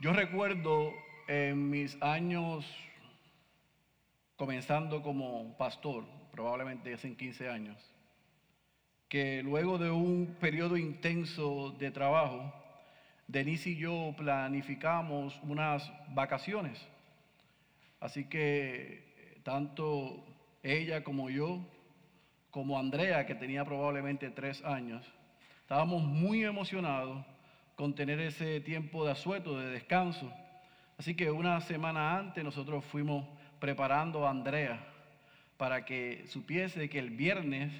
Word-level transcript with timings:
Yo 0.00 0.14
recuerdo 0.14 0.94
en 1.28 1.68
mis 1.68 2.00
años 2.00 2.64
comenzando 4.34 5.02
como 5.02 5.54
pastor, 5.58 6.06
probablemente 6.32 6.94
hace 6.94 7.14
15 7.14 7.50
años, 7.50 7.76
que 9.10 9.42
luego 9.42 9.76
de 9.76 9.90
un 9.90 10.38
periodo 10.40 10.78
intenso 10.78 11.72
de 11.72 11.90
trabajo, 11.90 12.50
Denise 13.28 13.68
y 13.68 13.76
yo 13.76 14.14
planificamos 14.16 15.38
unas 15.42 15.92
vacaciones. 16.14 16.80
Así 18.00 18.24
que 18.24 19.42
tanto 19.42 20.24
ella 20.62 21.04
como 21.04 21.28
yo, 21.28 21.60
como 22.50 22.78
Andrea, 22.78 23.26
que 23.26 23.34
tenía 23.34 23.66
probablemente 23.66 24.30
tres 24.30 24.64
años, 24.64 25.04
estábamos 25.60 26.02
muy 26.02 26.42
emocionados 26.42 27.22
con 27.80 27.94
tener 27.94 28.20
ese 28.20 28.60
tiempo 28.60 29.06
de 29.06 29.12
asueto, 29.12 29.58
de 29.58 29.70
descanso. 29.70 30.30
Así 30.98 31.14
que 31.14 31.30
una 31.30 31.62
semana 31.62 32.18
antes 32.18 32.44
nosotros 32.44 32.84
fuimos 32.84 33.26
preparando 33.58 34.26
a 34.26 34.30
Andrea 34.30 34.84
para 35.56 35.86
que 35.86 36.26
supiese 36.26 36.90
que 36.90 36.98
el 36.98 37.08
viernes, 37.08 37.72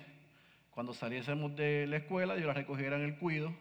cuando 0.70 0.94
saliésemos 0.94 1.54
de 1.54 1.86
la 1.86 1.98
escuela, 1.98 2.38
yo 2.38 2.46
la 2.46 2.54
recogiera 2.54 2.96
en 2.96 3.02
el 3.02 3.18
cuido, 3.18 3.52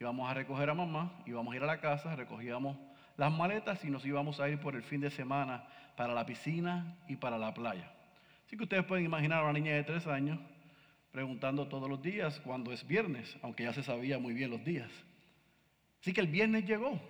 íbamos 0.00 0.28
a 0.28 0.34
recoger 0.34 0.68
a 0.68 0.74
mamá, 0.74 1.22
íbamos 1.26 1.54
a 1.54 1.56
ir 1.56 1.62
a 1.62 1.66
la 1.66 1.80
casa, 1.80 2.16
recogíamos 2.16 2.76
las 3.16 3.30
maletas 3.30 3.84
y 3.84 3.90
nos 3.90 4.04
íbamos 4.04 4.40
a 4.40 4.48
ir 4.48 4.58
por 4.58 4.74
el 4.74 4.82
fin 4.82 5.00
de 5.00 5.10
semana 5.10 5.64
para 5.96 6.12
la 6.12 6.26
piscina 6.26 6.96
y 7.06 7.14
para 7.14 7.38
la 7.38 7.54
playa. 7.54 7.88
Así 8.48 8.56
que 8.56 8.64
ustedes 8.64 8.84
pueden 8.84 9.04
imaginar 9.04 9.38
a 9.38 9.44
una 9.44 9.52
niña 9.52 9.74
de 9.74 9.84
tres 9.84 10.08
años 10.08 10.40
preguntando 11.12 11.68
todos 11.68 11.88
los 11.88 12.02
días 12.02 12.40
cuando 12.40 12.72
es 12.72 12.84
viernes, 12.84 13.36
aunque 13.42 13.62
ya 13.62 13.72
se 13.72 13.84
sabía 13.84 14.18
muy 14.18 14.34
bien 14.34 14.50
los 14.50 14.64
días. 14.64 14.90
Así 16.02 16.12
que 16.12 16.20
el 16.20 16.26
viernes 16.26 16.66
llegó. 16.66 17.00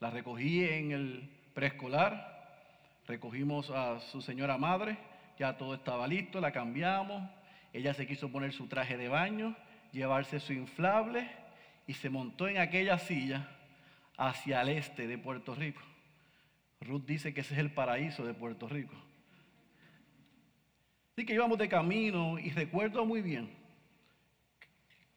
La 0.00 0.10
recogí 0.10 0.64
en 0.64 0.90
el 0.90 1.30
preescolar, 1.54 2.64
recogimos 3.06 3.70
a 3.70 4.00
su 4.00 4.20
señora 4.20 4.58
madre, 4.58 4.98
ya 5.38 5.56
todo 5.56 5.74
estaba 5.74 6.08
listo, 6.08 6.40
la 6.40 6.50
cambiamos. 6.50 7.30
Ella 7.72 7.94
se 7.94 8.08
quiso 8.08 8.32
poner 8.32 8.52
su 8.52 8.66
traje 8.66 8.96
de 8.96 9.08
baño, 9.08 9.54
llevarse 9.92 10.40
su 10.40 10.52
inflable 10.52 11.30
y 11.86 11.94
se 11.94 12.10
montó 12.10 12.48
en 12.48 12.58
aquella 12.58 12.98
silla 12.98 13.48
hacia 14.16 14.62
el 14.62 14.70
este 14.70 15.06
de 15.06 15.16
Puerto 15.16 15.54
Rico. 15.54 15.80
Ruth 16.80 17.04
dice 17.06 17.32
que 17.32 17.42
ese 17.42 17.54
es 17.54 17.60
el 17.60 17.70
paraíso 17.70 18.26
de 18.26 18.34
Puerto 18.34 18.68
Rico. 18.68 18.96
Así 21.12 21.24
que 21.24 21.34
íbamos 21.34 21.58
de 21.58 21.68
camino 21.68 22.36
y 22.36 22.50
recuerdo 22.50 23.04
muy 23.04 23.22
bien 23.22 23.48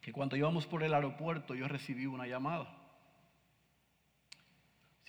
que 0.01 0.11
cuando 0.11 0.35
íbamos 0.35 0.67
por 0.67 0.83
el 0.83 0.93
aeropuerto 0.93 1.55
yo 1.55 1.67
recibí 1.67 2.05
una 2.05 2.27
llamada. 2.27 2.80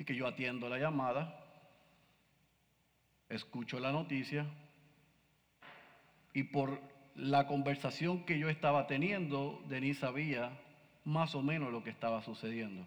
Así 0.02 0.06
que 0.06 0.16
yo 0.16 0.26
atiendo 0.26 0.68
la 0.68 0.78
llamada, 0.78 1.32
escucho 3.28 3.78
la 3.78 3.92
noticia 3.92 4.44
y 6.32 6.42
por 6.42 6.80
la 7.14 7.46
conversación 7.46 8.24
que 8.24 8.36
yo 8.36 8.48
estaba 8.48 8.88
teniendo, 8.88 9.62
Denise 9.68 10.00
sabía 10.00 10.58
más 11.04 11.36
o 11.36 11.42
menos 11.42 11.70
lo 11.70 11.84
que 11.84 11.90
estaba 11.90 12.20
sucediendo. 12.20 12.84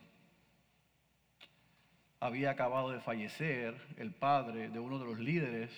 Había 2.19 2.49
acabado 2.49 2.91
de 2.91 2.99
fallecer 2.99 3.77
el 3.95 4.11
padre 4.11 4.67
de 4.67 4.79
uno 4.79 4.99
de 4.99 5.05
los 5.05 5.17
líderes 5.17 5.71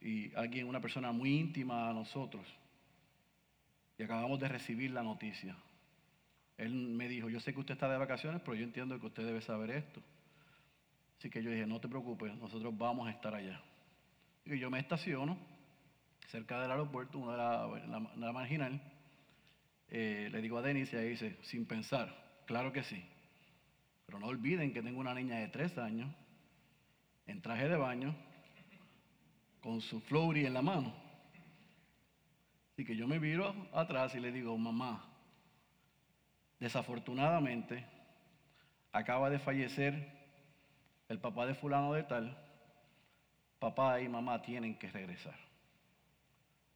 y 0.00 0.32
alguien, 0.36 0.68
una 0.68 0.80
persona 0.80 1.10
muy 1.10 1.36
íntima 1.36 1.90
a 1.90 1.92
nosotros. 1.92 2.46
Y 3.98 4.04
acabamos 4.04 4.38
de 4.38 4.46
recibir 4.46 4.92
la 4.92 5.02
noticia. 5.02 5.56
Él 6.58 6.74
me 6.74 7.08
dijo, 7.08 7.28
yo 7.28 7.40
sé 7.40 7.52
que 7.52 7.58
usted 7.58 7.74
está 7.74 7.88
de 7.88 7.98
vacaciones, 7.98 8.40
pero 8.44 8.54
yo 8.54 8.62
entiendo 8.62 9.00
que 9.00 9.06
usted 9.06 9.26
debe 9.26 9.40
saber 9.40 9.72
esto. 9.72 10.00
Así 11.18 11.30
que 11.30 11.42
yo 11.42 11.50
dije, 11.50 11.66
no 11.66 11.80
te 11.80 11.88
preocupes, 11.88 12.32
nosotros 12.36 12.76
vamos 12.78 13.08
a 13.08 13.10
estar 13.10 13.34
allá. 13.34 13.60
Y 14.44 14.58
yo 14.58 14.70
me 14.70 14.78
estaciono 14.78 15.36
cerca 16.28 16.60
del 16.60 16.70
aeropuerto, 16.70 17.18
una 17.18 17.32
de 17.32 18.16
la, 18.16 18.32
marginal. 18.32 18.80
Eh, 19.88 20.28
le 20.30 20.40
digo 20.40 20.58
a 20.58 20.62
Denis 20.62 20.92
y 20.92 20.96
dice, 20.96 21.36
sin 21.42 21.66
pensar, 21.66 22.42
claro 22.46 22.72
que 22.72 22.84
sí. 22.84 23.04
Pero 24.06 24.20
no 24.20 24.26
olviden 24.26 24.72
que 24.72 24.82
tengo 24.82 25.00
una 25.00 25.12
niña 25.12 25.38
de 25.38 25.48
tres 25.48 25.76
años, 25.76 26.08
en 27.26 27.42
traje 27.42 27.68
de 27.68 27.76
baño, 27.76 28.14
con 29.60 29.80
su 29.80 30.00
flory 30.02 30.46
en 30.46 30.54
la 30.54 30.62
mano. 30.62 30.94
Así 32.72 32.84
que 32.84 32.94
yo 32.94 33.08
me 33.08 33.18
viro 33.18 33.54
atrás 33.72 34.14
y 34.14 34.20
le 34.20 34.30
digo, 34.30 34.56
mamá, 34.56 35.04
desafortunadamente 36.60 37.84
acaba 38.92 39.30
de 39.30 39.40
fallecer 39.40 40.17
el 41.08 41.18
papá 41.18 41.46
de 41.46 41.54
fulano 41.54 41.92
de 41.94 42.02
tal, 42.02 42.36
papá 43.58 44.00
y 44.00 44.08
mamá 44.08 44.42
tienen 44.42 44.78
que 44.78 44.90
regresar. 44.90 45.36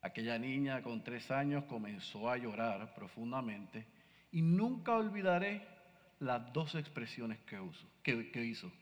Aquella 0.00 0.38
niña 0.38 0.82
con 0.82 1.04
tres 1.04 1.30
años 1.30 1.64
comenzó 1.64 2.28
a 2.28 2.36
llorar 2.36 2.94
profundamente 2.94 3.86
y 4.32 4.42
nunca 4.42 4.96
olvidaré 4.96 5.62
las 6.18 6.52
dos 6.52 6.74
expresiones 6.74 7.38
que, 8.02 8.30
que 8.30 8.44
hizo. 8.44 8.72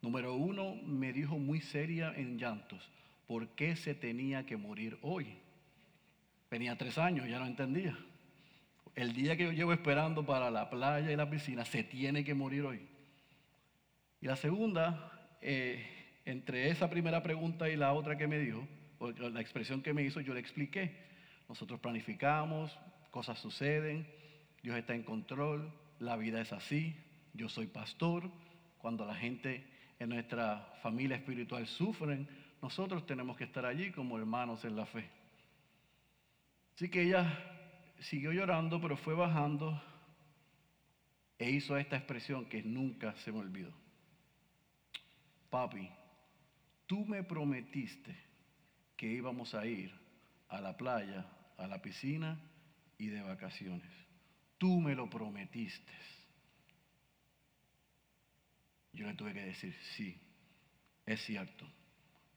Número 0.00 0.34
uno, 0.34 0.76
me 0.84 1.12
dijo 1.12 1.38
muy 1.38 1.60
seria 1.60 2.12
en 2.14 2.38
llantos, 2.38 2.88
¿por 3.26 3.48
qué 3.48 3.76
se 3.76 3.94
tenía 3.94 4.46
que 4.46 4.56
morir 4.56 4.98
hoy? 5.02 5.34
Tenía 6.48 6.76
tres 6.78 6.96
años, 6.96 7.28
ya 7.28 7.38
no 7.38 7.46
entendía. 7.46 7.98
El 8.94 9.12
día 9.12 9.36
que 9.36 9.44
yo 9.44 9.52
llevo 9.52 9.72
esperando 9.72 10.24
para 10.24 10.50
la 10.50 10.70
playa 10.70 11.10
y 11.10 11.16
la 11.16 11.28
piscina, 11.28 11.64
se 11.64 11.82
tiene 11.82 12.24
que 12.24 12.34
morir 12.34 12.64
hoy. 12.64 12.80
Y 14.20 14.26
la 14.26 14.36
segunda, 14.36 15.28
eh, 15.40 15.84
entre 16.24 16.70
esa 16.70 16.88
primera 16.88 17.22
pregunta 17.22 17.68
y 17.68 17.76
la 17.76 17.92
otra 17.92 18.16
que 18.16 18.26
me 18.26 18.38
dijo, 18.38 18.66
o 18.98 19.10
la 19.10 19.40
expresión 19.40 19.82
que 19.82 19.92
me 19.92 20.02
hizo, 20.02 20.20
yo 20.20 20.34
le 20.34 20.40
expliqué. 20.40 21.04
Nosotros 21.48 21.80
planificamos, 21.80 22.76
cosas 23.10 23.38
suceden, 23.38 24.06
Dios 24.62 24.76
está 24.76 24.94
en 24.94 25.04
control, 25.04 25.72
la 25.98 26.16
vida 26.16 26.40
es 26.40 26.52
así, 26.52 26.96
yo 27.34 27.48
soy 27.48 27.66
pastor. 27.66 28.30
Cuando 28.78 29.04
la 29.04 29.14
gente 29.14 29.64
en 29.98 30.08
nuestra 30.08 30.74
familia 30.82 31.16
espiritual 31.16 31.66
sufren, 31.66 32.28
nosotros 32.62 33.06
tenemos 33.06 33.36
que 33.36 33.44
estar 33.44 33.66
allí 33.66 33.90
como 33.90 34.18
hermanos 34.18 34.64
en 34.64 34.76
la 34.76 34.86
fe. 34.86 35.08
Así 36.74 36.88
que 36.88 37.02
ella 37.02 37.38
siguió 38.00 38.32
llorando, 38.32 38.80
pero 38.80 38.96
fue 38.96 39.14
bajando 39.14 39.80
e 41.38 41.50
hizo 41.50 41.76
esta 41.76 41.96
expresión 41.96 42.46
que 42.46 42.62
nunca 42.62 43.14
se 43.16 43.30
me 43.30 43.38
olvidó 43.38 43.85
papi, 45.50 45.88
tú 46.86 47.04
me 47.04 47.22
prometiste 47.22 48.16
que 48.96 49.06
íbamos 49.06 49.54
a 49.54 49.66
ir 49.66 49.92
a 50.48 50.60
la 50.60 50.76
playa, 50.76 51.26
a 51.58 51.66
la 51.66 51.80
piscina 51.82 52.40
y 52.98 53.08
de 53.08 53.22
vacaciones. 53.22 53.90
Tú 54.58 54.80
me 54.80 54.94
lo 54.94 55.08
prometiste. 55.10 55.92
Yo 58.92 59.06
le 59.06 59.14
tuve 59.14 59.34
que 59.34 59.44
decir, 59.44 59.76
sí, 59.96 60.18
es 61.04 61.20
cierto, 61.24 61.66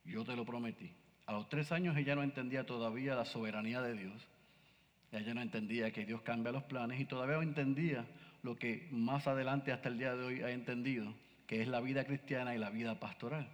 yo 0.04 0.26
te 0.26 0.36
lo 0.36 0.44
prometí. 0.46 0.92
A 1.26 1.32
los 1.32 1.48
tres 1.48 1.72
años 1.72 1.96
ella 1.96 2.16
no 2.16 2.24
entendía 2.24 2.66
todavía 2.66 3.16
la 3.16 3.24
soberanía 3.24 3.82
de 3.82 3.94
Dios. 3.94 4.28
Ella 5.12 5.34
no 5.34 5.42
entendía 5.42 5.92
que 5.92 6.06
Dios 6.06 6.22
cambia 6.22 6.52
los 6.52 6.64
planes 6.64 7.00
y 7.00 7.06
todavía 7.06 7.38
no 7.38 7.44
entendía 7.44 8.06
lo 8.42 8.58
que 8.58 8.88
más 8.92 9.28
adelante 9.28 9.72
hasta 9.72 9.90
el 9.90 9.98
día 9.98 10.16
de 10.16 10.26
hoy 10.26 10.42
ha 10.42 10.52
entendido, 10.52 11.14
que 11.50 11.64
es 11.64 11.68
la 11.68 11.82
vida 11.82 12.06
cristiana 12.06 12.54
y 12.54 12.60
la 12.60 12.70
vida 12.70 13.00
pastoral. 13.00 13.50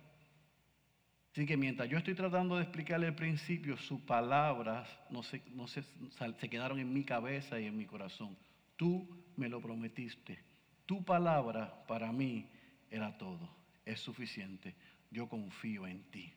Así 1.31 1.45
que 1.45 1.56
mientras 1.56 1.88
yo 1.88 1.97
estoy 1.97 2.13
tratando 2.13 2.57
de 2.57 2.63
explicarle 2.63 3.07
el 3.07 3.16
principio, 3.16 3.78
sus 3.78 4.01
palabras 4.01 4.89
no, 5.09 5.23
se, 5.23 5.41
no 5.53 5.66
se, 5.69 5.81
se 6.41 6.50
quedaron 6.50 6.78
en 6.78 6.91
mi 6.91 7.05
cabeza 7.05 7.57
y 7.57 7.67
en 7.67 7.78
mi 7.78 7.85
corazón. 7.85 8.38
Tú 8.75 9.07
me 9.38 9.47
lo 9.47 9.61
prometiste. 9.61 10.38
Tu 10.85 11.05
palabra 11.05 11.85
para 11.88 12.11
mí 12.11 12.50
era 12.91 13.17
todo. 13.17 13.50
Es 13.85 14.02
suficiente. 14.02 14.75
Yo 15.09 15.29
confío 15.29 15.87
en 15.87 16.03
ti. 16.11 16.34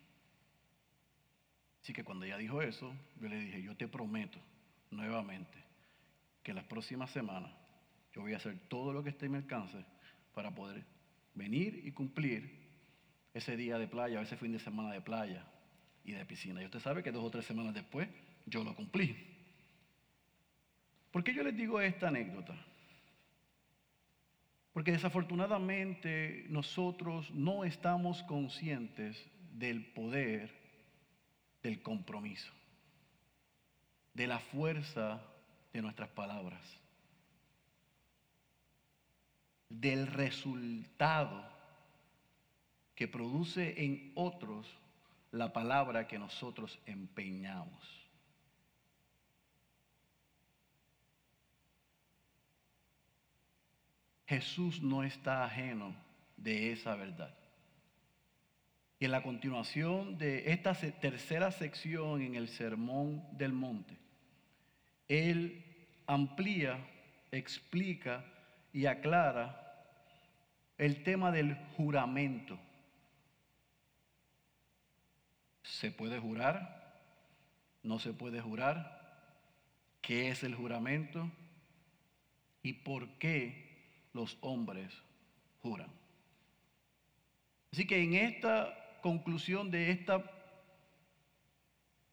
Así 1.83 1.93
que 1.93 2.05
cuando 2.05 2.25
ella 2.25 2.39
dijo 2.39 2.63
eso, 2.63 2.95
yo 3.21 3.29
le 3.29 3.41
dije, 3.41 3.61
yo 3.65 3.77
te 3.77 3.89
prometo 3.89 4.39
nuevamente 4.93 5.59
que 6.45 6.55
las 6.55 6.67
próximas 6.67 7.11
semanas 7.11 7.51
yo 8.13 8.21
voy 8.21 8.35
a 8.35 8.37
hacer 8.37 8.61
todo 8.69 8.93
lo 8.93 9.03
que 9.03 9.11
esté 9.11 9.27
en 9.27 9.33
mi 9.33 9.39
alcance 9.39 9.85
para 10.33 10.55
poder 10.55 10.98
venir 11.39 11.83
y 11.85 11.93
cumplir 11.93 12.59
ese 13.33 13.57
día 13.57 13.79
de 13.79 13.89
playa, 13.89 14.21
ese 14.21 14.37
fin 14.37 14.53
de 14.53 14.59
semana 14.59 14.93
de 14.93 15.01
playa 15.01 15.45
y 16.05 16.13
de 16.13 16.25
piscina. 16.27 16.61
Y 16.61 16.67
usted 16.67 16.81
sabe 16.81 17.03
que 17.03 17.13
dos 17.13 17.25
o 17.25 17.31
tres 17.31 17.47
semanas 17.47 17.75
después 17.75 18.09
yo 18.47 18.65
lo 18.65 18.75
cumplí. 18.75 19.17
¿Por 21.11 21.25
qué 21.25 21.33
yo 21.33 21.43
les 21.43 21.57
digo 21.57 21.81
esta 21.81 22.09
anécdota? 22.09 22.55
Porque 24.73 24.93
desafortunadamente 24.93 26.47
nosotros 26.49 27.31
no 27.31 27.65
estamos 27.65 28.23
conscientes 28.25 29.17
del 29.53 29.87
poder 29.87 30.51
del 31.63 31.83
compromiso, 31.83 32.53
de 34.15 34.27
la 34.27 34.39
fuerza 34.39 35.21
de 35.73 35.83
nuestras 35.83 36.09
palabras. 36.11 36.61
Del 39.69 40.07
resultado 40.07 41.49
que 42.95 43.07
produce 43.09 43.85
en 43.85 44.13
otros 44.15 44.67
la 45.31 45.53
palabra 45.53 46.07
que 46.09 46.19
nosotros 46.19 46.79
empeñamos. 46.87 47.99
Jesús 54.27 54.83
no 54.83 55.05
está 55.05 55.45
ajeno 55.45 55.95
de 56.37 56.73
esa 56.73 56.95
verdad. 56.97 57.35
Y 59.01 59.05
en 59.05 59.13
la 59.13 59.23
continuación 59.23 60.19
de 60.19 60.51
esta 60.51 60.75
tercera 60.75 61.51
sección 61.51 62.21
en 62.21 62.35
el 62.35 62.49
Sermón 62.49 63.25
del 63.33 63.53
Monte, 63.53 63.97
Él 65.07 65.65
amplía, 66.07 66.85
explica 67.31 68.25
y 68.79 68.87
aclara 68.87 69.61
el 70.77 71.03
tema 71.03 71.33
del 71.33 71.57
juramento. 71.77 72.57
¿Se 75.65 75.91
puede 75.91 76.21
jurar? 76.21 76.97
¿No 77.83 77.99
se 77.99 78.13
puede 78.13 78.41
jurar? 78.41 79.19
¿Qué 80.01 80.29
es 80.29 80.45
el 80.45 80.55
juramento? 80.55 81.29
¿Y 82.63 82.75
por 82.75 83.09
qué 83.19 84.07
los 84.13 84.39
hombres 84.43 84.95
juran? 85.61 85.91
Así 87.73 87.85
que 87.85 88.01
en 88.01 88.15
esta 88.15 88.73
conclusión 89.03 89.73
de 89.73 89.91
esta, 89.91 90.23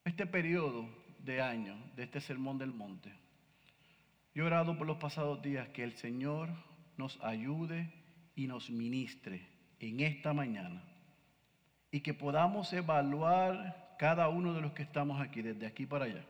este 0.04 0.26
periodo 0.26 0.90
de 1.20 1.44
año, 1.44 1.78
de 1.96 2.06
este 2.06 2.20
sermón 2.20 2.58
del 2.58 2.74
monte, 2.74 3.14
yo 4.36 4.44
he 4.44 4.48
orado 4.48 4.78
por 4.78 4.86
los 4.86 4.98
pasados 4.98 5.42
días 5.42 5.70
que 5.70 5.84
el 5.84 5.94
Señor 5.94 6.50
nos 6.98 7.18
ayude 7.24 7.90
y 8.36 8.48
nos 8.48 8.70
ministre 8.70 9.48
en 9.80 10.02
esta 10.02 10.34
mañana 10.34 10.84
y 11.90 12.02
que 12.02 12.14
podamos 12.14 12.72
evaluar 12.74 13.96
cada 13.98 14.28
uno 14.28 14.54
de 14.54 14.60
los 14.60 14.74
que 14.74 14.84
estamos 14.84 15.22
aquí, 15.22 15.42
desde 15.42 15.66
aquí 15.66 15.86
para 15.86 16.06
allá. 16.06 16.26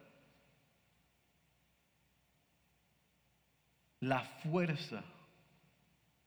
La 4.02 4.22
fuerza, 4.22 5.04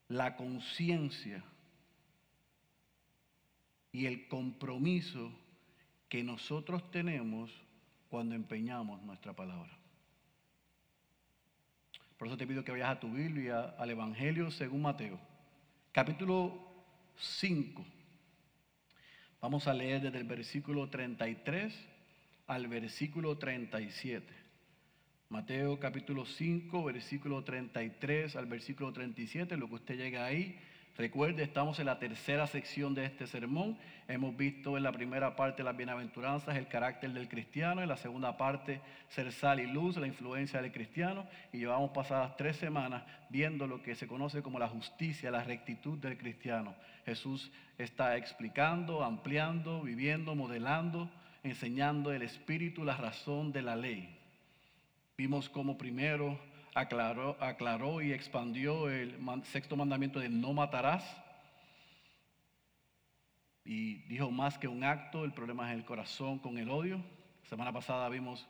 la 0.08 0.34
conciencia 0.34 1.44
y 3.92 4.06
el 4.06 4.26
compromiso 4.26 5.30
que 6.08 6.24
nosotros 6.24 6.90
tenemos 6.90 7.52
cuando 8.08 8.34
empeñamos 8.34 9.00
nuestra 9.02 9.32
palabra. 9.32 9.77
Por 12.18 12.26
eso 12.26 12.36
te 12.36 12.48
pido 12.48 12.64
que 12.64 12.72
vayas 12.72 12.90
a 12.90 13.00
tu 13.00 13.12
Biblia, 13.12 13.76
al 13.78 13.90
Evangelio 13.90 14.50
según 14.50 14.82
Mateo, 14.82 15.20
capítulo 15.92 16.58
5. 17.16 17.86
Vamos 19.40 19.68
a 19.68 19.72
leer 19.72 20.02
desde 20.02 20.18
el 20.18 20.24
versículo 20.24 20.90
33 20.90 21.72
al 22.48 22.66
versículo 22.66 23.38
37. 23.38 24.26
Mateo 25.28 25.78
capítulo 25.78 26.26
5, 26.26 26.82
versículo 26.82 27.44
33 27.44 28.34
al 28.34 28.46
versículo 28.46 28.92
37, 28.92 29.56
lo 29.56 29.68
que 29.68 29.74
usted 29.76 29.96
llega 29.96 30.24
ahí. 30.24 30.58
Recuerde, 30.98 31.44
estamos 31.44 31.78
en 31.78 31.86
la 31.86 32.00
tercera 32.00 32.48
sección 32.48 32.92
de 32.92 33.04
este 33.04 33.28
sermón. 33.28 33.78
Hemos 34.08 34.36
visto 34.36 34.76
en 34.76 34.82
la 34.82 34.90
primera 34.90 35.36
parte 35.36 35.62
las 35.62 35.76
bienaventuranzas, 35.76 36.56
el 36.56 36.66
carácter 36.66 37.12
del 37.12 37.28
cristiano, 37.28 37.80
en 37.80 37.88
la 37.88 37.96
segunda 37.96 38.36
parte 38.36 38.80
ser 39.08 39.30
sal 39.30 39.60
y 39.60 39.68
luz, 39.68 39.96
la 39.96 40.08
influencia 40.08 40.60
del 40.60 40.72
cristiano. 40.72 41.24
Y 41.52 41.58
llevamos 41.58 41.92
pasadas 41.92 42.36
tres 42.36 42.56
semanas 42.56 43.04
viendo 43.30 43.68
lo 43.68 43.80
que 43.80 43.94
se 43.94 44.08
conoce 44.08 44.42
como 44.42 44.58
la 44.58 44.66
justicia, 44.66 45.30
la 45.30 45.44
rectitud 45.44 45.98
del 45.98 46.18
cristiano. 46.18 46.74
Jesús 47.06 47.52
está 47.78 48.16
explicando, 48.16 49.04
ampliando, 49.04 49.82
viviendo, 49.82 50.34
modelando, 50.34 51.08
enseñando 51.44 52.12
el 52.12 52.22
espíritu, 52.22 52.84
la 52.84 52.96
razón 52.96 53.52
de 53.52 53.62
la 53.62 53.76
ley. 53.76 54.18
Vimos 55.16 55.48
como 55.48 55.78
primero 55.78 56.40
aclaró, 56.74 57.36
aclaró 57.40 58.00
y 58.00 58.12
expandió 58.12 58.88
el 58.90 59.16
sexto 59.44 59.76
mandamiento 59.76 60.20
de 60.20 60.28
no 60.28 60.52
matarás. 60.52 61.04
Y 63.64 63.96
dijo 64.08 64.30
más 64.30 64.58
que 64.58 64.68
un 64.68 64.84
acto, 64.84 65.24
el 65.24 65.32
problema 65.32 65.70
es 65.70 65.78
el 65.78 65.84
corazón 65.84 66.38
con 66.38 66.58
el 66.58 66.70
odio. 66.70 67.02
semana 67.48 67.72
pasada 67.72 68.08
vimos 68.08 68.46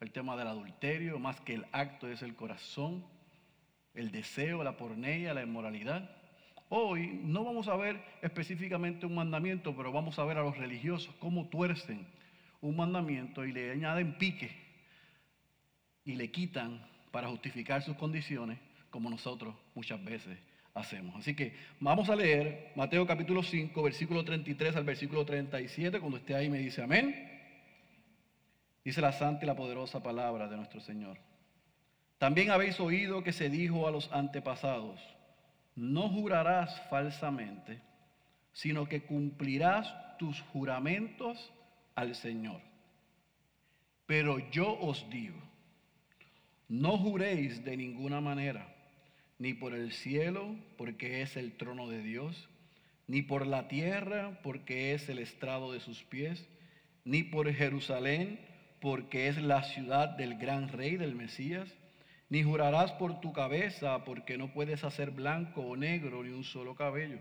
el 0.00 0.12
tema 0.12 0.36
del 0.36 0.48
adulterio, 0.48 1.18
más 1.18 1.40
que 1.40 1.54
el 1.54 1.66
acto 1.72 2.08
es 2.08 2.22
el 2.22 2.36
corazón, 2.36 3.04
el 3.94 4.10
deseo, 4.10 4.62
la 4.62 4.76
porneia, 4.76 5.34
la 5.34 5.42
inmoralidad. 5.42 6.10
Hoy 6.68 7.20
no 7.24 7.44
vamos 7.44 7.66
a 7.68 7.76
ver 7.76 8.02
específicamente 8.20 9.06
un 9.06 9.14
mandamiento, 9.14 9.74
pero 9.74 9.90
vamos 9.90 10.18
a 10.18 10.24
ver 10.24 10.36
a 10.36 10.42
los 10.42 10.58
religiosos 10.58 11.14
cómo 11.18 11.48
tuercen 11.48 12.06
un 12.60 12.76
mandamiento 12.76 13.44
y 13.44 13.52
le 13.52 13.70
añaden 13.70 14.18
pique 14.18 14.50
y 16.04 16.14
le 16.14 16.30
quitan 16.30 16.86
para 17.10 17.28
justificar 17.28 17.82
sus 17.82 17.96
condiciones, 17.96 18.58
como 18.90 19.10
nosotros 19.10 19.54
muchas 19.74 20.02
veces 20.04 20.38
hacemos. 20.74 21.16
Así 21.16 21.34
que 21.34 21.54
vamos 21.80 22.08
a 22.08 22.16
leer 22.16 22.72
Mateo 22.76 23.06
capítulo 23.06 23.42
5, 23.42 23.82
versículo 23.82 24.24
33 24.24 24.76
al 24.76 24.84
versículo 24.84 25.24
37. 25.24 26.00
Cuando 26.00 26.18
esté 26.18 26.34
ahí 26.34 26.48
me 26.48 26.58
dice 26.58 26.82
amén. 26.82 27.28
Dice 28.84 29.00
la 29.00 29.12
santa 29.12 29.44
y 29.44 29.46
la 29.46 29.56
poderosa 29.56 30.02
palabra 30.02 30.48
de 30.48 30.56
nuestro 30.56 30.80
Señor. 30.80 31.18
También 32.18 32.50
habéis 32.50 32.80
oído 32.80 33.22
que 33.22 33.32
se 33.32 33.48
dijo 33.48 33.86
a 33.86 33.90
los 33.90 34.10
antepasados, 34.12 35.00
no 35.76 36.08
jurarás 36.08 36.80
falsamente, 36.88 37.80
sino 38.52 38.88
que 38.88 39.02
cumplirás 39.02 39.94
tus 40.18 40.40
juramentos 40.40 41.52
al 41.94 42.14
Señor. 42.16 42.60
Pero 44.06 44.38
yo 44.50 44.76
os 44.80 45.08
digo, 45.10 45.38
no 46.68 46.98
juréis 46.98 47.64
de 47.64 47.76
ninguna 47.76 48.20
manera, 48.20 48.74
ni 49.38 49.54
por 49.54 49.74
el 49.74 49.92
cielo, 49.92 50.56
porque 50.76 51.22
es 51.22 51.36
el 51.36 51.52
trono 51.56 51.88
de 51.88 52.02
Dios, 52.02 52.48
ni 53.06 53.22
por 53.22 53.46
la 53.46 53.68
tierra, 53.68 54.40
porque 54.42 54.92
es 54.92 55.08
el 55.08 55.18
estrado 55.18 55.72
de 55.72 55.80
sus 55.80 56.02
pies, 56.04 56.46
ni 57.04 57.22
por 57.22 57.52
Jerusalén, 57.52 58.38
porque 58.80 59.28
es 59.28 59.38
la 59.38 59.62
ciudad 59.62 60.10
del 60.10 60.36
gran 60.36 60.68
rey 60.68 60.96
del 60.96 61.14
Mesías, 61.14 61.68
ni 62.28 62.42
jurarás 62.42 62.92
por 62.92 63.20
tu 63.20 63.32
cabeza, 63.32 64.04
porque 64.04 64.36
no 64.36 64.52
puedes 64.52 64.84
hacer 64.84 65.10
blanco 65.10 65.62
o 65.62 65.76
negro 65.76 66.22
ni 66.22 66.30
un 66.30 66.44
solo 66.44 66.74
cabello. 66.74 67.18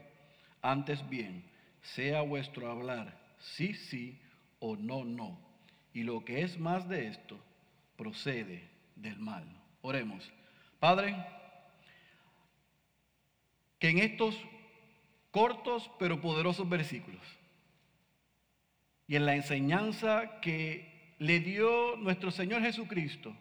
Antes 0.61 1.07
bien, 1.09 1.45
sea 1.81 2.21
vuestro 2.21 2.69
hablar 2.69 3.27
sí, 3.39 3.73
sí 3.73 4.19
o 4.59 4.75
no, 4.75 5.05
no. 5.05 5.39
Y 5.93 6.03
lo 6.03 6.23
que 6.25 6.41
es 6.41 6.59
más 6.59 6.87
de 6.89 7.07
esto, 7.07 7.39
procede 7.95 8.76
del 8.97 9.19
mal. 9.19 9.45
Oremos. 9.81 10.31
Padre, 10.79 11.15
que 13.79 13.89
en 13.89 13.99
estos 13.99 14.35
cortos 15.31 15.89
pero 15.99 16.19
poderosos 16.21 16.67
versículos 16.67 17.21
y 19.07 19.15
en 19.15 19.25
la 19.25 19.35
enseñanza 19.35 20.39
que 20.41 21.15
le 21.19 21.39
dio 21.39 21.95
nuestro 21.97 22.31
Señor 22.31 22.61
Jesucristo 22.61 23.35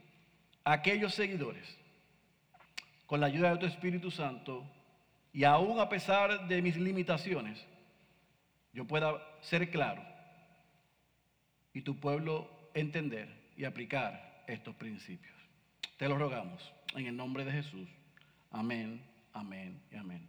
a 0.65 0.73
aquellos 0.73 1.15
seguidores, 1.15 1.77
con 3.07 3.21
la 3.21 3.27
ayuda 3.27 3.53
de 3.53 3.59
tu 3.59 3.67
Espíritu 3.67 4.11
Santo, 4.11 4.65
y 5.33 5.45
aún 5.45 5.79
a 5.81 5.89
pesar 5.89 6.49
de 6.49 6.63
mis 6.63 6.77
limitaciones, 6.77 7.65
yo 8.73 8.87
pueda 8.87 9.23
ser 9.43 9.71
claro 9.71 10.03
y 11.73 11.83
tu 11.83 12.01
pueblo 12.01 12.51
entender 12.75 13.29
y 13.57 13.65
aplicar 13.65 14.45
estos 14.47 14.75
principios. 14.77 15.36
Te 15.97 16.09
lo 16.09 16.19
rogamos 16.19 16.73
en 16.95 17.07
el 17.07 17.17
nombre 17.17 17.45
de 17.45 17.53
Jesús. 17.53 17.89
Amén, 18.51 19.03
amén 19.33 19.81
y 19.91 19.97
amén. 19.97 20.29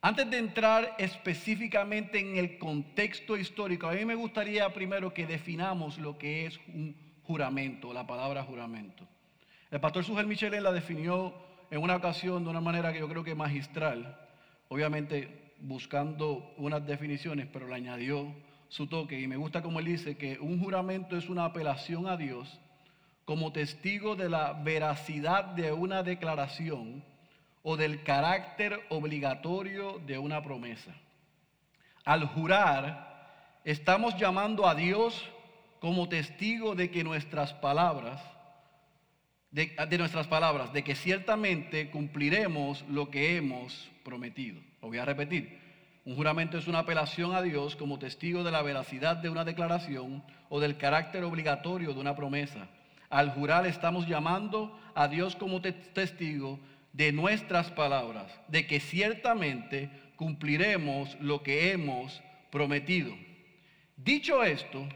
Antes 0.00 0.30
de 0.30 0.38
entrar 0.38 0.94
específicamente 0.98 2.20
en 2.20 2.38
el 2.38 2.58
contexto 2.58 3.36
histórico, 3.36 3.88
a 3.88 3.92
mí 3.92 4.04
me 4.04 4.14
gustaría 4.14 4.72
primero 4.72 5.12
que 5.12 5.26
definamos 5.26 5.98
lo 5.98 6.16
que 6.16 6.46
es 6.46 6.58
un 6.68 6.96
juramento, 7.24 7.92
la 7.92 8.06
palabra 8.06 8.44
juramento. 8.44 9.06
El 9.70 9.80
pastor 9.80 10.04
Sujel 10.04 10.26
Michelet 10.26 10.62
la 10.62 10.72
definió 10.72 11.34
en 11.70 11.82
una 11.82 11.96
ocasión 11.96 12.44
de 12.44 12.50
una 12.50 12.60
manera 12.60 12.90
que 12.92 13.00
yo 13.00 13.08
creo 13.08 13.24
que 13.24 13.34
magistral, 13.34 14.18
obviamente 14.68 15.52
buscando 15.60 16.54
unas 16.56 16.86
definiciones, 16.86 17.46
pero 17.52 17.66
le 17.66 17.74
añadió 17.74 18.32
su 18.68 18.86
toque 18.86 19.20
y 19.20 19.26
me 19.26 19.36
gusta 19.36 19.62
como 19.62 19.80
él 19.80 19.86
dice 19.86 20.16
que 20.16 20.38
un 20.38 20.60
juramento 20.60 21.16
es 21.16 21.28
una 21.28 21.44
apelación 21.44 22.06
a 22.06 22.16
Dios 22.16 22.60
como 23.28 23.52
testigo 23.52 24.16
de 24.16 24.30
la 24.30 24.54
veracidad 24.54 25.44
de 25.44 25.70
una 25.70 26.02
declaración 26.02 27.04
o 27.62 27.76
del 27.76 28.02
carácter 28.02 28.80
obligatorio 28.88 30.00
de 30.06 30.16
una 30.16 30.42
promesa. 30.42 30.94
Al 32.06 32.24
jurar, 32.24 33.60
estamos 33.66 34.16
llamando 34.16 34.66
a 34.66 34.74
Dios 34.74 35.28
como 35.78 36.08
testigo 36.08 36.74
de 36.74 36.90
que 36.90 37.04
nuestras 37.04 37.52
palabras, 37.52 38.22
de, 39.50 39.98
nuestras 39.98 40.26
palabras, 40.26 40.72
de 40.72 40.82
que 40.82 40.94
ciertamente 40.94 41.90
cumpliremos 41.90 42.82
lo 42.88 43.10
que 43.10 43.36
hemos 43.36 43.90
prometido. 44.04 44.58
Lo 44.80 44.88
voy 44.88 44.96
a 44.96 45.04
repetir. 45.04 45.60
Un 46.06 46.16
juramento 46.16 46.56
es 46.56 46.66
una 46.66 46.78
apelación 46.78 47.34
a 47.34 47.42
Dios 47.42 47.76
como 47.76 47.98
testigo 47.98 48.42
de 48.42 48.52
la 48.52 48.62
veracidad 48.62 49.18
de 49.18 49.28
una 49.28 49.44
declaración 49.44 50.24
o 50.48 50.60
del 50.60 50.78
carácter 50.78 51.24
obligatorio 51.24 51.92
de 51.92 52.00
una 52.00 52.16
promesa. 52.16 52.68
Al 53.10 53.30
jurar 53.30 53.66
estamos 53.66 54.06
llamando 54.06 54.78
a 54.94 55.08
Dios 55.08 55.36
como 55.36 55.60
testigo 55.60 56.58
de 56.92 57.12
nuestras 57.12 57.70
palabras, 57.70 58.26
de 58.48 58.66
que 58.66 58.80
ciertamente 58.80 59.90
cumpliremos 60.16 61.16
lo 61.20 61.42
que 61.42 61.72
hemos 61.72 62.22
prometido. 62.50 63.14
Dicho 63.96 64.42
esto, 64.42 64.86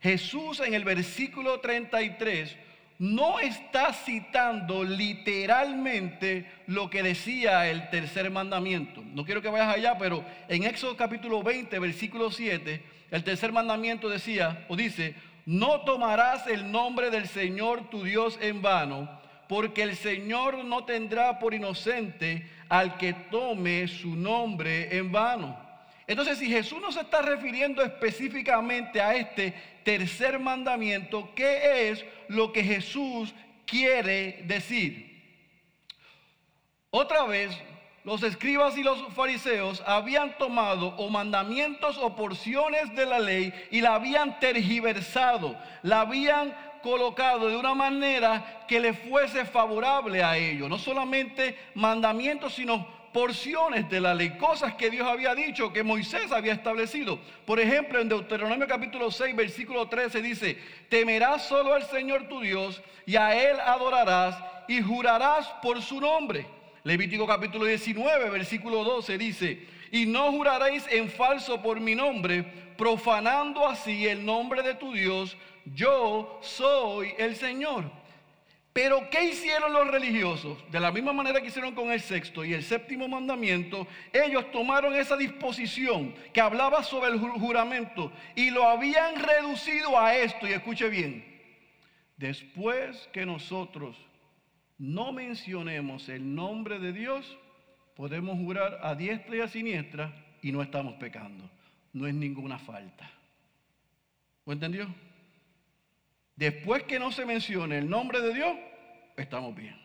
Jesús 0.00 0.60
en 0.60 0.74
el 0.74 0.84
versículo 0.84 1.60
33 1.60 2.56
no 2.98 3.40
está 3.40 3.92
citando 3.92 4.84
literalmente 4.84 6.46
lo 6.66 6.88
que 6.88 7.02
decía 7.02 7.68
el 7.68 7.90
tercer 7.90 8.30
mandamiento. 8.30 9.02
No 9.04 9.24
quiero 9.24 9.42
que 9.42 9.48
vayas 9.48 9.74
allá, 9.74 9.98
pero 9.98 10.24
en 10.48 10.64
Éxodo 10.64 10.96
capítulo 10.96 11.42
20, 11.42 11.78
versículo 11.78 12.30
7, 12.30 12.82
el 13.10 13.24
tercer 13.24 13.52
mandamiento 13.52 14.08
decía 14.08 14.64
o 14.68 14.76
dice, 14.76 15.14
no 15.46 15.80
tomarás 15.82 16.46
el 16.46 16.70
nombre 16.70 17.10
del 17.10 17.28
Señor 17.28 17.90
tu 17.90 18.02
Dios 18.04 18.38
en 18.40 18.62
vano, 18.62 19.08
porque 19.48 19.82
el 19.82 19.96
Señor 19.96 20.64
no 20.64 20.84
tendrá 20.84 21.38
por 21.38 21.54
inocente 21.54 22.48
al 22.68 22.96
que 22.96 23.12
tome 23.12 23.88
su 23.88 24.14
nombre 24.14 24.96
en 24.96 25.12
vano. 25.12 25.58
Entonces, 26.06 26.38
si 26.38 26.48
Jesús 26.48 26.80
no 26.80 26.92
se 26.92 27.00
está 27.00 27.22
refiriendo 27.22 27.82
específicamente 27.82 29.00
a 29.00 29.14
este 29.14 29.54
tercer 29.84 30.38
mandamiento, 30.38 31.32
¿qué 31.34 31.90
es 31.90 32.04
lo 32.28 32.52
que 32.52 32.62
Jesús 32.62 33.34
quiere 33.66 34.42
decir? 34.44 35.12
Otra 36.90 37.24
vez, 37.24 37.50
los 38.04 38.22
escribas 38.22 38.76
y 38.76 38.82
los 38.82 39.00
fariseos 39.14 39.82
habían 39.86 40.36
tomado 40.36 40.88
o 40.96 41.08
mandamientos 41.08 41.98
o 41.98 42.16
porciones 42.16 42.94
de 42.94 43.06
la 43.06 43.20
ley 43.20 43.52
y 43.70 43.80
la 43.80 43.94
habían 43.94 44.40
tergiversado, 44.40 45.56
la 45.82 46.00
habían 46.00 46.52
colocado 46.82 47.48
de 47.48 47.56
una 47.56 47.74
manera 47.74 48.64
que 48.66 48.80
le 48.80 48.92
fuese 48.92 49.44
favorable 49.44 50.22
a 50.22 50.36
ellos. 50.36 50.68
No 50.68 50.78
solamente 50.78 51.56
mandamientos, 51.74 52.54
sino 52.54 52.86
porciones 53.12 53.88
de 53.88 54.00
la 54.00 54.14
ley, 54.14 54.36
cosas 54.36 54.74
que 54.74 54.90
Dios 54.90 55.06
había 55.06 55.34
dicho, 55.34 55.72
que 55.72 55.84
Moisés 55.84 56.32
había 56.32 56.54
establecido. 56.54 57.20
Por 57.44 57.60
ejemplo, 57.60 58.00
en 58.00 58.08
Deuteronomio 58.08 58.66
capítulo 58.66 59.10
6, 59.10 59.36
versículo 59.36 59.86
13 59.88 60.22
dice, 60.22 60.58
temerás 60.88 61.46
solo 61.46 61.74
al 61.74 61.84
Señor 61.84 62.26
tu 62.28 62.40
Dios 62.40 62.82
y 63.06 63.16
a 63.16 63.34
Él 63.34 63.60
adorarás 63.60 64.36
y 64.66 64.80
jurarás 64.80 65.46
por 65.62 65.80
su 65.82 66.00
nombre. 66.00 66.46
Levítico 66.84 67.26
capítulo 67.26 67.64
19, 67.64 68.30
versículo 68.30 68.82
12 68.82 69.16
dice, 69.16 69.66
y 69.92 70.06
no 70.06 70.32
juraréis 70.32 70.84
en 70.90 71.08
falso 71.08 71.62
por 71.62 71.78
mi 71.78 71.94
nombre, 71.94 72.42
profanando 72.76 73.68
así 73.68 74.08
el 74.08 74.24
nombre 74.24 74.62
de 74.62 74.74
tu 74.74 74.92
Dios, 74.92 75.36
yo 75.64 76.40
soy 76.42 77.14
el 77.18 77.36
Señor. 77.36 77.84
Pero 78.72 79.08
¿qué 79.10 79.26
hicieron 79.26 79.72
los 79.72 79.86
religiosos? 79.88 80.58
De 80.72 80.80
la 80.80 80.90
misma 80.90 81.12
manera 81.12 81.40
que 81.40 81.48
hicieron 81.48 81.74
con 81.74 81.92
el 81.92 82.00
sexto 82.00 82.44
y 82.44 82.54
el 82.54 82.64
séptimo 82.64 83.06
mandamiento, 83.06 83.86
ellos 84.12 84.50
tomaron 84.50 84.94
esa 84.96 85.16
disposición 85.16 86.14
que 86.32 86.40
hablaba 86.40 86.82
sobre 86.82 87.12
el 87.12 87.18
juramento 87.18 88.10
y 88.34 88.50
lo 88.50 88.66
habían 88.66 89.16
reducido 89.16 90.00
a 90.00 90.16
esto, 90.16 90.48
y 90.48 90.52
escuche 90.52 90.88
bien, 90.88 91.22
después 92.16 93.08
que 93.12 93.26
nosotros 93.26 93.94
no 94.82 95.12
mencionemos 95.12 96.08
el 96.08 96.34
nombre 96.34 96.80
de 96.80 96.92
Dios, 96.92 97.38
podemos 97.94 98.36
jurar 98.36 98.80
a 98.82 98.96
diestra 98.96 99.36
y 99.36 99.40
a 99.40 99.46
siniestra 99.46 100.12
y 100.42 100.50
no 100.50 100.60
estamos 100.60 100.94
pecando. 100.94 101.48
No 101.92 102.08
es 102.08 102.14
ninguna 102.14 102.58
falta. 102.58 103.08
¿Lo 104.44 104.52
entendió? 104.52 104.92
Después 106.34 106.82
que 106.82 106.98
no 106.98 107.12
se 107.12 107.24
mencione 107.24 107.78
el 107.78 107.88
nombre 107.88 108.20
de 108.22 108.34
Dios, 108.34 108.56
estamos 109.16 109.54
bien. 109.54 109.80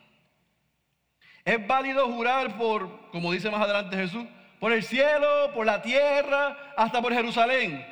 Es 1.45 1.67
válido 1.67 2.11
jurar 2.11 2.57
por, 2.57 3.11
como 3.11 3.31
dice 3.31 3.51
más 3.51 3.61
adelante 3.61 3.97
Jesús, 3.97 4.25
por 4.59 4.71
el 4.71 4.81
cielo, 4.81 5.51
por 5.53 5.67
la 5.67 5.79
tierra, 5.83 6.73
hasta 6.75 7.03
por 7.03 7.13
Jerusalén. 7.13 7.85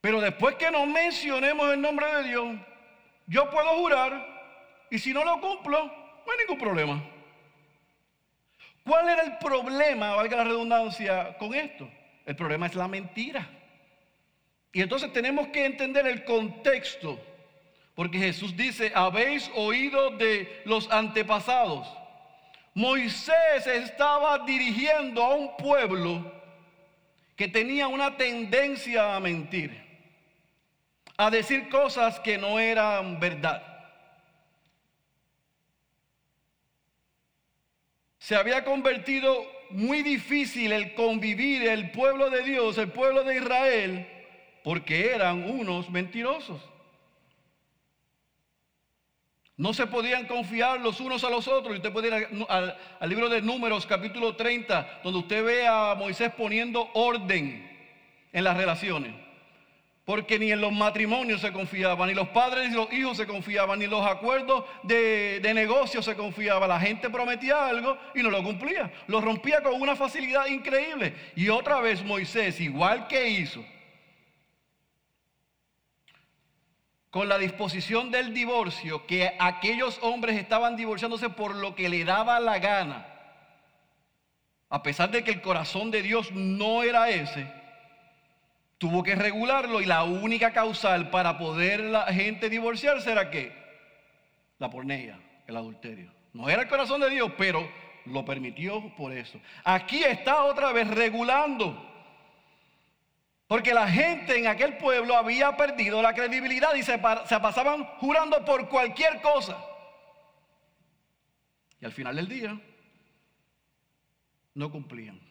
Pero 0.00 0.22
después 0.22 0.54
que 0.54 0.70
no 0.70 0.86
mencionemos 0.86 1.70
el 1.74 1.82
nombre 1.82 2.06
de 2.06 2.22
Dios, 2.22 2.56
yo 3.26 3.50
puedo 3.50 3.68
jurar 3.80 4.37
y 4.90 4.98
si 4.98 5.12
no 5.12 5.24
lo 5.24 5.40
cumplo, 5.40 5.84
no 5.84 6.32
hay 6.32 6.38
ningún 6.38 6.58
problema. 6.58 7.02
¿Cuál 8.84 9.08
era 9.08 9.22
el 9.22 9.36
problema, 9.38 10.14
valga 10.14 10.38
la 10.38 10.44
redundancia, 10.44 11.36
con 11.38 11.54
esto? 11.54 11.88
El 12.24 12.36
problema 12.36 12.66
es 12.66 12.74
la 12.74 12.88
mentira. 12.88 13.46
Y 14.72 14.80
entonces 14.80 15.12
tenemos 15.12 15.48
que 15.48 15.66
entender 15.66 16.06
el 16.06 16.24
contexto, 16.24 17.20
porque 17.94 18.18
Jesús 18.18 18.56
dice, 18.56 18.92
habéis 18.94 19.50
oído 19.54 20.10
de 20.10 20.62
los 20.64 20.90
antepasados. 20.90 21.86
Moisés 22.74 23.66
estaba 23.66 24.38
dirigiendo 24.40 25.22
a 25.22 25.34
un 25.34 25.56
pueblo 25.56 26.32
que 27.34 27.48
tenía 27.48 27.88
una 27.88 28.16
tendencia 28.16 29.16
a 29.16 29.20
mentir, 29.20 29.78
a 31.16 31.30
decir 31.30 31.68
cosas 31.68 32.20
que 32.20 32.38
no 32.38 32.58
eran 32.58 33.20
verdad. 33.20 33.67
Se 38.28 38.36
había 38.36 38.62
convertido 38.62 39.50
muy 39.70 40.02
difícil 40.02 40.70
el 40.72 40.92
convivir 40.92 41.66
el 41.66 41.92
pueblo 41.92 42.28
de 42.28 42.42
Dios, 42.42 42.76
el 42.76 42.90
pueblo 42.90 43.24
de 43.24 43.36
Israel, 43.36 44.06
porque 44.62 45.14
eran 45.14 45.48
unos 45.48 45.88
mentirosos. 45.88 46.60
No 49.56 49.72
se 49.72 49.86
podían 49.86 50.26
confiar 50.26 50.78
los 50.82 51.00
unos 51.00 51.24
a 51.24 51.30
los 51.30 51.48
otros. 51.48 51.72
Y 51.72 51.76
usted 51.78 51.90
puede 51.90 52.08
ir 52.08 52.46
al, 52.50 52.76
al, 53.00 53.08
libro 53.08 53.30
de 53.30 53.40
Números, 53.40 53.86
capítulo 53.86 54.36
30, 54.36 55.00
donde 55.02 55.20
usted 55.20 55.42
ve 55.42 55.66
a 55.66 55.94
Moisés 55.94 56.30
poniendo 56.36 56.90
orden 56.92 57.66
en 58.30 58.44
las 58.44 58.58
relaciones. 58.58 59.14
Porque 60.08 60.38
ni 60.38 60.50
en 60.50 60.62
los 60.62 60.72
matrimonios 60.72 61.42
se 61.42 61.52
confiaba, 61.52 62.06
ni 62.06 62.14
los 62.14 62.30
padres 62.30 62.70
y 62.70 62.74
los 62.74 62.90
hijos 62.94 63.14
se 63.18 63.26
confiaban, 63.26 63.78
ni 63.78 63.86
los 63.86 64.06
acuerdos 64.06 64.64
de, 64.82 65.38
de 65.40 65.52
negocio 65.52 66.00
se 66.00 66.16
confiaba. 66.16 66.66
La 66.66 66.80
gente 66.80 67.10
prometía 67.10 67.66
algo 67.66 67.98
y 68.14 68.22
no 68.22 68.30
lo 68.30 68.42
cumplía. 68.42 68.90
Lo 69.06 69.20
rompía 69.20 69.62
con 69.62 69.74
una 69.74 69.96
facilidad 69.96 70.46
increíble. 70.46 71.14
Y 71.36 71.50
otra 71.50 71.82
vez 71.82 72.02
Moisés, 72.02 72.58
igual 72.58 73.06
que 73.06 73.28
hizo, 73.28 73.62
con 77.10 77.28
la 77.28 77.36
disposición 77.36 78.10
del 78.10 78.32
divorcio, 78.32 79.04
que 79.04 79.36
aquellos 79.38 79.98
hombres 80.00 80.38
estaban 80.38 80.74
divorciándose 80.74 81.28
por 81.28 81.54
lo 81.54 81.74
que 81.74 81.90
le 81.90 82.06
daba 82.06 82.40
la 82.40 82.58
gana, 82.58 83.06
a 84.70 84.82
pesar 84.82 85.10
de 85.10 85.22
que 85.22 85.32
el 85.32 85.42
corazón 85.42 85.90
de 85.90 86.00
Dios 86.00 86.32
no 86.32 86.82
era 86.82 87.10
ese, 87.10 87.57
tuvo 88.78 89.02
que 89.02 89.14
regularlo 89.14 89.80
y 89.80 89.84
la 89.84 90.04
única 90.04 90.52
causal 90.52 91.10
para 91.10 91.36
poder 91.36 91.80
la 91.80 92.06
gente 92.12 92.48
divorciarse 92.48 93.10
era 93.10 93.30
qué? 93.30 93.52
La 94.58 94.70
pornea, 94.70 95.18
el 95.46 95.56
adulterio. 95.56 96.12
No 96.32 96.48
era 96.48 96.62
el 96.62 96.68
corazón 96.68 97.00
de 97.00 97.10
Dios, 97.10 97.32
pero 97.36 97.68
lo 98.06 98.24
permitió 98.24 98.94
por 98.96 99.12
eso. 99.12 99.40
Aquí 99.64 100.02
está 100.04 100.44
otra 100.44 100.72
vez 100.72 100.88
regulando. 100.88 101.84
Porque 103.48 103.72
la 103.72 103.88
gente 103.88 104.38
en 104.38 104.46
aquel 104.46 104.76
pueblo 104.76 105.16
había 105.16 105.56
perdido 105.56 106.02
la 106.02 106.14
credibilidad 106.14 106.74
y 106.74 106.82
se 106.82 106.98
pasaban 106.98 107.84
jurando 107.98 108.44
por 108.44 108.68
cualquier 108.68 109.20
cosa. 109.22 109.58
Y 111.80 111.86
al 111.86 111.92
final 111.92 112.16
del 112.16 112.28
día 112.28 112.60
no 114.54 114.70
cumplían. 114.70 115.27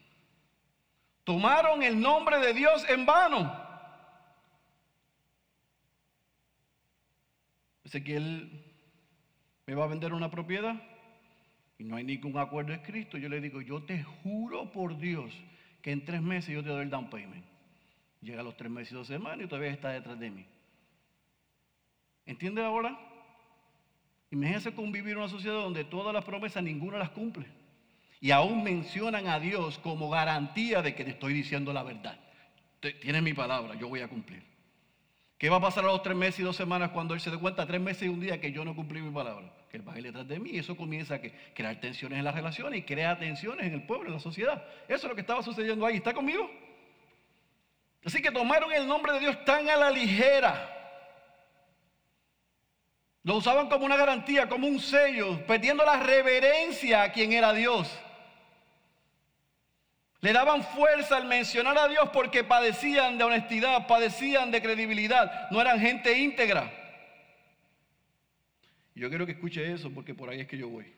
Tomaron 1.28 1.84
el 1.84 2.00
nombre 2.00 2.40
de 2.40 2.54
Dios 2.54 2.86
en 2.88 3.06
vano. 3.06 3.54
Ezequiel 7.84 8.64
me 9.66 9.76
va 9.76 9.84
a 9.84 9.88
vender 9.88 10.14
una 10.14 10.32
propiedad 10.32 10.82
y 11.78 11.84
no 11.84 11.98
hay 11.98 12.06
ningún 12.06 12.38
acuerdo 12.38 12.72
escrito. 12.72 13.18
Yo 13.18 13.28
le 13.28 13.42
digo, 13.42 13.60
yo 13.60 13.84
te 13.84 14.04
juro 14.04 14.72
por 14.72 14.98
Dios 14.98 15.34
que 15.82 15.92
en 15.92 16.06
tres 16.06 16.22
meses 16.22 16.56
yo 16.56 16.64
te 16.64 16.70
doy 16.70 16.84
el 16.84 16.90
down 16.90 17.10
payment. 17.10 17.44
Llega 18.22 18.40
a 18.40 18.46
los 18.46 18.56
tres 18.56 18.72
meses 18.72 18.94
y 18.94 18.96
dos 18.96 19.08
semanas 19.08 19.44
y 19.44 19.50
todavía 19.50 19.72
está 19.72 19.90
detrás 19.90 20.18
de 20.18 20.30
mí. 20.32 20.46
¿Entiende 22.26 22.64
ahora? 22.64 22.98
Imagínense 24.32 24.74
convivir 24.74 25.12
en 25.12 25.18
una 25.18 25.28
sociedad 25.28 25.56
donde 25.58 25.84
todas 25.84 26.14
las 26.14 26.24
promesas 26.24 26.64
ninguna 26.64 26.98
las 26.98 27.10
cumple. 27.10 27.57
Y 28.20 28.32
aún 28.32 28.64
mencionan 28.64 29.28
a 29.28 29.40
Dios 29.40 29.78
como 29.80 30.10
garantía 30.10 30.82
de 30.82 30.96
que 30.96 31.04
te 31.04 31.12
estoy 31.12 31.34
diciendo 31.34 31.72
la 31.74 31.84
verdad. 31.84 32.20
Tienes 32.80 33.22
mi 33.22 33.34
palabra, 33.34 33.76
yo 33.76 33.88
voy 33.88 34.02
a 34.02 34.08
cumplir. 34.08 34.44
¿Qué 35.38 35.50
va 35.50 35.58
a 35.58 35.62
pasar 35.62 35.84
a 35.84 35.88
los 35.88 36.02
tres 36.02 36.16
meses 36.16 36.40
y 36.40 36.44
dos 36.44 36.56
semanas 36.56 36.90
cuando 36.90 37.14
él 37.14 37.20
se 37.20 37.30
dé 37.30 37.38
cuenta, 37.38 37.68
tres 37.68 37.80
meses 37.80 38.04
y 38.04 38.08
un 38.08 38.20
día, 38.20 38.42
que 38.42 38.52
yo 38.52 38.66
no 38.66 38.76
cumplí 38.76 39.02
mi 39.02 39.12
palabra? 39.12 39.54
Que 39.70 39.78
él 39.78 39.88
va 39.88 39.94
a 39.94 39.98
ir 40.00 40.06
detrás 40.06 40.28
de 40.28 40.40
mí 40.40 40.50
y 40.52 40.58
eso 40.58 40.76
comienza 40.76 41.16
a 41.16 41.22
crear 41.54 41.80
tensiones 41.80 42.18
en 42.18 42.26
las 42.26 42.34
relaciones 42.34 42.80
y 42.80 42.84
crea 42.84 43.20
tensiones 43.20 43.68
en 43.68 43.74
el 43.74 43.84
pueblo, 43.84 44.08
en 44.08 44.14
la 44.14 44.20
sociedad. 44.20 44.66
Eso 44.88 44.96
es 44.96 45.04
lo 45.04 45.14
que 45.14 45.22
estaba 45.22 45.44
sucediendo 45.44 45.86
ahí. 45.86 45.98
¿Está 45.98 46.14
conmigo? 46.14 46.50
Así 48.04 48.20
que 48.20 48.32
tomaron 48.32 48.72
el 48.72 48.88
nombre 48.88 49.14
de 49.14 49.20
Dios 49.20 49.46
tan 49.46 49.70
a 49.70 49.76
la 49.76 49.92
ligera. 49.92 50.74
Lo 53.22 53.36
usaban 53.36 53.70
como 53.70 53.86
una 53.86 53.98
garantía, 53.98 54.50
como 54.50 54.66
un 54.66 54.80
sello, 54.80 55.46
perdiendo 55.46 55.86
la 55.86 56.00
reverencia 56.00 57.04
a 57.04 57.12
quien 57.12 57.34
era 57.34 57.54
Dios. 57.54 57.96
Le 60.22 60.34
daban 60.34 60.64
fuerza 60.64 61.18
al 61.18 61.26
mencionar 61.26 61.78
a 61.78 61.88
Dios 61.88 62.10
porque 62.12 62.44
padecían 62.44 63.18
de 63.18 63.24
honestidad, 63.24 63.86
padecían 63.88 64.50
de 64.52 64.62
credibilidad, 64.62 65.50
no 65.52 65.62
eran 65.62 65.80
gente 65.80 66.18
íntegra. 66.18 66.72
Yo 68.96 69.10
quiero 69.10 69.28
que 69.28 69.34
escuche 69.34 69.72
eso 69.72 69.92
porque 69.92 70.16
por 70.16 70.30
ahí 70.30 70.40
es 70.40 70.48
que 70.48 70.58
yo 70.58 70.70
voy. 70.70 70.92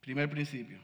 Primer 0.00 0.28
principio. 0.28 0.78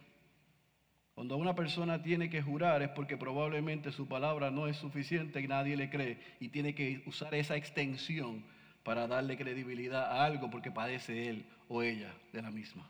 Cuando 1.14 1.36
una 1.36 1.54
persona 1.54 2.02
tiene 2.02 2.30
que 2.30 2.42
jurar 2.42 2.82
es 2.82 2.88
porque 2.90 3.16
probablemente 3.16 3.92
su 3.92 4.08
palabra 4.08 4.50
no 4.50 4.66
es 4.66 4.76
suficiente 4.76 5.40
y 5.40 5.48
nadie 5.48 5.76
le 5.76 5.90
cree 5.90 6.18
y 6.40 6.48
tiene 6.48 6.74
que 6.74 7.02
usar 7.06 7.34
esa 7.34 7.56
extensión 7.56 8.44
para 8.82 9.06
darle 9.06 9.36
credibilidad 9.36 10.04
a 10.04 10.24
algo 10.24 10.50
porque 10.50 10.70
padece 10.70 11.28
él 11.28 11.44
o 11.68 11.82
ella 11.82 12.14
de 12.32 12.42
la 12.42 12.50
misma. 12.50 12.88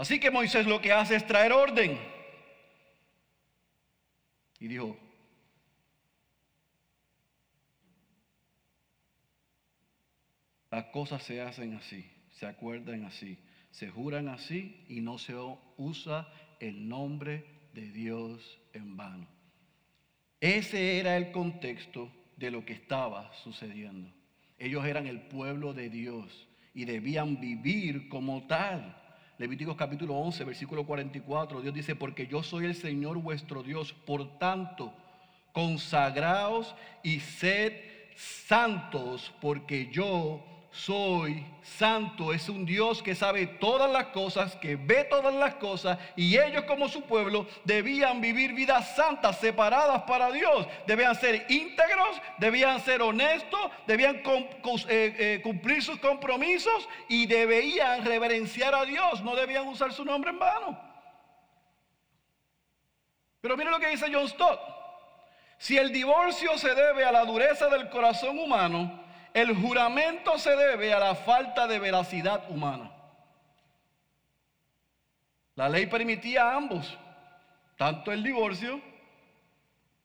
Así 0.00 0.18
que 0.18 0.30
Moisés 0.30 0.66
lo 0.66 0.80
que 0.80 0.92
hace 0.92 1.14
es 1.14 1.26
traer 1.26 1.52
orden. 1.52 1.98
Y 4.58 4.66
dijo, 4.66 4.96
las 10.70 10.86
cosas 10.86 11.22
se 11.22 11.42
hacen 11.42 11.74
así, 11.74 12.10
se 12.30 12.46
acuerdan 12.46 13.04
así, 13.04 13.36
se 13.72 13.90
juran 13.90 14.28
así 14.28 14.86
y 14.88 15.02
no 15.02 15.18
se 15.18 15.34
usa 15.76 16.32
el 16.60 16.88
nombre 16.88 17.44
de 17.74 17.92
Dios 17.92 18.58
en 18.72 18.96
vano. 18.96 19.28
Ese 20.40 20.98
era 20.98 21.18
el 21.18 21.30
contexto 21.30 22.10
de 22.38 22.50
lo 22.50 22.64
que 22.64 22.72
estaba 22.72 23.34
sucediendo. 23.34 24.10
Ellos 24.58 24.82
eran 24.86 25.06
el 25.06 25.20
pueblo 25.20 25.74
de 25.74 25.90
Dios 25.90 26.48
y 26.72 26.86
debían 26.86 27.38
vivir 27.38 28.08
como 28.08 28.46
tal. 28.46 28.96
Levíticos 29.40 29.74
capítulo 29.74 30.16
11, 30.16 30.44
versículo 30.44 30.84
44, 30.84 31.62
Dios 31.62 31.72
dice, 31.72 31.96
porque 31.96 32.26
yo 32.26 32.42
soy 32.42 32.66
el 32.66 32.74
Señor 32.74 33.16
vuestro 33.16 33.62
Dios, 33.62 33.94
por 33.94 34.38
tanto, 34.38 34.92
consagraos 35.52 36.74
y 37.02 37.20
sed 37.20 37.72
santos, 38.14 39.32
porque 39.40 39.88
yo 39.90 40.44
soy 40.70 41.44
santo. 41.62 42.32
Es 42.32 42.48
un 42.48 42.64
Dios 42.64 43.02
que 43.02 43.14
sabe 43.14 43.46
todas 43.46 43.90
las 43.90 44.06
cosas, 44.06 44.54
que 44.56 44.76
ve 44.76 45.04
todas 45.04 45.34
las 45.34 45.54
cosas, 45.56 45.98
y 46.16 46.38
ellos 46.38 46.64
como 46.64 46.88
su 46.88 47.02
pueblo 47.02 47.46
debían 47.64 48.20
vivir 48.20 48.52
vidas 48.52 48.94
santas, 48.94 49.38
separadas 49.38 50.02
para 50.02 50.30
Dios. 50.30 50.66
Debían 50.86 51.14
ser 51.14 51.46
íntegros, 51.48 52.20
debían 52.38 52.80
ser 52.80 53.02
honestos, 53.02 53.60
debían 53.86 54.16
eh, 54.16 54.22
eh, 54.88 55.40
cumplir 55.42 55.82
sus 55.82 55.98
compromisos 55.98 56.88
y 57.08 57.26
debían 57.26 58.04
reverenciar 58.04 58.74
a 58.74 58.84
Dios, 58.84 59.22
no 59.22 59.34
debían 59.34 59.66
usar 59.66 59.92
su 59.92 60.04
nombre 60.04 60.30
en 60.30 60.38
vano. 60.38 60.90
Pero 63.40 63.56
mire 63.56 63.70
lo 63.70 63.80
que 63.80 63.88
dice 63.88 64.10
John 64.12 64.28
Stott. 64.28 64.60
Si 65.58 65.76
el 65.76 65.92
divorcio 65.92 66.56
se 66.56 66.74
debe 66.74 67.04
a 67.04 67.12
la 67.12 67.24
dureza 67.24 67.68
del 67.68 67.90
corazón 67.90 68.38
humano, 68.38 69.09
el 69.34 69.54
juramento 69.54 70.38
se 70.38 70.56
debe 70.56 70.92
a 70.92 70.98
la 70.98 71.14
falta 71.14 71.66
de 71.66 71.78
veracidad 71.78 72.50
humana. 72.50 72.90
La 75.54 75.68
ley 75.68 75.86
permitía 75.86 76.44
a 76.44 76.56
ambos, 76.56 76.98
tanto 77.76 78.12
el 78.12 78.22
divorcio 78.22 78.80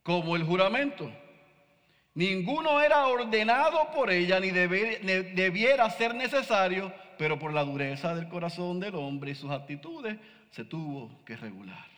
como 0.04 0.36
el 0.36 0.44
juramento. 0.44 1.12
Ninguno 2.14 2.82
era 2.82 3.08
ordenado 3.08 3.92
por 3.92 4.12
ella 4.12 4.40
ni 4.40 4.52
debiera 4.52 5.90
ser 5.90 6.16
necesario, 6.16 6.94
pero 7.18 7.40
por 7.40 7.54
la 7.54 7.64
dureza 7.64 8.16
del 8.16 8.30
corazón 8.30 8.80
del 8.80 8.96
hombre 8.96 9.32
y 9.32 9.36
sus 9.36 9.52
actitudes 9.52 10.18
se 10.52 10.64
tuvo 10.64 11.24
que 11.26 11.36
regular. 11.36 11.95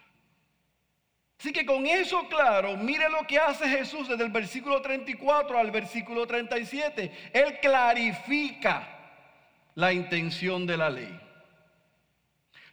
Así 1.39 1.53
que 1.53 1.65
con 1.65 1.85
eso 1.85 2.27
claro, 2.29 2.75
mire 2.77 3.09
lo 3.09 3.27
que 3.27 3.37
hace 3.37 3.69
Jesús 3.69 4.07
desde 4.07 4.23
el 4.23 4.31
versículo 4.31 4.81
34 4.81 5.59
al 5.59 5.69
versículo 5.69 6.25
37. 6.25 7.29
Él 7.31 7.59
clarifica 7.61 8.87
la 9.75 9.93
intención 9.93 10.65
de 10.65 10.77
la 10.77 10.89
ley. 10.89 11.26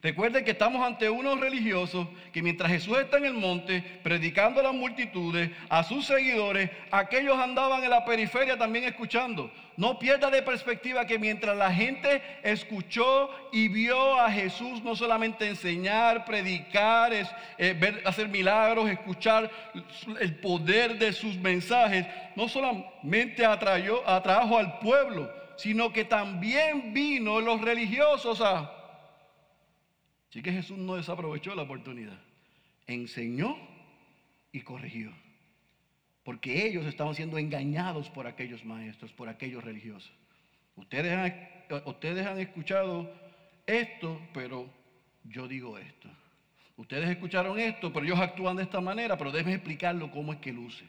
Recuerden 0.04 0.44
que 0.44 0.50
estamos 0.50 0.86
ante 0.86 1.08
unos 1.08 1.40
religiosos 1.40 2.06
que 2.30 2.42
mientras 2.42 2.70
Jesús 2.70 2.98
está 2.98 3.16
en 3.16 3.24
el 3.24 3.32
monte 3.32 3.82
predicando 4.02 4.60
a 4.60 4.64
las 4.64 4.74
multitudes, 4.74 5.50
a 5.70 5.82
sus 5.82 6.04
seguidores, 6.04 6.68
aquellos 6.90 7.38
andaban 7.38 7.82
en 7.82 7.88
la 7.88 8.04
periferia 8.04 8.58
también 8.58 8.84
escuchando. 8.84 9.50
No 9.78 9.98
pierda 9.98 10.28
de 10.28 10.42
perspectiva 10.42 11.06
que 11.06 11.18
mientras 11.18 11.56
la 11.56 11.72
gente 11.72 12.20
escuchó 12.42 13.30
y 13.50 13.68
vio 13.68 14.20
a 14.20 14.30
Jesús 14.30 14.82
no 14.82 14.94
solamente 14.94 15.48
enseñar, 15.48 16.26
predicar, 16.26 17.14
eh, 17.56 18.02
hacer 18.04 18.28
milagros, 18.28 18.90
escuchar 18.90 19.50
el 20.20 20.34
poder 20.34 20.98
de 20.98 21.14
sus 21.14 21.38
mensajes, 21.38 22.04
no 22.36 22.46
solamente 22.46 23.46
atrajo 23.46 24.58
al 24.58 24.78
pueblo, 24.80 25.32
sino 25.56 25.94
que 25.94 26.04
también 26.04 26.92
vino 26.92 27.40
los 27.40 27.62
religiosos 27.62 28.42
a 28.42 28.83
Así 30.34 30.42
que 30.42 30.50
Jesús 30.50 30.76
no 30.76 30.96
desaprovechó 30.96 31.54
la 31.54 31.62
oportunidad. 31.62 32.18
Enseñó 32.88 33.56
y 34.50 34.62
corrigió. 34.62 35.12
Porque 36.24 36.66
ellos 36.66 36.86
estaban 36.86 37.14
siendo 37.14 37.38
engañados 37.38 38.10
por 38.10 38.26
aquellos 38.26 38.64
maestros, 38.64 39.12
por 39.12 39.28
aquellos 39.28 39.62
religiosos. 39.62 40.12
Ustedes 40.74 41.12
han, 41.12 41.84
ustedes 41.84 42.26
han 42.26 42.40
escuchado 42.40 43.14
esto, 43.64 44.20
pero 44.32 44.68
yo 45.22 45.46
digo 45.46 45.78
esto. 45.78 46.08
Ustedes 46.78 47.10
escucharon 47.10 47.60
esto, 47.60 47.92
pero 47.92 48.04
ellos 48.04 48.18
actúan 48.18 48.56
de 48.56 48.64
esta 48.64 48.80
manera, 48.80 49.16
pero 49.16 49.30
deben 49.30 49.54
explicarlo 49.54 50.10
cómo 50.10 50.32
es 50.32 50.40
que 50.40 50.52
luce. 50.52 50.84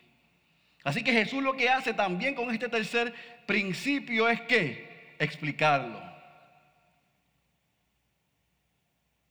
Así 0.84 1.04
que 1.04 1.14
Jesús 1.14 1.44
lo 1.44 1.56
que 1.56 1.70
hace 1.70 1.94
también 1.94 2.34
con 2.34 2.50
este 2.50 2.68
tercer 2.68 3.14
principio 3.46 4.28
es 4.28 4.42
que 4.42 5.14
explicarlo. 5.20 6.15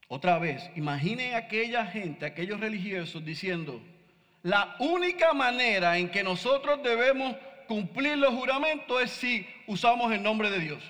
Otra 0.08 0.38
vez, 0.38 0.70
imaginen 0.76 1.34
aquella 1.34 1.86
gente, 1.86 2.26
aquellos 2.26 2.60
religiosos 2.60 3.24
diciendo, 3.24 3.80
la 4.42 4.76
única 4.78 5.32
manera 5.32 5.96
en 5.96 6.10
que 6.10 6.22
nosotros 6.22 6.82
debemos 6.82 7.34
cumplir 7.66 8.18
los 8.18 8.34
juramentos 8.34 9.02
es 9.02 9.10
si 9.10 9.46
usamos 9.66 10.12
el 10.12 10.22
nombre 10.22 10.50
de 10.50 10.60
Dios. 10.60 10.84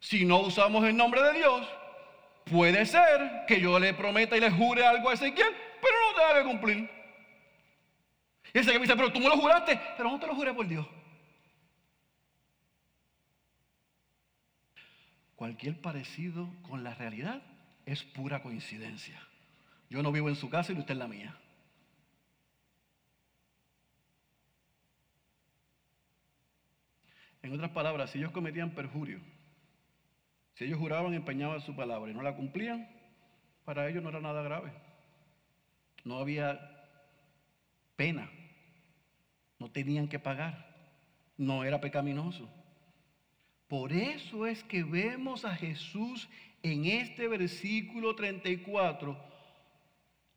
Si 0.00 0.24
no 0.24 0.40
usamos 0.40 0.84
el 0.84 0.96
nombre 0.96 1.22
de 1.22 1.34
Dios, 1.34 1.66
puede 2.44 2.84
ser 2.86 3.44
que 3.46 3.60
yo 3.60 3.78
le 3.78 3.94
prometa 3.94 4.36
y 4.36 4.40
le 4.40 4.50
jure 4.50 4.84
algo 4.84 5.10
a 5.10 5.14
Ezequiel, 5.14 5.54
pero 5.80 5.94
no 5.94 6.34
te 6.34 6.38
que 6.38 6.48
cumplir. 6.48 6.90
Y 8.52 8.58
ese 8.58 8.72
que 8.72 8.78
me 8.78 8.84
dice, 8.84 8.96
pero 8.96 9.12
tú 9.12 9.20
me 9.20 9.28
lo 9.28 9.36
juraste, 9.36 9.80
pero 9.96 10.10
no 10.10 10.18
te 10.18 10.26
lo 10.26 10.34
juré 10.34 10.52
por 10.52 10.66
Dios. 10.66 10.86
Cualquier 15.36 15.80
parecido 15.80 16.48
con 16.68 16.82
la 16.82 16.94
realidad 16.94 17.40
es 17.88 18.04
pura 18.04 18.42
coincidencia. 18.42 19.18
Yo 19.88 20.02
no 20.02 20.12
vivo 20.12 20.28
en 20.28 20.36
su 20.36 20.50
casa 20.50 20.72
y 20.72 20.78
usted 20.78 20.92
en 20.92 20.98
la 20.98 21.08
mía. 21.08 21.34
En 27.40 27.54
otras 27.54 27.70
palabras, 27.70 28.10
si 28.10 28.18
ellos 28.18 28.32
cometían 28.32 28.74
perjurio, 28.74 29.20
si 30.54 30.64
ellos 30.64 30.78
juraban, 30.78 31.14
empeñaban 31.14 31.62
su 31.62 31.74
palabra 31.74 32.10
y 32.10 32.14
no 32.14 32.20
la 32.20 32.36
cumplían, 32.36 32.86
para 33.64 33.88
ellos 33.88 34.02
no 34.02 34.10
era 34.10 34.20
nada 34.20 34.42
grave. 34.42 34.70
No 36.04 36.18
había 36.18 36.60
pena. 37.96 38.30
No 39.58 39.70
tenían 39.70 40.08
que 40.08 40.18
pagar. 40.18 40.76
No 41.38 41.64
era 41.64 41.80
pecaminoso. 41.80 42.50
Por 43.66 43.92
eso 43.92 44.46
es 44.46 44.62
que 44.64 44.82
vemos 44.82 45.46
a 45.46 45.54
Jesús 45.54 46.28
en 46.62 46.86
este 46.86 47.28
versículo 47.28 48.14
34 48.14 49.28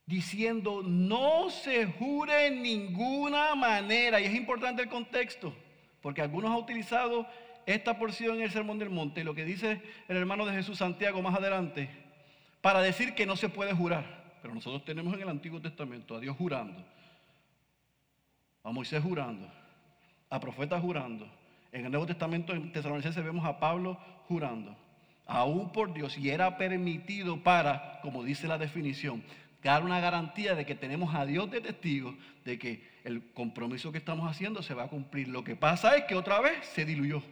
diciendo, 0.05 0.81
no 0.84 1.49
se 1.49 1.86
jure 1.86 2.47
en 2.47 2.62
ninguna 2.62 3.55
manera. 3.55 4.19
Y 4.19 4.25
es 4.25 4.36
importante 4.36 4.81
el 4.81 4.89
contexto, 4.89 5.53
porque 6.01 6.21
algunos 6.21 6.51
han 6.51 6.57
utilizado 6.57 7.25
esta 7.65 7.97
porción 7.97 8.38
en 8.38 8.43
el 8.43 8.51
Sermón 8.51 8.79
del 8.79 8.89
Monte, 8.89 9.23
lo 9.23 9.34
que 9.34 9.45
dice 9.45 9.81
el 10.07 10.17
hermano 10.17 10.45
de 10.45 10.53
Jesús 10.53 10.77
Santiago 10.77 11.21
más 11.21 11.36
adelante, 11.36 11.89
para 12.62 12.81
decir 12.81 13.15
que 13.15 13.25
no 13.25 13.36
se 13.36 13.49
puede 13.49 13.73
jurar. 13.73 14.21
Pero 14.41 14.53
nosotros 14.53 14.84
tenemos 14.84 15.13
en 15.13 15.21
el 15.21 15.29
Antiguo 15.29 15.62
Testamento 15.62 16.15
a 16.15 16.19
Dios 16.19 16.36
jurando. 16.36 16.84
a 18.63 18.71
Moisés 18.71 19.01
jurando, 19.01 19.47
a 20.29 20.39
profetas 20.39 20.81
jurando. 20.81 21.27
En 21.71 21.86
el 21.86 21.91
Nuevo 21.91 22.05
Testamento 22.05 22.53
en 22.53 22.71
Tesalonicenses 22.71 23.23
vemos 23.23 23.45
a 23.45 23.60
Pablo 23.60 23.97
jurando, 24.27 24.75
aún 25.32 25.72
por 25.72 25.94
Dios, 25.94 26.17
y 26.17 26.30
era 26.30 26.58
permitido 26.58 27.41
para, 27.41 28.00
como 28.02 28.24
dice 28.24 28.50
la 28.50 28.58
definición, 28.58 29.24
dar 29.63 29.84
una 29.84 30.02
garantía 30.02 30.56
de 30.56 30.65
que 30.65 30.76
tenemos 30.76 31.15
a 31.15 31.26
Dios 31.26 31.50
de 31.50 31.62
testigo 31.62 32.15
de 32.44 32.60
que 32.60 32.91
el 33.06 33.32
compromiso 33.34 33.91
que 33.91 33.98
estamos 33.98 34.30
haciendo 34.30 34.62
se 34.62 34.74
va 34.74 34.84
a 34.84 34.88
cumplir. 34.89 35.30
Lo 35.30 35.44
que 35.44 35.56
pasa 35.56 35.96
es 35.96 36.04
que 36.04 36.15
otra 36.15 36.41
vez 36.41 36.65
se 36.74 36.84
diluyó. 36.84 37.24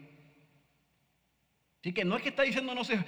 Así 1.81 1.91
que 1.91 2.05
no 2.05 2.15
es 2.15 2.21
que 2.21 2.29
está 2.29 2.43
diciendo, 2.43 2.73
no 2.73 2.83
sé, 2.85 3.03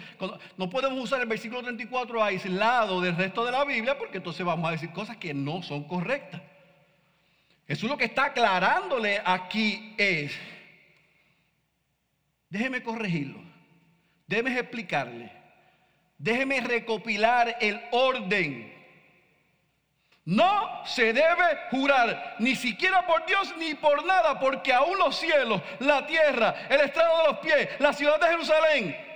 no 0.58 0.70
podemos 0.70 1.02
usar 1.02 1.22
el 1.22 1.28
versículo 1.28 1.62
34 1.62 2.24
aislado 2.24 3.00
del 3.00 3.16
resto 3.16 3.46
de 3.46 3.52
la 3.52 3.64
Biblia 3.64 3.98
porque 3.98 4.18
entonces 4.18 4.46
vamos 4.46 4.68
a 4.68 4.72
decir 4.72 4.92
cosas 4.92 5.18
que 5.18 5.34
no 5.34 5.64
son 5.64 5.86
correctas. 5.86 6.42
Jesús 7.66 7.90
lo 7.90 7.98
que 7.98 8.06
está 8.06 8.26
aclarándole 8.26 9.22
aquí 9.24 9.94
es, 9.98 10.38
déjeme 12.50 12.84
corregirlo, 12.84 13.51
déjeme 14.32 14.60
explicarle, 14.60 15.30
déjeme 16.18 16.62
recopilar 16.62 17.58
el 17.60 17.82
orden. 17.92 18.80
No 20.24 20.86
se 20.86 21.12
debe 21.12 21.68
jurar 21.70 22.38
ni 22.40 22.56
siquiera 22.56 23.06
por 23.06 23.26
Dios 23.26 23.54
ni 23.58 23.74
por 23.74 24.06
nada, 24.06 24.40
porque 24.40 24.72
aún 24.72 24.98
los 24.98 25.18
cielos, 25.18 25.62
la 25.80 26.06
tierra, 26.06 26.68
el 26.70 26.80
estrado 26.80 27.18
de 27.18 27.28
los 27.28 27.40
pies, 27.40 27.70
la 27.80 27.92
ciudad 27.92 28.20
de 28.22 28.28
Jerusalén, 28.28 29.11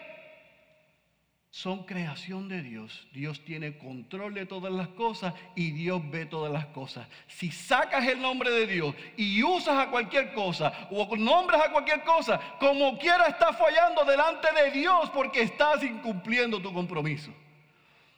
son 1.56 1.86
creación 1.86 2.50
de 2.50 2.62
Dios. 2.62 3.08
Dios 3.14 3.40
tiene 3.46 3.78
control 3.78 4.34
de 4.34 4.46
todas 4.46 4.74
las 4.74 4.90
cosas 4.90 5.34
y 5.56 5.72
Dios 5.72 6.02
ve 6.12 6.26
todas 6.26 6.52
las 6.52 6.66
cosas. 6.66 7.08
Si 7.28 7.50
sacas 7.50 8.06
el 8.10 8.22
nombre 8.22 8.52
de 8.52 8.68
Dios 8.68 8.94
y 9.16 9.42
usas 9.42 9.78
a 9.78 9.90
cualquier 9.90 10.34
cosa 10.34 10.90
o 10.92 11.16
nombres 11.16 11.62
a 11.62 11.72
cualquier 11.72 12.04
cosa, 12.04 12.42
como 12.60 12.98
quiera 12.98 13.28
estás 13.28 13.58
fallando 13.58 14.04
delante 14.04 14.50
de 14.52 14.70
Dios 14.70 15.10
porque 15.12 15.44
estás 15.44 15.82
incumpliendo 15.82 16.62
tu 16.62 16.74
compromiso. 16.74 17.32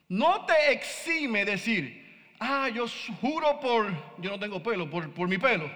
No 0.10 0.44
te 0.48 0.72
exime 0.72 1.46
decir, 1.46 2.34
ah, 2.40 2.70
yo 2.74 2.88
juro 3.22 3.60
por, 3.60 3.86
yo 4.18 4.32
no 4.32 4.40
tengo 4.40 4.64
pelo, 4.64 4.90
por, 4.90 5.14
por 5.14 5.28
mi 5.28 5.38
pelo. 5.38 5.70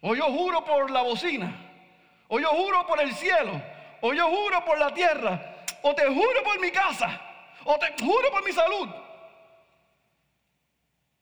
O 0.00 0.16
yo 0.16 0.24
juro 0.32 0.64
por 0.64 0.90
la 0.90 1.02
bocina. 1.02 1.54
O 2.26 2.40
yo 2.40 2.48
juro 2.48 2.84
por 2.88 3.00
el 3.00 3.14
cielo. 3.14 3.77
O 4.00 4.12
yo 4.12 4.28
juro 4.28 4.64
por 4.64 4.78
la 4.78 4.92
tierra. 4.92 5.64
O 5.82 5.94
te 5.94 6.06
juro 6.06 6.42
por 6.44 6.60
mi 6.60 6.70
casa. 6.70 7.20
O 7.64 7.78
te 7.78 8.02
juro 8.02 8.30
por 8.30 8.44
mi 8.44 8.52
salud. 8.52 8.88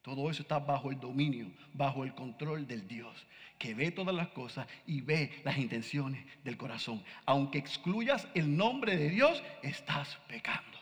Todo 0.03 0.31
eso 0.31 0.43
está 0.43 0.61
bajo 0.61 0.93
el 0.93 1.01
dominio, 1.01 1.51
bajo 1.73 2.05
el 2.05 2.15
control 2.15 2.65
del 2.69 2.87
Dios, 2.87 3.27
que 3.59 3.75
ve 3.75 3.91
todas 3.91 4.15
las 4.15 4.29
cosas 4.29 4.69
y 4.87 5.01
ve 5.01 5.41
las 5.43 5.59
intenciones 5.59 6.25
del 6.45 6.57
corazón. 6.57 7.03
Aunque 7.25 7.59
excluyas 7.59 8.29
el 8.35 8.57
nombre 8.57 8.97
de 8.97 9.11
Dios, 9.11 9.43
estás 9.63 10.17
pecando. 10.29 10.79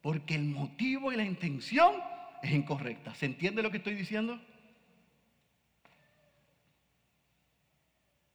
Porque 0.00 0.36
el 0.36 0.44
motivo 0.44 1.12
y 1.12 1.16
la 1.16 1.24
intención 1.24 1.96
es 2.42 2.50
incorrecta. 2.52 3.14
¿Se 3.14 3.26
entiende 3.26 3.62
lo 3.62 3.70
que 3.70 3.76
estoy 3.76 3.94
diciendo? 3.94 4.40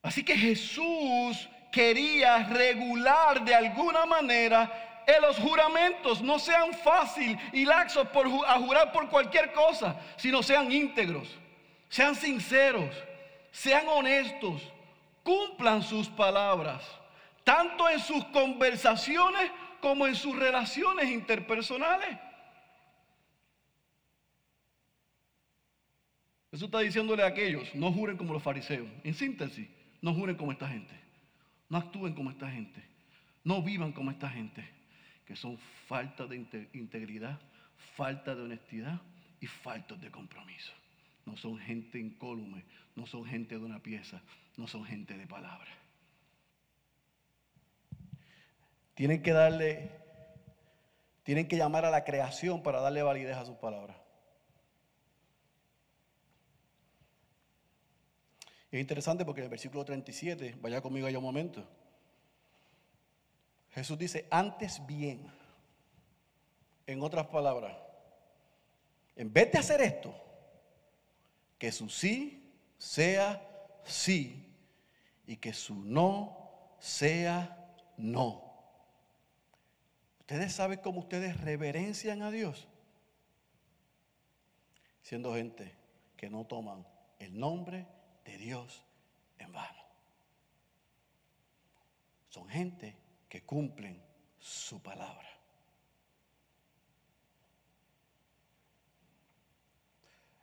Así 0.03 0.23
que 0.23 0.37
Jesús 0.37 1.49
quería 1.71 2.43
regular 2.43 3.43
de 3.43 3.55
alguna 3.55 4.05
manera 4.05 5.03
en 5.05 5.21
los 5.21 5.37
juramentos. 5.37 6.21
No 6.21 6.39
sean 6.39 6.73
fácil 6.73 7.37
y 7.53 7.65
laxos 7.65 8.07
por, 8.09 8.27
a 8.47 8.59
jurar 8.59 8.91
por 8.91 9.09
cualquier 9.09 9.51
cosa, 9.53 9.99
sino 10.17 10.43
sean 10.43 10.71
íntegros, 10.71 11.27
sean 11.89 12.15
sinceros, 12.15 12.95
sean 13.51 13.87
honestos, 13.87 14.61
cumplan 15.23 15.83
sus 15.83 16.07
palabras, 16.07 16.83
tanto 17.43 17.89
en 17.89 17.99
sus 17.99 18.23
conversaciones 18.25 19.51
como 19.81 20.07
en 20.07 20.15
sus 20.15 20.35
relaciones 20.35 21.09
interpersonales. 21.09 22.17
Jesús 26.51 26.65
está 26.65 26.79
diciéndole 26.79 27.23
a 27.23 27.27
aquellos, 27.27 27.73
no 27.75 27.91
juren 27.91 28.17
como 28.17 28.33
los 28.33 28.41
fariseos. 28.41 28.87
En 29.03 29.13
síntesis, 29.13 29.67
no 30.01 30.13
juren 30.15 30.35
como 30.35 30.51
esta 30.51 30.67
gente. 30.67 30.93
No 31.69 31.77
actúen 31.77 32.13
como 32.13 32.31
esta 32.31 32.49
gente. 32.49 32.83
No 33.43 33.61
vivan 33.61 33.93
como 33.93 34.11
esta 34.11 34.29
gente. 34.29 34.67
Que 35.25 35.35
son 35.35 35.57
falta 35.87 36.25
de 36.25 36.35
integridad, 36.73 37.39
falta 37.95 38.35
de 38.35 38.41
honestidad 38.41 38.99
y 39.39 39.47
falta 39.47 39.95
de 39.95 40.09
compromiso. 40.09 40.73
No 41.25 41.37
son 41.37 41.59
gente 41.59 41.99
incólume, 41.99 42.63
no 42.95 43.05
son 43.05 43.23
gente 43.25 43.57
de 43.57 43.63
una 43.63 43.79
pieza, 43.79 44.21
no 44.57 44.67
son 44.67 44.83
gente 44.83 45.15
de 45.15 45.27
palabra. 45.27 45.69
Tienen 48.95 49.21
que 49.21 49.31
darle, 49.31 49.91
tienen 51.23 51.47
que 51.47 51.55
llamar 51.55 51.85
a 51.85 51.91
la 51.91 52.03
creación 52.03 52.63
para 52.63 52.81
darle 52.81 53.03
validez 53.03 53.37
a 53.37 53.45
sus 53.45 53.55
palabras. 53.57 53.95
Es 58.71 58.79
interesante 58.79 59.25
porque 59.25 59.41
en 59.41 59.45
el 59.45 59.49
versículo 59.49 59.83
37, 59.83 60.57
vaya 60.61 60.81
conmigo 60.81 61.07
allá 61.07 61.17
un 61.17 61.23
momento, 61.23 61.67
Jesús 63.71 63.97
dice, 63.97 64.27
antes 64.29 64.85
bien, 64.85 65.31
en 66.85 67.01
otras 67.01 67.27
palabras, 67.27 67.75
en 69.15 69.31
vez 69.31 69.51
de 69.51 69.59
hacer 69.59 69.81
esto, 69.81 70.13
que 71.57 71.71
su 71.71 71.89
sí 71.89 72.51
sea 72.77 73.45
sí 73.83 74.55
y 75.27 75.37
que 75.37 75.53
su 75.53 75.75
no 75.75 76.37
sea 76.79 77.75
no. 77.97 78.49
¿Ustedes 80.21 80.53
saben 80.53 80.79
cómo 80.79 81.01
ustedes 81.01 81.39
reverencian 81.41 82.21
a 82.21 82.31
Dios? 82.31 82.67
Siendo 85.01 85.33
gente 85.33 85.75
que 86.15 86.29
no 86.29 86.45
toman 86.45 86.85
el 87.17 87.37
nombre 87.37 87.87
de 88.25 88.37
Dios 88.37 88.85
en 89.37 89.51
vano. 89.51 89.83
Son 92.29 92.47
gente 92.47 92.95
que 93.27 93.43
cumplen 93.43 94.01
su 94.39 94.81
palabra. 94.81 95.27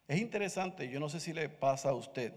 Es 0.08 0.20
interesante, 0.20 0.88
yo 0.88 1.00
no 1.00 1.08
sé 1.08 1.18
si 1.18 1.32
le 1.32 1.48
pasa 1.48 1.90
a 1.90 1.94
usted, 1.94 2.32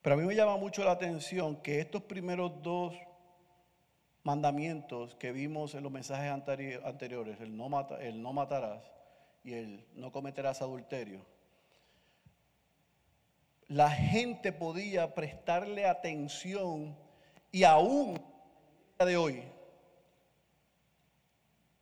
pero 0.00 0.14
a 0.14 0.18
mí 0.18 0.24
me 0.24 0.34
llama 0.34 0.56
mucho 0.56 0.84
la 0.84 0.92
atención 0.92 1.56
que 1.56 1.80
estos 1.80 2.02
primeros 2.02 2.62
dos 2.62 2.94
mandamientos 4.22 5.14
que 5.16 5.32
vimos 5.32 5.74
en 5.74 5.82
los 5.82 5.90
mensajes 5.90 6.30
anteriores, 6.30 7.40
el 7.40 7.56
no, 7.56 7.88
el 7.98 8.22
no 8.22 8.32
matarás 8.32 8.84
y 9.42 9.54
el 9.54 9.84
no 9.94 10.12
cometerás 10.12 10.62
adulterio, 10.62 11.26
la 13.72 13.90
gente 13.90 14.52
podía 14.52 15.14
prestarle 15.14 15.86
atención 15.86 16.94
y 17.50 17.64
aún 17.64 18.20
de 18.98 19.16
hoy 19.16 19.42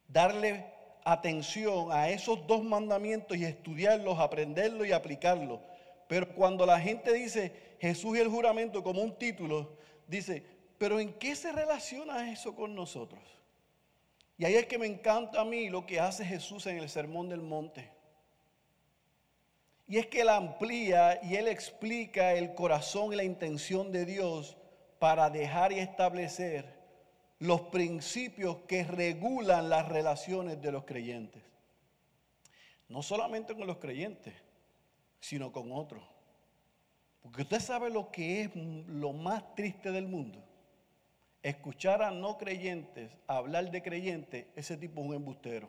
darle 0.07 0.67
atención 1.05 1.91
a 1.91 2.09
esos 2.09 2.47
dos 2.47 2.63
mandamientos 2.63 3.37
y 3.37 3.45
estudiarlos, 3.45 4.21
aprenderlos 4.21 4.87
y 4.87 4.93
aplicarlos. 4.93 5.59
Pero 6.07 6.33
cuando 6.33 6.65
la 6.65 6.79
gente 6.79 7.13
dice 7.13 7.53
Jesús 7.81 8.17
y 8.17 8.21
el 8.21 8.29
juramento 8.29 8.85
como 8.85 9.03
un 9.03 9.19
título, 9.19 9.77
dice, 10.07 10.45
pero 10.79 11.01
¿en 11.01 11.13
qué 11.15 11.35
se 11.35 11.51
relaciona 11.51 12.31
eso 12.31 12.55
con 12.55 12.73
nosotros? 12.73 13.23
Y 14.39 14.45
ahí 14.45 14.55
es 14.55 14.67
que 14.67 14.79
me 14.79 14.87
encanta 14.87 15.41
a 15.41 15.45
mí 15.45 15.69
lo 15.69 15.85
que 15.87 15.99
hace 15.99 16.25
Jesús 16.25 16.67
en 16.67 16.79
el 16.79 16.89
Sermón 16.89 17.29
del 17.29 17.43
Monte. 17.43 17.91
Y 19.91 19.99
es 19.99 20.07
que 20.07 20.21
Él 20.21 20.29
amplía 20.29 21.19
y 21.23 21.35
Él 21.35 21.49
explica 21.49 22.33
el 22.33 22.55
corazón 22.55 23.13
y 23.13 23.17
la 23.17 23.25
intención 23.25 23.91
de 23.91 24.07
Dios 24.07 24.57
para 25.01 25.29
dejar 25.29 25.73
y 25.73 25.81
establecer 25.81 26.65
los 27.41 27.63
principios 27.63 28.59
que 28.69 28.85
regulan 28.85 29.69
las 29.69 29.89
relaciones 29.89 30.63
de 30.63 30.71
los 30.71 30.85
creyentes. 30.85 31.43
No 32.89 33.03
solamente 33.03 33.57
con 33.57 33.67
los 33.67 33.79
creyentes, 33.79 34.33
sino 35.19 35.51
con 35.51 35.73
otros. 35.73 36.05
Porque 37.21 37.43
usted 37.43 37.59
sabe 37.59 37.91
lo 37.91 38.13
que 38.13 38.43
es 38.43 38.51
lo 38.55 39.13
más 39.13 39.57
triste 39.57 39.91
del 39.91 40.07
mundo 40.07 40.41
escuchar 41.43 42.03
a 42.03 42.11
no 42.11 42.39
creyentes 42.39 43.11
hablar 43.27 43.71
de 43.71 43.83
creyentes, 43.83 44.47
ese 44.55 44.77
tipo 44.77 45.01
es 45.01 45.09
un 45.09 45.15
embustero. 45.15 45.69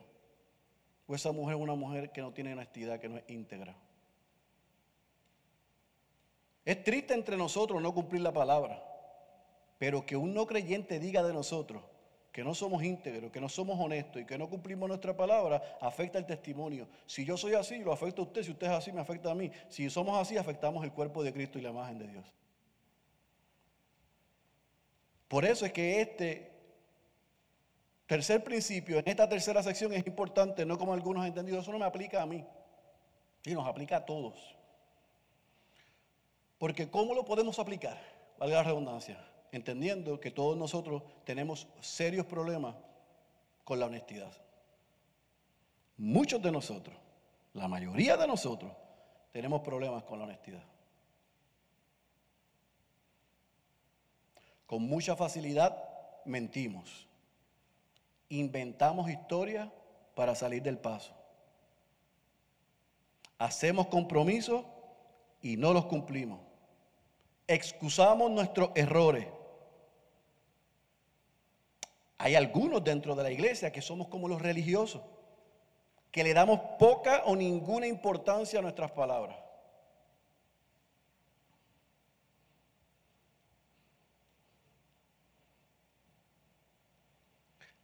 O 1.06 1.14
esa 1.14 1.32
mujer 1.32 1.56
es 1.56 1.62
una 1.62 1.74
mujer 1.74 2.12
que 2.12 2.20
no 2.20 2.32
tiene 2.32 2.52
honestidad, 2.52 3.00
que 3.00 3.08
no 3.08 3.16
es 3.18 3.24
íntegra. 3.28 3.74
Es 6.64 6.84
triste 6.84 7.14
entre 7.14 7.36
nosotros 7.36 7.82
no 7.82 7.92
cumplir 7.92 8.22
la 8.22 8.32
palabra, 8.32 8.82
pero 9.78 10.06
que 10.06 10.16
un 10.16 10.32
no 10.32 10.46
creyente 10.46 11.00
diga 11.00 11.22
de 11.22 11.32
nosotros 11.32 11.82
que 12.32 12.42
no 12.42 12.54
somos 12.54 12.82
íntegros, 12.82 13.30
que 13.30 13.40
no 13.42 13.48
somos 13.48 13.78
honestos 13.78 14.22
y 14.22 14.24
que 14.24 14.38
no 14.38 14.48
cumplimos 14.48 14.88
nuestra 14.88 15.14
palabra, 15.14 15.62
afecta 15.82 16.18
el 16.18 16.24
testimonio. 16.24 16.88
Si 17.06 17.26
yo 17.26 17.36
soy 17.36 17.52
así, 17.52 17.78
lo 17.78 17.92
afecta 17.92 18.22
a 18.22 18.24
usted. 18.24 18.42
Si 18.42 18.50
usted 18.50 18.68
es 18.68 18.72
así, 18.72 18.90
me 18.90 19.02
afecta 19.02 19.30
a 19.30 19.34
mí. 19.34 19.52
Si 19.68 19.90
somos 19.90 20.18
así, 20.18 20.38
afectamos 20.38 20.82
el 20.82 20.92
cuerpo 20.92 21.22
de 21.22 21.30
Cristo 21.30 21.58
y 21.58 21.62
la 21.62 21.68
imagen 21.68 21.98
de 21.98 22.08
Dios. 22.08 22.24
Por 25.28 25.44
eso 25.44 25.66
es 25.66 25.72
que 25.74 26.00
este 26.00 26.50
tercer 28.06 28.42
principio, 28.42 28.98
en 28.98 29.08
esta 29.08 29.28
tercera 29.28 29.62
sección, 29.62 29.92
es 29.92 30.06
importante, 30.06 30.64
no 30.64 30.78
como 30.78 30.94
algunos 30.94 31.22
han 31.22 31.28
entendido, 31.28 31.60
eso 31.60 31.70
no 31.70 31.78
me 31.78 31.84
aplica 31.84 32.22
a 32.22 32.26
mí, 32.26 32.44
y 33.44 33.54
nos 33.54 33.66
aplica 33.66 33.96
a 33.96 34.04
todos. 34.06 34.56
Porque 36.62 36.88
¿cómo 36.88 37.12
lo 37.12 37.24
podemos 37.24 37.58
aplicar? 37.58 37.98
Valga 38.38 38.58
la 38.58 38.62
redundancia 38.62 39.18
entendiendo 39.50 40.20
que 40.20 40.30
todos 40.30 40.56
nosotros 40.56 41.02
tenemos 41.24 41.66
serios 41.80 42.24
problemas 42.24 42.76
con 43.64 43.80
la 43.80 43.86
honestidad. 43.86 44.30
Muchos 45.96 46.40
de 46.40 46.52
nosotros, 46.52 46.96
la 47.52 47.66
mayoría 47.66 48.16
de 48.16 48.28
nosotros, 48.28 48.70
tenemos 49.32 49.62
problemas 49.62 50.04
con 50.04 50.20
la 50.20 50.24
honestidad. 50.24 50.62
Con 54.64 54.84
mucha 54.84 55.16
facilidad 55.16 55.76
mentimos. 56.24 57.08
Inventamos 58.28 59.10
historias 59.10 59.68
para 60.14 60.36
salir 60.36 60.62
del 60.62 60.78
paso. 60.78 61.12
Hacemos 63.36 63.88
compromisos 63.88 64.64
y 65.40 65.56
no 65.56 65.72
los 65.72 65.86
cumplimos. 65.86 66.51
Excusamos 67.46 68.30
nuestros 68.30 68.70
errores 68.74 69.26
hay 72.22 72.36
algunos 72.36 72.84
dentro 72.84 73.16
de 73.16 73.24
la 73.24 73.32
iglesia 73.32 73.72
que 73.72 73.82
somos 73.82 74.06
como 74.06 74.28
los 74.28 74.40
religiosos, 74.40 75.02
que 76.12 76.22
le 76.22 76.32
damos 76.32 76.60
poca 76.78 77.24
o 77.24 77.34
ninguna 77.34 77.88
importancia 77.88 78.60
a 78.60 78.62
nuestras 78.62 78.92
palabras. 78.92 79.36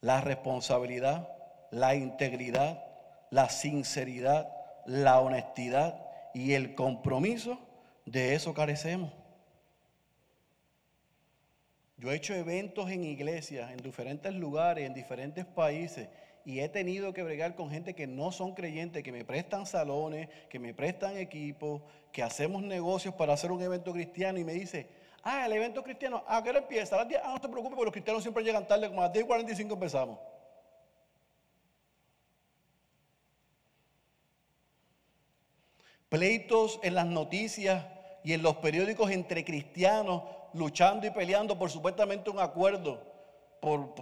La 0.02 0.20
responsabilidad, 0.20 1.28
la 1.72 1.96
integridad, 1.96 2.86
la 3.32 3.48
sinceridad, 3.48 4.52
la 4.86 5.18
honestidad 5.18 6.00
y 6.32 6.52
el 6.52 6.76
compromiso, 6.76 7.58
de 8.06 8.36
eso 8.36 8.54
carecemos. 8.54 9.12
Yo 11.98 12.12
he 12.12 12.14
hecho 12.14 12.32
eventos 12.32 12.90
en 12.90 13.02
iglesias, 13.02 13.72
en 13.72 13.78
diferentes 13.78 14.32
lugares, 14.32 14.86
en 14.86 14.94
diferentes 14.94 15.44
países, 15.44 16.08
y 16.44 16.60
he 16.60 16.68
tenido 16.68 17.12
que 17.12 17.24
bregar 17.24 17.56
con 17.56 17.70
gente 17.70 17.94
que 17.94 18.06
no 18.06 18.30
son 18.30 18.54
creyentes, 18.54 19.02
que 19.02 19.10
me 19.10 19.24
prestan 19.24 19.66
salones, 19.66 20.28
que 20.48 20.60
me 20.60 20.72
prestan 20.72 21.16
equipos, 21.16 21.82
que 22.12 22.22
hacemos 22.22 22.62
negocios 22.62 23.14
para 23.14 23.32
hacer 23.32 23.50
un 23.50 23.60
evento 23.62 23.92
cristiano, 23.92 24.38
y 24.38 24.44
me 24.44 24.52
dice, 24.52 24.86
ah, 25.24 25.44
el 25.46 25.52
evento 25.52 25.82
cristiano, 25.82 26.22
¿a 26.28 26.40
qué 26.40 26.50
hora 26.50 26.60
empieza? 26.60 26.94
A 26.94 26.98
las 27.00 27.08
10, 27.08 27.20
ah, 27.24 27.32
no 27.34 27.40
te 27.40 27.48
preocupes, 27.48 27.74
porque 27.74 27.86
los 27.86 27.92
cristianos 27.92 28.22
siempre 28.22 28.44
llegan 28.44 28.68
tarde, 28.68 28.88
como 28.88 29.00
a 29.00 29.06
las 29.06 29.12
10 29.12 29.24
y 29.24 29.26
45 29.26 29.74
empezamos. 29.74 30.18
Pleitos 36.08 36.78
en 36.84 36.94
las 36.94 37.06
noticias 37.06 37.84
y 38.22 38.34
en 38.34 38.42
los 38.42 38.56
periódicos 38.56 39.10
entre 39.10 39.44
cristianos 39.44 40.22
luchando 40.54 41.06
y 41.06 41.10
peleando 41.10 41.58
por 41.58 41.70
supuestamente 41.70 42.30
un 42.30 42.38
acuerdo, 42.38 43.02
por, 43.60 43.94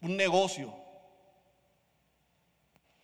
un 0.00 0.16
negocio. 0.16 0.72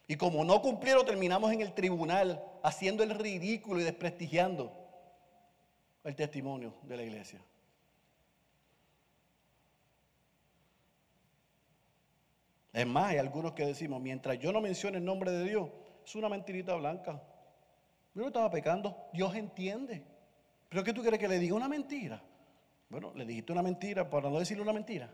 Y 0.09 0.17
como 0.17 0.45
no 0.45 0.63
cumplieron, 0.63 1.05
terminamos 1.05 1.53
en 1.53 1.61
el 1.61 1.73
tribunal 1.73 2.43
haciendo 2.63 3.03
el 3.03 3.11
ridículo 3.11 3.81
y 3.81 3.85
desprestigiando 3.85 4.73
el 6.05 6.15
testimonio 6.15 6.75
de 6.83 6.97
la 6.97 7.03
iglesia. 7.03 7.41
Es 12.73 12.87
más, 12.87 13.07
hay 13.07 13.19
algunos 13.19 13.53
que 13.53 13.65
decimos, 13.65 14.01
mientras 14.01 14.39
yo 14.39 14.53
no 14.53 14.61
mencione 14.61 14.99
el 14.99 15.05
nombre 15.05 15.33
de 15.33 15.45
Dios, 15.45 15.71
es 16.05 16.15
una 16.15 16.29
mentirita 16.29 16.75
blanca. 16.75 17.23
Yo 18.15 18.21
no 18.21 18.29
estaba 18.29 18.51
pecando, 18.51 19.09
Dios 19.13 19.35
entiende. 19.35 20.05
¿Pero 20.69 20.85
qué 20.85 20.93
tú 20.93 21.01
quieres 21.01 21.19
que 21.19 21.27
le 21.27 21.39
diga 21.39 21.55
una 21.55 21.69
mentira? 21.69 22.23
Bueno, 22.89 23.13
¿le 23.15 23.25
dijiste 23.25 23.53
una 23.53 23.63
mentira 23.63 24.09
para 24.09 24.31
no 24.31 24.39
decirle 24.39 24.63
una 24.63 24.73
mentira? 24.73 25.11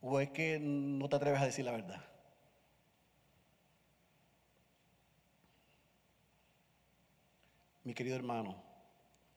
¿O 0.00 0.20
es 0.20 0.30
que 0.30 0.58
no 0.60 1.08
te 1.08 1.16
atreves 1.16 1.40
a 1.40 1.46
decir 1.46 1.64
la 1.64 1.72
verdad? 1.72 2.04
Mi 7.84 7.94
querido 7.94 8.16
hermano, 8.16 8.62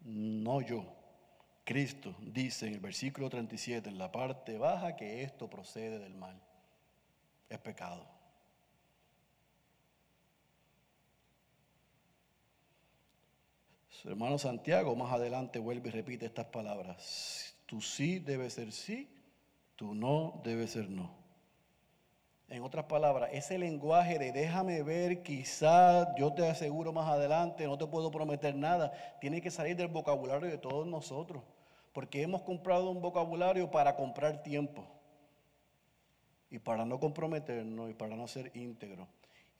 no 0.01 0.61
yo. 0.61 0.85
Cristo 1.63 2.15
dice 2.19 2.67
en 2.67 2.73
el 2.73 2.79
versículo 2.79 3.29
37, 3.29 3.87
en 3.87 3.97
la 3.97 4.11
parte 4.11 4.57
baja, 4.57 4.95
que 4.95 5.23
esto 5.23 5.49
procede 5.49 5.99
del 5.99 6.15
mal. 6.15 6.41
Es 7.49 7.59
pecado. 7.59 8.20
Hermano 14.03 14.37
Santiago 14.37 14.95
más 14.95 15.13
adelante 15.13 15.59
vuelve 15.59 15.89
y 15.89 15.91
repite 15.91 16.25
estas 16.25 16.45
palabras. 16.45 17.55
Tu 17.67 17.81
sí 17.81 18.19
debe 18.19 18.49
ser 18.49 18.71
sí, 18.71 19.07
tu 19.75 19.93
no 19.93 20.41
debe 20.43 20.67
ser 20.67 20.89
no. 20.89 21.21
En 22.49 22.63
otras 22.63 22.85
palabras, 22.85 23.29
ese 23.31 23.57
lenguaje 23.57 24.19
de 24.19 24.33
déjame 24.33 24.83
ver, 24.83 25.23
quizá 25.23 26.13
yo 26.17 26.33
te 26.33 26.49
aseguro 26.49 26.91
más 26.91 27.07
adelante, 27.07 27.65
no 27.65 27.77
te 27.77 27.87
puedo 27.87 28.11
prometer 28.11 28.55
nada, 28.55 28.91
tiene 29.21 29.39
que 29.39 29.49
salir 29.49 29.77
del 29.77 29.87
vocabulario 29.87 30.49
de 30.49 30.57
todos 30.57 30.85
nosotros, 30.85 31.43
porque 31.93 32.21
hemos 32.21 32.41
comprado 32.41 32.89
un 32.89 33.01
vocabulario 33.01 33.71
para 33.71 33.95
comprar 33.95 34.43
tiempo 34.43 34.85
y 36.49 36.59
para 36.59 36.83
no 36.83 36.99
comprometernos 36.99 37.89
y 37.89 37.93
para 37.93 38.17
no 38.17 38.27
ser 38.27 38.51
íntegros. 38.53 39.07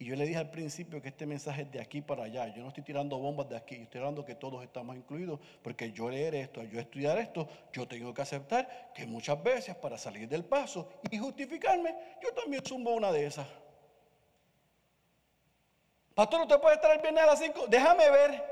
Y 0.02 0.06
yo 0.06 0.16
le 0.16 0.26
dije 0.26 0.40
al 0.40 0.50
principio 0.50 1.00
que 1.00 1.10
este 1.10 1.28
mensaje 1.28 1.62
es 1.62 1.72
de 1.72 1.80
aquí 1.80 2.02
para 2.02 2.24
allá. 2.24 2.48
Yo 2.48 2.64
no 2.64 2.70
estoy 2.70 2.84
tirando 2.84 3.20
bombas 3.20 3.48
de 3.48 3.56
aquí, 3.56 3.76
estoy 3.76 4.00
hablando 4.00 4.26
que 4.26 4.34
todos 4.34 4.64
estamos 4.64 4.96
incluidos, 4.96 5.40
porque 5.62 5.92
yo 5.92 6.10
leer 6.10 6.34
esto, 6.34 6.64
yo 6.64 6.80
estudiar 6.80 7.20
esto, 7.20 7.48
yo 7.72 7.88
tengo 7.88 8.12
que 8.12 8.24
aceptar 8.24 8.92
que 8.96 9.06
muchas 9.06 9.44
veces 9.44 9.76
para 9.76 10.00
salir 10.00 10.28
del 10.28 10.44
paso 10.44 10.90
y 11.12 11.20
justificarme, 11.20 11.96
yo 12.20 12.34
también 12.34 12.66
zumbo 12.66 12.96
una 12.96 13.12
de 13.12 13.28
esas. 13.28 13.48
Pastor, 16.16 16.42
¿usted 16.42 16.60
puede 16.60 16.78
estar 16.78 16.92
el 16.96 17.00
viernes 17.00 17.22
a 17.22 17.28
las 17.28 17.40
5? 17.40 17.68
Déjame 17.68 18.10
ver. 18.10 18.44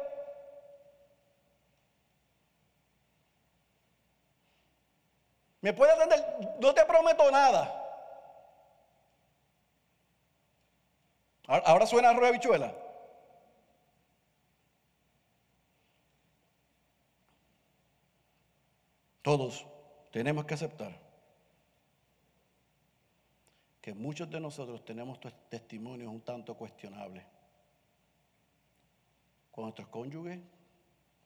¿Me 5.61 5.73
puede 5.73 5.93
atender? 5.93 6.23
No 6.61 6.75
te 6.75 6.85
prometo 6.85 7.31
nada. 7.31 7.78
Ahora 11.49 11.87
suena 11.87 12.13
rueda 12.13 12.31
bichuela. 12.31 12.75
Todos 19.23 19.65
tenemos 20.11 20.45
que 20.45 20.53
aceptar 20.53 20.95
que 23.81 23.95
muchos 23.95 24.29
de 24.29 24.39
nosotros 24.39 24.85
tenemos 24.85 25.19
testimonios 25.49 26.11
un 26.11 26.21
tanto 26.21 26.55
cuestionables 26.55 27.25
con 29.51 29.63
nuestros 29.63 29.87
cónyuges, 29.87 30.39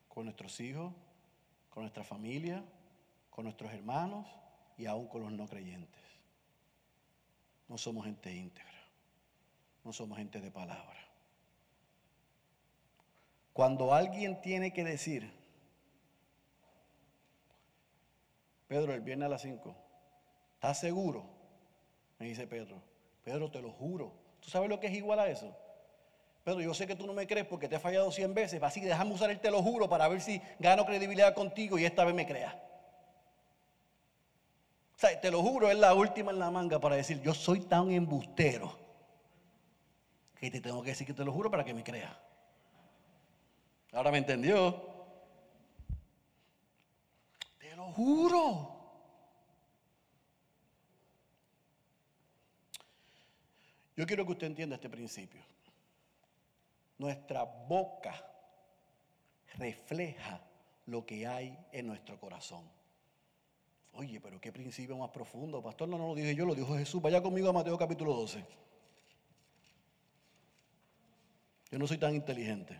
con 0.08 0.24
nuestros 0.24 0.58
hijos, 0.62 0.94
con 1.70 1.84
nuestra 1.84 2.06
familia, 2.06 2.64
con 3.30 3.44
nuestros 3.44 3.74
hermanos 3.74 4.26
y 4.78 4.86
aún 4.86 5.08
con 5.08 5.24
los 5.24 5.34
no 5.34 5.48
creyentes. 5.48 6.02
No 7.68 7.78
somos 7.78 8.06
gente 8.06 8.34
íntegra 8.34 8.73
no 9.84 9.91
somos 9.91 10.17
gente 10.17 10.39
de 10.39 10.52
palabra. 10.52 11.00
Cuando 13.52 13.93
alguien 13.93 14.41
tiene 14.41 14.74
que 14.74 14.84
decir, 14.84 15.32
Pedro, 18.67 18.93
el 18.93 19.02
viernes 19.02 19.28
a 19.28 19.30
las 19.30 19.41
5, 19.41 19.76
¿estás 20.56 20.80
seguro? 20.80 21.26
Me 22.17 22.28
dice 22.28 22.48
Pedro, 22.48 22.82
Pedro, 23.24 23.52
te 23.52 23.62
lo 23.62 23.72
juro. 23.72 24.13
¿Tú 24.39 24.50
sabes 24.50 24.69
lo 24.69 24.80
que 24.80 24.88
es 24.88 24.93
igual 24.93 25.19
a 25.19 25.28
eso? 25.28 25.56
Pedro, 26.43 26.62
yo 26.62 26.74
sé 26.74 26.88
que 26.88 26.96
tú 26.96 27.06
no 27.06 27.13
me 27.13 27.28
crees 27.28 27.46
porque 27.46 27.69
te 27.69 27.76
he 27.76 27.80
fallado 27.80 28.12
100 28.12 28.34
veces, 28.34 28.63
así 28.63 28.82
que 28.82 28.88
déjame 28.88 29.13
usar 29.13 29.30
el 29.30 29.39
te 29.39 29.52
lo 29.52 29.62
juro 29.62 29.88
para 29.88 30.08
ver 30.08 30.22
si 30.22 30.41
gano 30.60 30.86
credibilidad 30.86 31.34
contigo 31.36 31.78
y 31.78 31.86
esta 31.86 32.04
vez 32.04 32.15
me 32.15 32.26
creas. 32.26 32.56
O 34.96 35.00
sea, 35.00 35.19
te 35.19 35.30
lo 35.30 35.41
juro, 35.41 35.69
es 35.69 35.78
la 35.78 35.93
última 35.93 36.32
en 36.32 36.39
la 36.39 36.50
manga 36.50 36.80
para 36.80 36.96
decir, 36.96 37.22
yo 37.22 37.34
soy 37.34 37.62
tan 37.62 37.91
embustero 37.91 38.83
que 40.43 40.51
te 40.51 40.60
tengo 40.60 40.84
que 40.84 40.89
decir 40.89 41.08
que 41.08 41.13
te 41.13 41.23
lo 41.23 41.32
juro 41.32 41.49
para 41.49 41.63
que 41.63 41.73
me 41.73 41.86
creas. 41.86 42.13
Ahora 43.93 44.12
me 44.12 44.17
entendió. 44.17 44.91
Te 47.58 47.73
lo 47.77 47.86
juro. 47.93 48.75
Yo 53.95 54.06
quiero 54.06 54.25
que 54.25 54.34
usted 54.34 54.47
entienda 54.47 54.75
este 54.75 54.89
principio. 54.89 55.41
Nuestra 56.97 57.43
boca 57.43 58.13
refleja 59.53 60.41
lo 60.88 61.06
que 61.06 61.25
hay 61.25 61.58
en 61.71 61.88
nuestro 61.88 62.19
corazón. 62.19 62.69
Oye, 63.93 64.19
pero 64.19 64.41
qué 64.41 64.51
principio 64.51 64.97
más 64.97 65.12
profundo, 65.12 65.63
pastor. 65.63 65.88
No, 65.88 65.97
no 65.97 66.08
lo 66.10 66.15
dije 66.15 66.36
yo, 66.36 66.45
lo 66.45 66.53
dijo 66.53 66.75
Jesús. 66.75 67.01
Vaya 67.01 67.21
conmigo 67.21 67.47
a 67.47 67.53
Mateo 67.53 67.77
capítulo 67.77 68.13
12. 68.13 68.73
Yo 71.74 71.80
no 71.80 71.88
soy 71.88 71.98
tan 71.98 72.14
inteligente. 72.14 72.80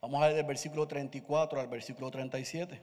Vamos 0.00 0.22
a 0.22 0.28
ver 0.28 0.36
del 0.36 0.46
versículo 0.46 0.88
34 0.88 1.60
al 1.60 1.68
versículo 1.68 2.10
37. 2.10 2.80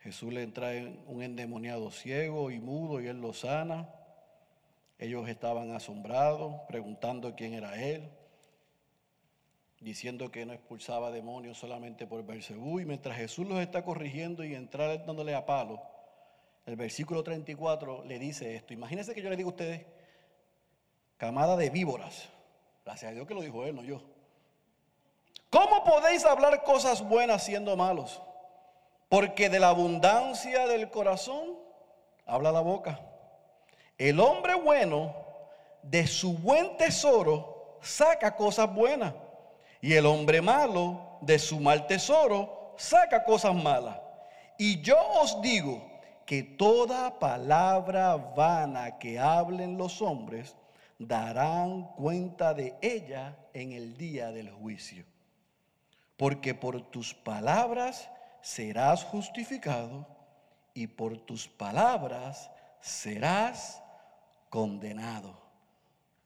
Jesús 0.00 0.32
le 0.32 0.48
trae 0.48 0.98
un 1.06 1.22
endemoniado 1.22 1.92
ciego 1.92 2.50
y 2.50 2.58
mudo 2.58 3.00
y 3.00 3.06
él 3.06 3.20
lo 3.20 3.32
sana. 3.32 4.01
Ellos 5.02 5.28
estaban 5.28 5.72
asombrados, 5.72 6.60
preguntando 6.68 7.34
quién 7.34 7.54
era 7.54 7.74
él, 7.74 8.08
diciendo 9.80 10.30
que 10.30 10.46
no 10.46 10.52
expulsaba 10.52 11.10
demonios 11.10 11.58
solamente 11.58 12.06
por 12.06 12.24
Bersebú. 12.24 12.78
Y 12.78 12.84
mientras 12.84 13.16
Jesús 13.16 13.48
los 13.48 13.58
está 13.58 13.82
corrigiendo 13.84 14.44
y 14.44 14.54
entrar 14.54 15.04
dándole 15.04 15.34
a 15.34 15.44
palo, 15.44 15.82
el 16.66 16.76
versículo 16.76 17.24
34 17.24 18.04
le 18.04 18.20
dice 18.20 18.54
esto. 18.54 18.74
Imagínense 18.74 19.12
que 19.12 19.22
yo 19.22 19.28
le 19.28 19.36
digo 19.36 19.48
a 19.48 19.54
ustedes, 19.54 19.84
camada 21.16 21.56
de 21.56 21.70
víboras. 21.70 22.28
Gracias 22.84 23.10
a 23.10 23.14
Dios 23.14 23.26
que 23.26 23.34
lo 23.34 23.40
dijo 23.40 23.64
él, 23.64 23.74
no 23.74 23.82
yo. 23.82 24.00
¿Cómo 25.50 25.82
podéis 25.82 26.24
hablar 26.24 26.62
cosas 26.62 27.02
buenas 27.02 27.44
siendo 27.44 27.76
malos? 27.76 28.22
Porque 29.08 29.48
de 29.48 29.58
la 29.58 29.70
abundancia 29.70 30.68
del 30.68 30.90
corazón 30.90 31.58
habla 32.24 32.52
la 32.52 32.60
boca. 32.60 33.00
El 34.02 34.18
hombre 34.18 34.56
bueno 34.56 35.14
de 35.80 36.08
su 36.08 36.36
buen 36.36 36.76
tesoro 36.76 37.78
saca 37.80 38.34
cosas 38.34 38.74
buenas. 38.74 39.14
Y 39.80 39.92
el 39.92 40.06
hombre 40.06 40.42
malo 40.42 41.18
de 41.20 41.38
su 41.38 41.60
mal 41.60 41.86
tesoro 41.86 42.74
saca 42.76 43.22
cosas 43.22 43.54
malas. 43.54 43.96
Y 44.58 44.80
yo 44.80 44.98
os 45.20 45.40
digo 45.40 45.88
que 46.26 46.42
toda 46.42 47.20
palabra 47.20 48.16
vana 48.16 48.98
que 48.98 49.20
hablen 49.20 49.78
los 49.78 50.02
hombres 50.02 50.56
darán 50.98 51.84
cuenta 51.94 52.54
de 52.54 52.74
ella 52.82 53.36
en 53.54 53.70
el 53.70 53.96
día 53.96 54.32
del 54.32 54.50
juicio. 54.50 55.04
Porque 56.16 56.56
por 56.56 56.90
tus 56.90 57.14
palabras 57.14 58.10
serás 58.40 59.04
justificado 59.04 60.08
y 60.74 60.88
por 60.88 61.18
tus 61.18 61.46
palabras 61.46 62.50
serás 62.80 63.81
condenado. 64.52 65.34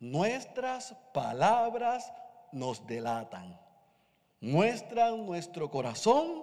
Nuestras 0.01 0.97
palabras 1.15 2.13
nos 2.51 2.85
delatan, 2.85 3.57
muestran 4.41 5.25
nuestro 5.25 5.71
corazón, 5.71 6.43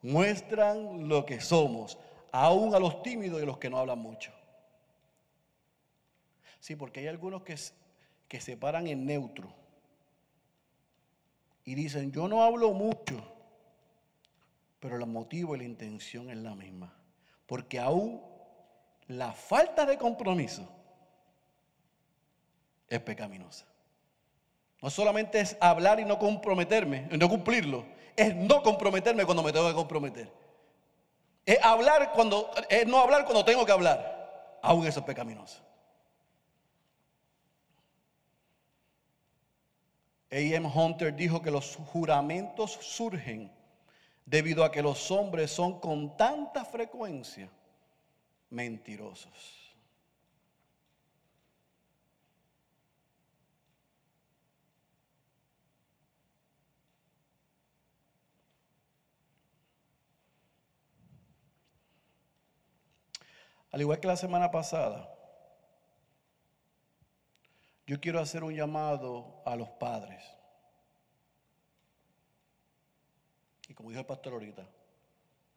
muestran 0.00 1.06
lo 1.10 1.26
que 1.26 1.38
somos, 1.42 1.98
aún 2.32 2.74
a 2.74 2.78
los 2.78 3.02
tímidos 3.02 3.40
y 3.40 3.42
a 3.42 3.46
los 3.46 3.58
que 3.58 3.68
no 3.68 3.76
hablan 3.76 3.98
mucho. 3.98 4.32
Sí, 6.60 6.76
porque 6.76 7.00
hay 7.00 7.08
algunos 7.08 7.42
que, 7.42 7.56
que 8.26 8.40
se 8.40 8.56
paran 8.56 8.86
en 8.86 9.04
neutro 9.04 9.52
y 11.62 11.74
dicen, 11.74 12.10
yo 12.10 12.26
no 12.26 12.42
hablo 12.42 12.72
mucho, 12.72 13.22
pero 14.80 14.96
el 14.96 15.06
motivo 15.06 15.54
y 15.56 15.58
la 15.58 15.64
intención 15.64 16.30
es 16.30 16.38
la 16.38 16.54
misma. 16.54 16.96
Porque 17.44 17.78
aún 17.78 18.22
la 19.08 19.32
falta 19.32 19.84
de 19.84 19.98
compromiso 19.98 20.81
es 22.96 23.00
pecaminosa. 23.00 23.64
No 24.82 24.90
solamente 24.90 25.40
es 25.40 25.56
hablar 25.60 26.00
y 26.00 26.04
no 26.04 26.18
comprometerme, 26.18 27.08
no 27.10 27.28
cumplirlo, 27.28 27.84
es 28.16 28.34
no 28.34 28.62
comprometerme 28.62 29.24
cuando 29.24 29.42
me 29.42 29.52
tengo 29.52 29.68
que 29.68 29.74
comprometer. 29.74 30.30
Es 31.46 31.58
hablar 31.62 32.12
cuando, 32.12 32.50
es 32.68 32.86
no 32.86 32.98
hablar 32.98 33.24
cuando 33.24 33.44
tengo 33.44 33.64
que 33.64 33.72
hablar. 33.72 34.58
Aún 34.62 34.86
eso 34.86 35.00
es 35.00 35.06
pecaminoso. 35.06 35.62
A.M. 40.30 40.70
Hunter 40.74 41.14
dijo 41.14 41.42
que 41.42 41.50
los 41.50 41.76
juramentos 41.76 42.72
surgen 42.72 43.50
debido 44.24 44.64
a 44.64 44.70
que 44.70 44.82
los 44.82 45.10
hombres 45.10 45.50
son 45.50 45.80
con 45.80 46.16
tanta 46.16 46.64
frecuencia 46.64 47.50
mentirosos. 48.50 49.61
Al 63.72 63.80
igual 63.80 63.98
que 63.98 64.06
la 64.06 64.16
semana 64.16 64.50
pasada, 64.50 65.12
yo 67.86 68.00
quiero 68.00 68.20
hacer 68.20 68.44
un 68.44 68.54
llamado 68.54 69.42
a 69.44 69.56
los 69.56 69.68
padres. 69.70 70.22
y 73.72 73.74
como 73.74 73.88
dijo 73.88 74.00
el 74.00 74.06
pastor 74.06 74.34
ahorita, 74.34 74.66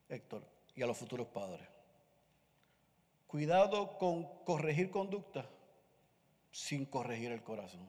Héctor, 0.07 0.41
y 0.73 0.81
a 0.81 0.87
los 0.87 0.97
futuros 0.97 1.27
padres. 1.27 1.67
Cuidado 3.27 3.97
con 3.97 4.23
corregir 4.45 4.89
conducta 4.89 5.45
sin 6.49 6.85
corregir 6.85 7.33
el 7.33 7.43
corazón. 7.43 7.85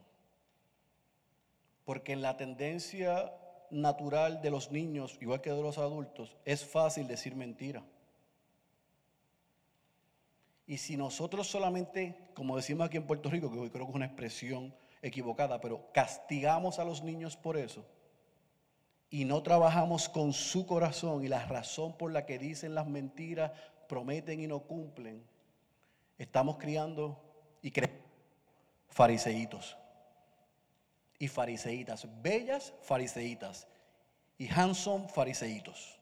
Porque 1.85 2.13
en 2.13 2.23
la 2.23 2.37
tendencia 2.37 3.33
natural 3.71 4.43
de 4.43 4.51
los 4.51 4.73
niños, 4.73 5.17
igual 5.21 5.41
que 5.41 5.53
de 5.53 5.63
los 5.63 5.79
adultos, 5.79 6.35
es 6.45 6.65
fácil 6.65 7.07
decir 7.07 7.37
mentira. 7.37 7.85
Y 10.67 10.79
si 10.79 10.97
nosotros 10.97 11.47
solamente, 11.47 12.31
como 12.35 12.57
decimos 12.57 12.87
aquí 12.87 12.97
en 12.97 13.07
Puerto 13.07 13.31
Rico, 13.31 13.51
que 13.51 13.59
hoy 13.59 13.71
creo 13.71 13.85
que 13.85 13.91
es 13.91 13.97
una 13.97 14.07
expresión 14.07 14.75
equivocada, 15.01 15.61
pero 15.61 15.93
castigamos 15.93 16.79
a 16.79 16.85
los 16.85 17.03
niños 17.03 17.37
por 17.37 17.57
eso, 17.57 17.85
y 19.09 19.25
no 19.25 19.43
trabajamos 19.43 20.09
con 20.09 20.33
su 20.33 20.67
corazón 20.67 21.25
y 21.25 21.29
la 21.29 21.47
razón 21.47 21.97
por 21.97 22.13
la 22.13 22.27
que 22.27 22.39
dicen 22.39 22.75
las 22.75 22.89
mentiras, 22.89 23.53
prometen 23.89 24.41
y 24.41 24.49
no 24.49 24.61
cumplen, 24.61 25.23
estamos 26.19 26.57
criando 26.57 27.23
y 27.63 27.71
creando 27.71 28.05
fariseitos 28.89 29.77
y 31.19 31.29
fariseitas, 31.29 32.07
bellas 32.23 32.73
fariseitas 32.83 33.69
y 34.39 34.49
handsome 34.49 35.09
fariseitos. 35.09 35.96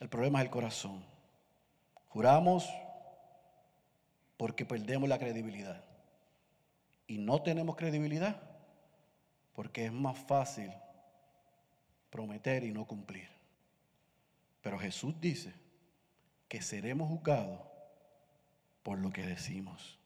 El 0.00 0.08
problema 0.08 0.38
es 0.38 0.44
el 0.44 0.50
corazón. 0.50 1.04
Juramos 2.08 2.68
porque 4.36 4.64
perdemos 4.64 5.08
la 5.08 5.18
credibilidad 5.18 5.84
y 7.06 7.18
no 7.18 7.42
tenemos 7.42 7.76
credibilidad 7.76 8.40
porque 9.54 9.86
es 9.86 9.92
más 9.92 10.16
fácil 10.16 10.70
prometer 12.10 12.62
y 12.64 12.72
no 12.72 12.86
cumplir. 12.86 13.28
Pero 14.62 14.78
Jesús 14.78 15.14
dice 15.20 15.52
que 16.48 16.62
seremos 16.62 17.08
juzgados 17.08 17.60
por 18.82 18.98
lo 18.98 19.10
que 19.10 19.26
decimos. 19.26 19.98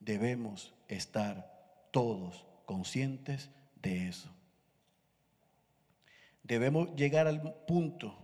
Debemos 0.00 0.74
estar 0.88 1.88
todos 1.90 2.44
conscientes 2.66 3.48
de 3.76 4.08
eso. 4.08 4.28
Debemos 6.44 6.94
llegar 6.94 7.26
al 7.26 7.54
punto 7.66 8.14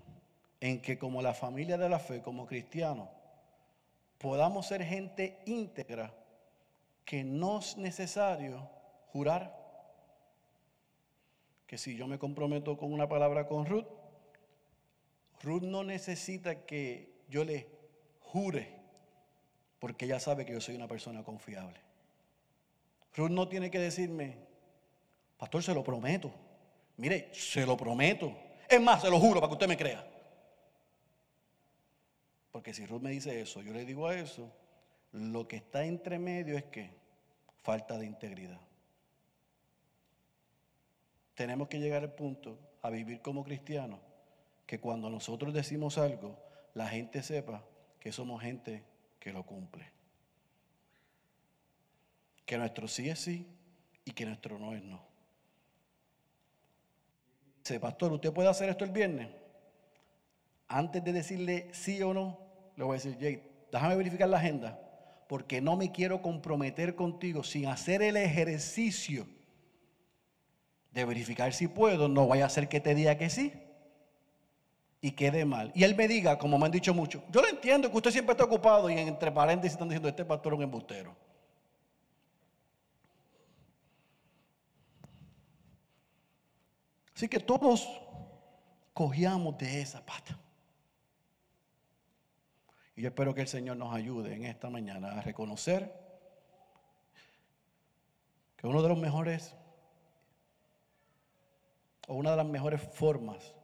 en 0.60 0.82
que 0.82 0.98
como 0.98 1.22
la 1.22 1.32
familia 1.34 1.78
de 1.78 1.88
la 1.88 1.98
fe, 1.98 2.20
como 2.20 2.46
cristianos, 2.46 3.08
podamos 4.18 4.66
ser 4.66 4.84
gente 4.84 5.40
íntegra 5.46 6.14
que 7.06 7.24
no 7.24 7.58
es 7.58 7.78
necesario 7.78 8.68
jurar. 9.06 9.58
Que 11.66 11.78
si 11.78 11.96
yo 11.96 12.06
me 12.06 12.18
comprometo 12.18 12.76
con 12.76 12.92
una 12.92 13.08
palabra 13.08 13.46
con 13.46 13.64
Ruth, 13.64 13.86
Ruth 15.42 15.62
no 15.62 15.82
necesita 15.82 16.66
que 16.66 17.14
yo 17.30 17.44
le 17.44 17.68
jure, 18.20 18.76
porque 19.78 20.04
ella 20.04 20.20
sabe 20.20 20.44
que 20.44 20.52
yo 20.52 20.60
soy 20.60 20.76
una 20.76 20.88
persona 20.88 21.24
confiable. 21.24 21.80
Ruth 23.16 23.30
no 23.30 23.48
tiene 23.48 23.70
que 23.70 23.78
decirme, 23.78 24.36
pastor, 25.38 25.62
se 25.62 25.74
lo 25.74 25.82
prometo. 25.82 26.30
Mire, 27.00 27.30
se 27.32 27.64
lo 27.64 27.78
prometo. 27.78 28.36
Es 28.68 28.78
más, 28.78 29.00
se 29.00 29.08
lo 29.08 29.18
juro 29.18 29.40
para 29.40 29.48
que 29.48 29.54
usted 29.54 29.68
me 29.68 29.76
crea. 29.76 30.06
Porque 32.52 32.74
si 32.74 32.84
Ruth 32.84 33.00
me 33.00 33.10
dice 33.10 33.40
eso, 33.40 33.62
yo 33.62 33.72
le 33.72 33.86
digo 33.86 34.06
a 34.06 34.14
eso, 34.14 34.52
lo 35.12 35.48
que 35.48 35.56
está 35.56 35.82
entre 35.86 36.18
medio 36.18 36.58
es 36.58 36.64
que 36.64 36.90
falta 37.62 37.96
de 37.96 38.04
integridad. 38.04 38.60
Tenemos 41.34 41.68
que 41.68 41.80
llegar 41.80 42.02
al 42.02 42.12
punto 42.12 42.58
a 42.82 42.90
vivir 42.90 43.22
como 43.22 43.44
cristianos 43.44 43.98
que 44.66 44.78
cuando 44.78 45.08
nosotros 45.08 45.54
decimos 45.54 45.96
algo, 45.96 46.38
la 46.74 46.86
gente 46.86 47.22
sepa 47.22 47.64
que 47.98 48.12
somos 48.12 48.42
gente 48.42 48.84
que 49.18 49.32
lo 49.32 49.44
cumple. 49.44 49.90
Que 52.44 52.58
nuestro 52.58 52.88
sí 52.88 53.08
es 53.08 53.20
sí 53.20 53.46
y 54.04 54.10
que 54.10 54.26
nuestro 54.26 54.58
no 54.58 54.74
es 54.74 54.82
no. 54.82 55.09
Dice, 57.62 57.78
pastor, 57.78 58.12
¿usted 58.12 58.32
puede 58.32 58.48
hacer 58.48 58.68
esto 58.68 58.84
el 58.84 58.90
viernes? 58.90 59.28
Antes 60.68 61.02
de 61.04 61.12
decirle 61.12 61.68
sí 61.72 62.02
o 62.02 62.14
no, 62.14 62.38
le 62.76 62.84
voy 62.84 62.92
a 62.92 62.94
decir, 62.94 63.14
Jade, 63.14 63.42
déjame 63.72 63.96
verificar 63.96 64.28
la 64.28 64.38
agenda, 64.38 64.80
porque 65.28 65.60
no 65.60 65.76
me 65.76 65.92
quiero 65.92 66.22
comprometer 66.22 66.94
contigo 66.94 67.42
sin 67.42 67.66
hacer 67.66 68.02
el 68.02 68.16
ejercicio 68.16 69.26
de 70.92 71.04
verificar 71.04 71.52
si 71.52 71.68
puedo, 71.68 72.08
no 72.08 72.26
vaya 72.26 72.46
a 72.46 72.50
ser 72.50 72.68
que 72.68 72.80
te 72.80 72.94
diga 72.94 73.16
que 73.16 73.30
sí 73.30 73.52
y 75.00 75.12
quede 75.12 75.44
mal. 75.44 75.72
Y 75.74 75.84
él 75.84 75.94
me 75.94 76.08
diga, 76.08 76.38
como 76.38 76.58
me 76.58 76.66
han 76.66 76.72
dicho 76.72 76.94
mucho, 76.94 77.22
yo 77.30 77.40
lo 77.40 77.48
entiendo 77.48 77.90
que 77.90 77.96
usted 77.96 78.10
siempre 78.10 78.32
está 78.32 78.44
ocupado 78.44 78.90
y 78.90 78.98
entre 78.98 79.30
paréntesis 79.32 79.72
están 79.72 79.88
diciendo, 79.88 80.08
este 80.08 80.24
pastor 80.24 80.52
es 80.52 80.56
un 80.58 80.62
embustero. 80.64 81.16
Así 87.20 87.28
que 87.28 87.38
todos 87.38 87.86
cogíamos 88.94 89.58
de 89.58 89.82
esa 89.82 90.00
pata. 90.06 90.38
Y 92.96 93.02
yo 93.02 93.08
espero 93.08 93.34
que 93.34 93.42
el 93.42 93.46
Señor 93.46 93.76
nos 93.76 93.94
ayude 93.94 94.34
en 94.34 94.46
esta 94.46 94.70
mañana 94.70 95.18
a 95.18 95.20
reconocer 95.20 95.94
que 98.56 98.66
uno 98.66 98.80
de 98.80 98.88
los 98.88 98.96
mejores 98.96 99.54
o 102.08 102.14
una 102.14 102.30
de 102.30 102.38
las 102.38 102.46
mejores 102.46 102.80
formas 102.80 103.54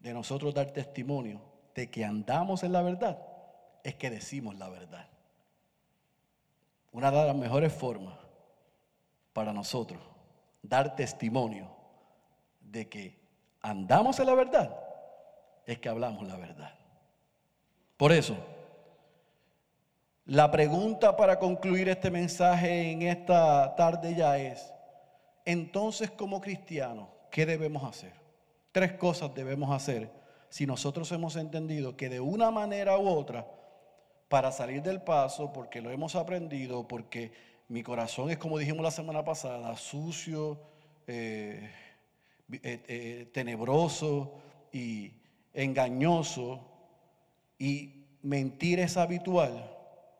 de 0.00 0.12
nosotros 0.12 0.52
dar 0.52 0.72
testimonio 0.72 1.40
de 1.72 1.88
que 1.88 2.04
andamos 2.04 2.64
en 2.64 2.72
la 2.72 2.82
verdad 2.82 3.24
es 3.84 3.94
que 3.94 4.10
decimos 4.10 4.56
la 4.56 4.68
verdad. 4.68 5.08
Una 6.90 7.12
de 7.12 7.26
las 7.28 7.36
mejores 7.36 7.72
formas 7.72 8.18
para 9.32 9.52
nosotros 9.52 10.02
dar 10.62 10.96
testimonio 10.96 11.75
de 12.70 12.88
que 12.88 13.18
andamos 13.62 14.18
en 14.20 14.26
la 14.26 14.34
verdad 14.34 14.76
es 15.66 15.78
que 15.78 15.88
hablamos 15.88 16.26
la 16.26 16.36
verdad. 16.36 16.72
Por 17.96 18.12
eso, 18.12 18.36
la 20.26 20.50
pregunta 20.50 21.16
para 21.16 21.38
concluir 21.38 21.88
este 21.88 22.10
mensaje 22.10 22.90
en 22.90 23.02
esta 23.02 23.74
tarde 23.74 24.14
ya 24.14 24.38
es, 24.38 24.72
entonces 25.44 26.10
como 26.10 26.40
cristianos, 26.40 27.08
¿qué 27.30 27.46
debemos 27.46 27.84
hacer? 27.84 28.12
Tres 28.72 28.92
cosas 28.92 29.34
debemos 29.34 29.70
hacer 29.70 30.10
si 30.48 30.66
nosotros 30.66 31.10
hemos 31.12 31.36
entendido 31.36 31.96
que 31.96 32.08
de 32.08 32.20
una 32.20 32.50
manera 32.50 32.98
u 32.98 33.08
otra, 33.08 33.46
para 34.28 34.50
salir 34.50 34.82
del 34.82 35.00
paso, 35.00 35.52
porque 35.52 35.80
lo 35.80 35.90
hemos 35.90 36.16
aprendido, 36.16 36.86
porque 36.86 37.32
mi 37.68 37.82
corazón 37.82 38.30
es 38.30 38.38
como 38.38 38.58
dijimos 38.58 38.82
la 38.82 38.90
semana 38.90 39.24
pasada, 39.24 39.76
sucio, 39.76 40.58
eh, 41.06 41.70
eh, 42.52 42.84
eh, 42.88 43.30
tenebroso 43.32 44.34
y 44.72 45.12
engañoso, 45.54 46.72
y 47.58 48.04
mentir 48.22 48.80
es 48.80 48.96
habitual, 48.96 49.70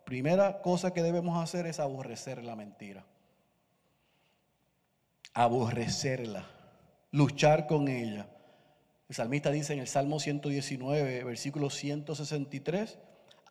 primera 0.04 0.62
cosa 0.62 0.92
que 0.92 1.02
debemos 1.02 1.42
hacer 1.42 1.66
es 1.66 1.78
aborrecer 1.80 2.42
la 2.42 2.56
mentira. 2.56 3.04
Aborrecerla 5.34 6.56
luchar 7.16 7.66
con 7.66 7.88
ella. 7.88 8.28
El 9.08 9.14
salmista 9.14 9.50
dice 9.50 9.72
en 9.72 9.78
el 9.78 9.86
Salmo 9.86 10.20
119, 10.20 11.24
versículo 11.24 11.70
163, 11.70 12.98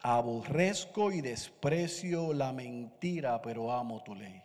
aborrezco 0.02 1.12
y 1.12 1.22
desprecio 1.22 2.34
la 2.34 2.54
mentira, 2.54 3.42
pero 3.42 3.72
amo 3.72 4.04
tu 4.04 4.14
ley. 4.14 4.42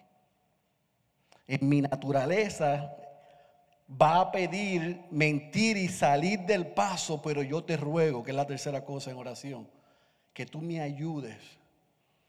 En 1.46 1.68
mi 1.68 1.82
naturaleza 1.82 2.96
va 3.90 4.20
a 4.20 4.32
pedir 4.32 5.00
mentir 5.10 5.76
y 5.76 5.88
salir 5.88 6.40
del 6.40 6.66
paso, 6.66 7.20
pero 7.22 7.42
yo 7.42 7.64
te 7.64 7.76
ruego, 7.76 8.22
que 8.22 8.30
es 8.30 8.36
la 8.36 8.46
tercera 8.46 8.84
cosa 8.84 9.10
en 9.10 9.16
oración, 9.16 9.68
que 10.32 10.46
tú 10.46 10.60
me 10.60 10.80
ayudes 10.80 11.38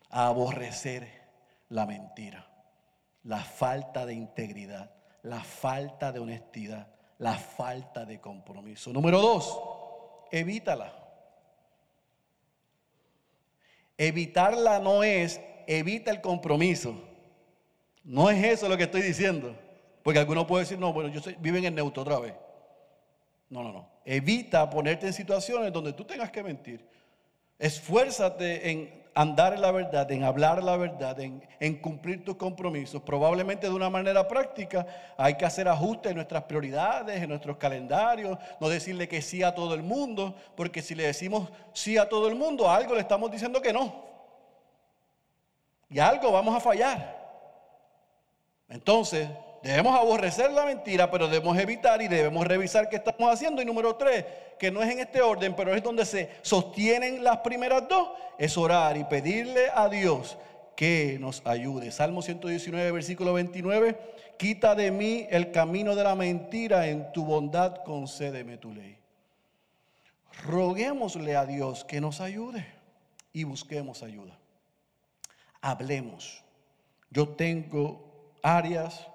a 0.10 0.28
aborrecer 0.28 1.08
la 1.70 1.86
mentira, 1.86 2.48
la 3.24 3.44
falta 3.44 4.06
de 4.06 4.14
integridad 4.14 4.92
la 5.24 5.44
falta 5.44 6.12
de 6.12 6.20
honestidad, 6.20 6.88
la 7.20 7.36
falta 7.36 8.06
de 8.06 8.20
compromiso. 8.20 8.92
Número 8.92 9.22
dos, 9.22 9.60
evítala. 10.32 10.94
Evitarla 13.98 14.80
no 14.80 15.04
es 15.04 15.40
evita 15.68 16.10
el 16.10 16.22
compromiso. 16.22 17.08
No 18.04 18.32
es 18.32 18.44
eso 18.44 18.68
lo 18.68 18.78
que 18.78 18.84
estoy 18.84 19.04
diciendo. 19.04 19.56
Porque 20.04 20.20
algunos 20.20 20.46
pueden 20.46 20.66
decir, 20.66 20.80
no, 20.80 20.94
bueno, 20.94 21.10
yo 21.10 21.22
soy, 21.22 21.36
viven 21.40 21.66
en 21.66 21.76
neutro 21.76 22.02
otra 22.02 22.20
vez. 22.20 22.34
No, 23.50 23.64
no, 23.64 23.72
no. 23.72 23.90
Evita 24.06 24.70
ponerte 24.70 25.08
en 25.08 25.14
situaciones 25.14 25.72
donde 25.72 25.94
tú 25.94 26.06
tengas 26.06 26.32
que 26.32 26.42
mentir. 26.42 26.88
Esfuérzate 27.60 28.72
en 28.72 29.02
andar 29.14 29.54
en 29.54 29.62
la 29.62 29.72
verdad, 29.72 30.10
en 30.12 30.24
hablar 30.24 30.64
la 30.64 30.78
verdad, 30.78 31.20
en, 31.20 31.76
cumplir 31.82 32.24
tus 32.24 32.38
compromisos, 32.38 33.02
probablemente 33.02 33.68
de 33.68 33.74
una 33.74 33.90
manera 33.90 34.28
práctica, 34.28 34.86
hay 35.18 35.36
que 35.36 35.46
hacer 35.46 35.68
ajustes 35.68 36.12
en 36.12 36.16
nuestras 36.16 36.44
prioridades, 36.44 37.22
en 37.22 37.30
nuestros 37.30 37.58
calendarios, 37.58 38.38
no 38.60 38.70
decirle 38.70 39.08
que 39.08 39.22
sí 39.22 39.44
a 39.44 39.54
todo 39.54 39.74
el 39.74 39.84
mundo, 39.84 40.36
porque 40.56 40.82
si 40.82 40.96
le 40.96 41.04
decimos 41.04 41.50
sí 41.74 41.98
a 41.98 42.08
todo 42.08 42.28
el 42.28 42.36
mundo, 42.36 42.70
algo 42.70 42.96
le 42.96 43.02
estamos 43.02 43.30
diciendo 43.30 43.62
que 43.62 43.74
no. 43.74 44.06
Y 45.90 46.00
algo 46.00 46.32
vamos 46.32 46.56
a 46.56 46.62
fallar. 46.62 47.20
Entonces, 48.70 49.28
debemos 49.64 49.98
aborrecer 49.98 50.52
la 50.52 50.66
mentira, 50.66 51.10
pero 51.12 51.28
debemos 51.28 51.58
evitar 51.58 52.02
y 52.02 52.08
debemos 52.08 52.46
revisar 52.46 52.90
qué 52.90 52.98
estamos 52.98 53.32
haciendo. 53.32 53.62
Y 53.62 53.66
número 53.66 53.96
tres, 53.96 54.26
que 54.58 54.72
no 54.72 54.82
es 54.82 54.90
en 54.90 55.00
este 55.00 55.22
orden, 55.22 55.56
pero 55.56 55.74
es 55.76 55.84
donde 55.84 56.06
se 56.06 56.30
sostienen 56.42 57.24
las 57.24 57.38
primeras 57.40 57.88
dos, 57.88 58.10
es 58.38 58.58
orar 58.58 58.98
y 58.98 59.04
pedirle 59.04 59.68
a 59.74 59.90
Dios 59.90 60.38
que 60.76 61.18
nos 61.20 61.46
ayude. 61.46 61.92
Salmo 61.92 62.22
119, 62.22 62.92
versículo 62.92 63.34
29, 63.34 63.98
quita 64.38 64.74
de 64.74 64.92
mí 64.92 65.28
el 65.30 65.52
camino 65.52 65.96
de 65.96 66.04
la 66.04 66.16
mentira, 66.16 66.88
en 66.88 67.12
tu 67.12 67.24
bondad 67.26 67.84
concédeme 67.84 68.58
tu 68.58 68.74
ley. 68.74 68.98
Roguémosle 70.46 71.36
a 71.36 71.46
Dios 71.46 71.84
que 71.84 72.02
nos 72.02 72.22
ayude 72.22 72.66
y 73.34 73.44
busquemos 73.44 74.02
ayuda. 74.02 74.38
Hablemos. 75.62 76.44
Yo 77.12 77.30
tengo 77.30 78.38
áreas 78.42 79.08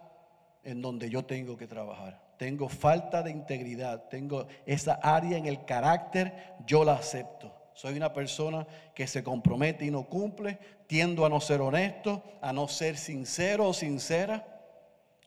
en 0.66 0.82
donde 0.82 1.08
yo 1.08 1.24
tengo 1.24 1.56
que 1.56 1.66
trabajar 1.66 2.26
tengo 2.36 2.68
falta 2.68 3.22
de 3.22 3.30
integridad, 3.30 4.08
tengo 4.08 4.46
esa 4.66 4.94
área 5.02 5.38
en 5.38 5.46
el 5.46 5.64
carácter, 5.64 6.54
yo 6.66 6.84
la 6.84 6.94
acepto. 6.94 7.52
Soy 7.74 7.96
una 7.96 8.12
persona 8.12 8.66
que 8.94 9.06
se 9.06 9.22
compromete 9.22 9.84
y 9.84 9.90
no 9.90 10.04
cumple, 10.04 10.58
tiendo 10.86 11.26
a 11.26 11.28
no 11.28 11.40
ser 11.40 11.60
honesto, 11.60 12.22
a 12.40 12.52
no 12.52 12.68
ser 12.68 12.96
sincero 12.96 13.68
o 13.68 13.74
sincera. 13.74 14.46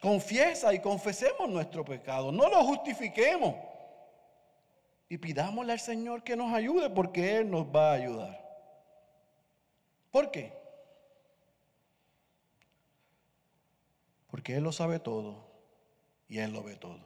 Confiesa 0.01 0.73
y 0.73 0.79
confesemos 0.79 1.49
nuestro 1.49 1.83
pecado, 1.83 2.31
no 2.31 2.49
lo 2.49 2.63
justifiquemos. 2.63 3.55
Y 5.09 5.17
pidámosle 5.17 5.73
al 5.73 5.79
Señor 5.79 6.23
que 6.23 6.35
nos 6.35 6.53
ayude 6.53 6.89
porque 6.89 7.37
Él 7.37 7.49
nos 7.49 7.65
va 7.65 7.91
a 7.91 7.95
ayudar. 7.95 8.39
¿Por 10.11 10.31
qué? 10.31 10.58
Porque 14.29 14.55
Él 14.55 14.63
lo 14.63 14.71
sabe 14.71 14.99
todo 14.99 15.47
y 16.27 16.39
Él 16.39 16.53
lo 16.53 16.63
ve 16.63 16.75
todo. 16.75 16.99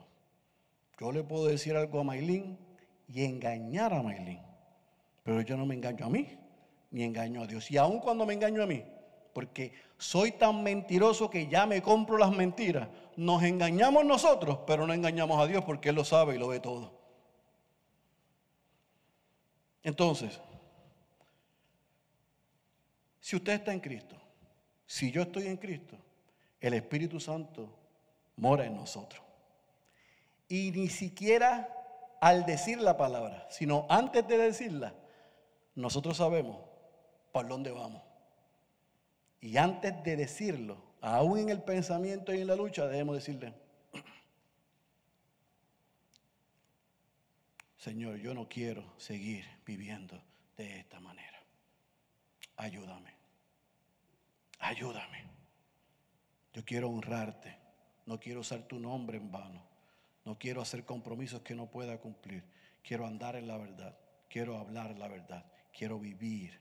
Yo 0.98 1.12
le 1.12 1.22
puedo 1.22 1.46
decir 1.46 1.76
algo 1.76 2.00
a 2.00 2.04
Maylin 2.04 2.58
y 3.08 3.24
engañar 3.24 3.92
a 3.92 4.02
Maylin, 4.02 4.40
pero 5.22 5.40
yo 5.40 5.56
no 5.56 5.66
me 5.66 5.74
engaño 5.74 6.06
a 6.06 6.10
mí 6.10 6.38
ni 6.90 7.02
engaño 7.02 7.42
a 7.42 7.46
Dios. 7.46 7.70
Y 7.70 7.76
aun 7.76 7.98
cuando 7.98 8.24
me 8.24 8.34
engaño 8.34 8.62
a 8.62 8.66
mí, 8.66 8.84
porque 9.32 9.72
soy 9.98 10.32
tan 10.32 10.62
mentiroso 10.62 11.28
que 11.28 11.48
ya 11.48 11.66
me 11.66 11.82
compro 11.82 12.16
las 12.16 12.30
mentiras, 12.30 12.88
nos 13.16 13.42
engañamos 13.42 14.04
nosotros, 14.04 14.60
pero 14.66 14.86
no 14.86 14.92
engañamos 14.92 15.40
a 15.40 15.46
Dios 15.46 15.64
porque 15.64 15.88
Él 15.88 15.96
lo 15.96 16.04
sabe 16.04 16.36
y 16.36 16.38
lo 16.38 16.48
ve 16.48 16.60
todo. 16.60 16.92
Entonces, 19.82 20.40
si 23.20 23.36
usted 23.36 23.54
está 23.54 23.72
en 23.72 23.80
Cristo, 23.80 24.16
si 24.86 25.10
yo 25.10 25.22
estoy 25.22 25.46
en 25.46 25.56
Cristo, 25.56 25.96
el 26.66 26.72
Espíritu 26.72 27.20
Santo 27.20 27.68
mora 28.36 28.64
en 28.64 28.74
nosotros. 28.74 29.22
Y 30.48 30.70
ni 30.70 30.88
siquiera 30.88 31.68
al 32.22 32.46
decir 32.46 32.80
la 32.80 32.96
palabra, 32.96 33.46
sino 33.50 33.86
antes 33.90 34.26
de 34.26 34.38
decirla, 34.38 34.94
nosotros 35.74 36.16
sabemos 36.16 36.56
por 37.32 37.46
dónde 37.46 37.70
vamos. 37.70 38.02
Y 39.42 39.58
antes 39.58 40.02
de 40.04 40.16
decirlo, 40.16 40.78
aún 41.02 41.38
en 41.38 41.50
el 41.50 41.62
pensamiento 41.62 42.32
y 42.32 42.40
en 42.40 42.46
la 42.46 42.56
lucha, 42.56 42.86
debemos 42.86 43.16
decirle, 43.16 43.52
Señor, 47.76 48.16
yo 48.16 48.32
no 48.32 48.48
quiero 48.48 48.82
seguir 48.96 49.44
viviendo 49.66 50.18
de 50.56 50.80
esta 50.80 50.98
manera. 50.98 51.42
Ayúdame. 52.56 53.12
Ayúdame. 54.60 55.33
Yo 56.54 56.64
quiero 56.64 56.88
honrarte. 56.88 57.56
No 58.06 58.18
quiero 58.20 58.40
usar 58.40 58.62
tu 58.62 58.78
nombre 58.78 59.18
en 59.18 59.30
vano. 59.30 59.60
No 60.24 60.38
quiero 60.38 60.62
hacer 60.62 60.84
compromisos 60.84 61.42
que 61.42 61.54
no 61.54 61.66
pueda 61.66 61.98
cumplir. 61.98 62.44
Quiero 62.82 63.06
andar 63.06 63.36
en 63.36 63.48
la 63.48 63.58
verdad. 63.58 63.98
Quiero 64.28 64.56
hablar 64.56 64.96
la 64.96 65.08
verdad. 65.08 65.44
Quiero 65.76 65.98
vivir 65.98 66.58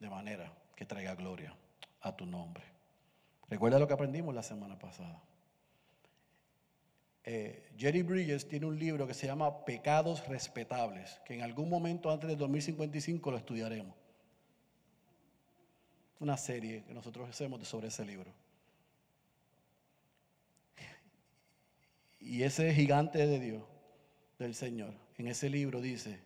de 0.00 0.10
manera 0.10 0.52
que 0.74 0.84
traiga 0.84 1.14
gloria 1.14 1.54
a 2.00 2.14
tu 2.14 2.26
nombre. 2.26 2.64
Recuerda 3.48 3.78
lo 3.78 3.86
que 3.86 3.94
aprendimos 3.94 4.34
la 4.34 4.42
semana 4.42 4.78
pasada. 4.78 5.22
Eh, 7.26 7.70
Jerry 7.78 8.02
Bridges 8.02 8.48
tiene 8.48 8.66
un 8.66 8.78
libro 8.78 9.06
que 9.06 9.14
se 9.14 9.26
llama 9.26 9.64
Pecados 9.64 10.26
Respetables, 10.28 11.20
que 11.24 11.34
en 11.34 11.42
algún 11.42 11.70
momento 11.70 12.10
antes 12.10 12.28
del 12.28 12.36
2055 12.36 13.30
lo 13.30 13.38
estudiaremos. 13.38 13.94
Una 16.20 16.36
serie 16.36 16.84
que 16.84 16.92
nosotros 16.92 17.28
hacemos 17.28 17.66
sobre 17.66 17.88
ese 17.88 18.04
libro. 18.04 18.43
Y 22.24 22.42
ese 22.42 22.72
gigante 22.72 23.26
de 23.26 23.38
Dios, 23.38 23.62
del 24.38 24.54
Señor, 24.54 24.94
en 25.18 25.28
ese 25.28 25.50
libro 25.50 25.82
dice 25.82 26.20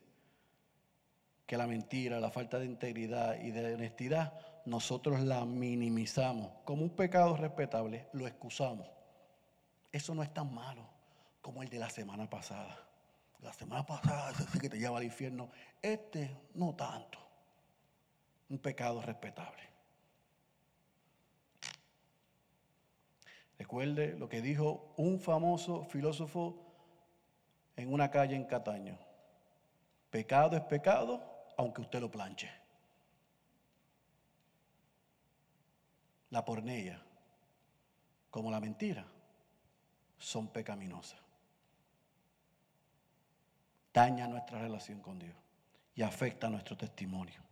que 1.44 1.56
la 1.56 1.66
mentira, 1.66 2.20
la 2.20 2.30
falta 2.30 2.60
de 2.60 2.66
integridad 2.66 3.40
y 3.40 3.50
de 3.50 3.74
honestidad, 3.74 4.32
nosotros 4.64 5.20
la 5.20 5.44
minimizamos 5.44 6.52
como 6.64 6.84
un 6.84 6.90
pecado 6.90 7.36
respetable, 7.36 8.06
lo 8.12 8.28
excusamos. 8.28 8.88
Eso 9.90 10.14
no 10.14 10.22
es 10.22 10.32
tan 10.32 10.54
malo 10.54 10.88
como 11.40 11.64
el 11.64 11.68
de 11.68 11.80
la 11.80 11.90
semana 11.90 12.30
pasada. 12.30 12.78
La 13.40 13.52
semana 13.52 13.84
pasada 13.84 14.32
que 14.60 14.68
te 14.68 14.78
lleva 14.78 14.98
al 14.98 15.04
infierno. 15.04 15.50
Este 15.82 16.30
no 16.54 16.76
tanto. 16.76 17.18
Un 18.50 18.58
pecado 18.58 19.02
respetable. 19.02 19.62
Recuerde 23.58 24.16
lo 24.16 24.28
que 24.28 24.40
dijo 24.40 24.94
un 24.96 25.18
famoso 25.18 25.84
filósofo 25.84 26.64
en 27.76 27.92
una 27.92 28.10
calle 28.10 28.36
en 28.36 28.44
Cataño. 28.44 28.98
Pecado 30.10 30.56
es 30.56 30.62
pecado, 30.62 31.22
aunque 31.56 31.80
usted 31.80 32.00
lo 32.00 32.10
planche. 32.10 32.50
La 36.30 36.44
pornella, 36.44 37.02
como 38.30 38.50
la 38.50 38.60
mentira, 38.60 39.04
son 40.18 40.48
pecaminosas. 40.48 41.20
Daña 43.92 44.28
nuestra 44.28 44.60
relación 44.60 45.00
con 45.00 45.18
Dios 45.18 45.34
y 45.94 46.02
afecta 46.02 46.48
nuestro 46.48 46.76
testimonio. 46.76 47.42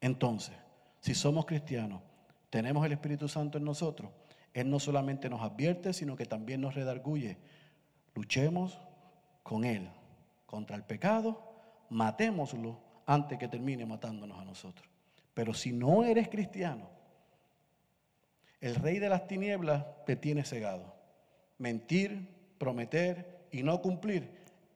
Entonces, 0.00 0.54
si 1.00 1.14
somos 1.14 1.46
cristianos, 1.46 2.02
tenemos 2.50 2.84
el 2.84 2.92
Espíritu 2.92 3.28
Santo 3.28 3.56
en 3.56 3.64
nosotros, 3.64 4.10
él 4.54 4.70
no 4.70 4.78
solamente 4.78 5.28
nos 5.28 5.42
advierte, 5.42 5.92
sino 5.92 6.16
que 6.16 6.26
también 6.26 6.60
nos 6.60 6.74
redarguye. 6.74 7.36
Luchemos 8.14 8.78
con 9.42 9.64
Él 9.64 9.90
contra 10.46 10.76
el 10.76 10.84
pecado, 10.84 11.42
matémoslo 11.90 12.78
antes 13.04 13.36
que 13.36 13.48
termine 13.48 13.84
matándonos 13.84 14.38
a 14.40 14.44
nosotros. 14.44 14.88
Pero 15.34 15.52
si 15.52 15.72
no 15.72 16.04
eres 16.04 16.28
cristiano, 16.28 16.88
el 18.60 18.76
rey 18.76 19.00
de 19.00 19.08
las 19.08 19.26
tinieblas 19.26 19.84
te 20.06 20.14
tiene 20.14 20.44
cegado. 20.44 20.94
Mentir, 21.58 22.28
prometer 22.56 23.46
y 23.50 23.64
no 23.64 23.82
cumplir 23.82 24.30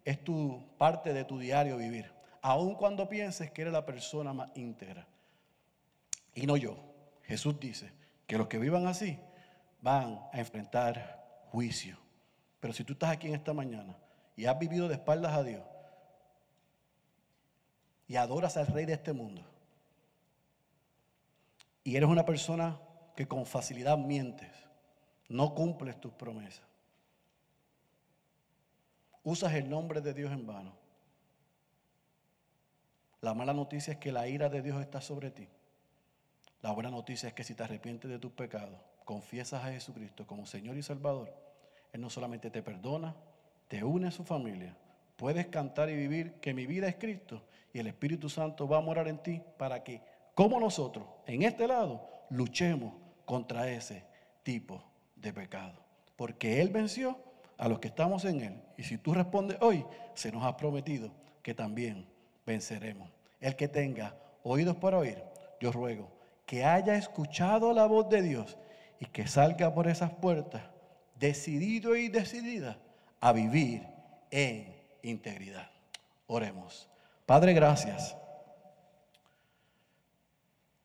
es 0.05 0.23
tu 0.25 0.61
parte 0.77 1.13
de 1.13 1.25
tu 1.25 1.39
diario 1.39 1.77
vivir. 1.77 2.11
Aun 2.43 2.75
cuando 2.75 3.09
pienses 3.09 3.53
que 3.53 3.63
eres 3.63 3.73
la 3.73 3.87
persona 3.87 4.33
más 4.33 4.51
íntegra. 4.57 5.07
Y 6.35 6.47
no 6.47 6.57
yo. 6.57 6.77
Jesús 7.23 7.61
dice 7.61 7.93
que 8.27 8.39
los 8.39 8.49
que 8.49 8.59
vivan 8.59 8.87
así 8.87 9.19
van 9.81 10.21
a 10.33 10.39
enfrentar 10.39 11.47
juicio. 11.51 11.97
Pero 12.61 12.73
si 12.73 12.85
tú 12.85 12.95
estás 12.95 13.11
aquí 13.11 13.29
en 13.29 13.35
esta 13.35 13.53
mañana 13.53 13.97
y 14.37 14.47
has 14.47 14.59
vivido 14.59 14.89
de 14.89 14.95
espaldas 14.95 15.33
a 15.35 15.43
Dios 15.43 15.63
y 18.07 18.17
adoras 18.17 18.57
al 18.57 18.67
rey 18.67 18.87
de 18.87 18.95
este 18.95 19.13
mundo 19.13 19.45
y 21.85 21.97
eres 21.97 22.09
una 22.09 22.25
persona 22.25 22.79
que 23.15 23.27
con 23.27 23.47
facilidad 23.47 23.97
mientes, 23.97 24.53
no 25.29 25.55
cumples 25.55 26.01
tus 26.01 26.13
promesas, 26.13 26.65
usas 29.23 29.53
el 29.55 29.69
nombre 29.69 30.01
de 30.01 30.15
Dios 30.15 30.33
en 30.33 30.47
vano, 30.47 30.73
la 33.21 33.35
mala 33.35 33.53
noticia 33.53 33.95
es 33.95 33.99
que 33.99 34.13
la 34.13 34.29
ira 34.29 34.49
de 34.49 34.63
Dios 34.63 34.81
está 34.81 35.01
sobre 35.01 35.31
ti. 35.31 35.49
La 36.63 36.73
buena 36.73 36.91
noticia 36.91 37.29
es 37.29 37.35
que 37.35 37.45
si 37.45 37.55
te 37.55 37.65
arrepientes 37.65 38.11
de 38.11 38.19
tus 38.19 38.33
pecados, 38.33 38.81
confiesas 39.09 39.65
a 39.65 39.73
Jesucristo 39.73 40.27
como 40.27 40.45
Señor 40.45 40.77
y 40.77 40.83
Salvador, 40.83 41.33
Él 41.95 42.03
no 42.03 42.11
solamente 42.11 42.51
te 42.51 42.63
perdona, 42.63 43.17
te 43.67 43.83
une 43.83 44.09
a 44.09 44.11
su 44.11 44.23
familia, 44.23 44.77
puedes 45.17 45.47
cantar 45.47 45.89
y 45.89 45.97
vivir 45.97 46.35
que 46.43 46.53
mi 46.53 46.67
vida 46.67 46.89
es 46.89 46.97
Cristo 46.97 47.43
y 47.73 47.79
el 47.79 47.87
Espíritu 47.87 48.29
Santo 48.29 48.69
va 48.69 48.77
a 48.77 48.83
morar 48.83 49.09
en 49.09 49.17
ti 49.17 49.41
para 49.57 49.83
que, 49.83 50.03
como 50.35 50.61
nosotros, 50.61 51.07
en 51.25 51.41
este 51.41 51.67
lado, 51.67 52.07
luchemos 52.29 52.93
contra 53.25 53.71
ese 53.71 54.05
tipo 54.43 54.85
de 55.17 55.33
pecado. 55.33 55.81
Porque 56.15 56.61
Él 56.61 56.69
venció 56.69 57.17
a 57.57 57.67
los 57.67 57.79
que 57.79 57.89
estamos 57.89 58.27
en 58.27 58.43
Él. 58.43 58.63
Y 58.77 58.83
si 58.83 58.99
tú 58.99 59.15
respondes 59.15 59.57
hoy, 59.63 59.87
se 60.13 60.31
nos 60.31 60.45
ha 60.45 60.55
prometido 60.59 61.11
que 61.41 61.55
también 61.55 62.07
venceremos. 62.45 63.09
El 63.41 63.57
que 63.57 63.69
tenga 63.69 64.15
oídos 64.43 64.77
para 64.77 64.99
oír, 64.99 65.25
yo 65.63 65.73
ruego 65.73 66.11
que 66.45 66.63
haya 66.63 66.95
escuchado 66.95 67.73
la 67.73 67.87
voz 67.87 68.11
de 68.11 68.21
Dios 68.21 68.59
y 69.01 69.07
que 69.07 69.27
salga 69.27 69.75
por 69.75 69.89
esas 69.89 70.13
puertas 70.13 70.63
decidido 71.19 71.97
y 71.97 72.09
decidida 72.09 72.79
a 73.21 73.33
vivir 73.33 73.87
en 74.31 74.75
integridad. 75.03 75.71
Oremos. 76.27 76.89
Padre, 77.27 77.53
gracias 77.53 78.17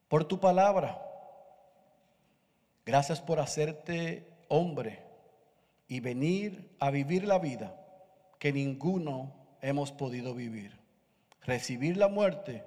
por 0.07 0.25
tu 0.25 0.39
palabra. 0.39 1.01
Gracias 2.85 3.21
por 3.21 3.39
hacerte 3.39 4.27
hombre 4.49 4.99
y 5.87 6.01
venir 6.01 6.75
a 6.79 6.91
vivir 6.91 7.25
la 7.25 7.39
vida 7.39 7.75
que 8.39 8.51
ninguno 8.51 9.33
hemos 9.61 9.91
podido 9.91 10.33
vivir. 10.33 10.77
Recibir 11.41 11.97
la 11.97 12.09
muerte 12.09 12.63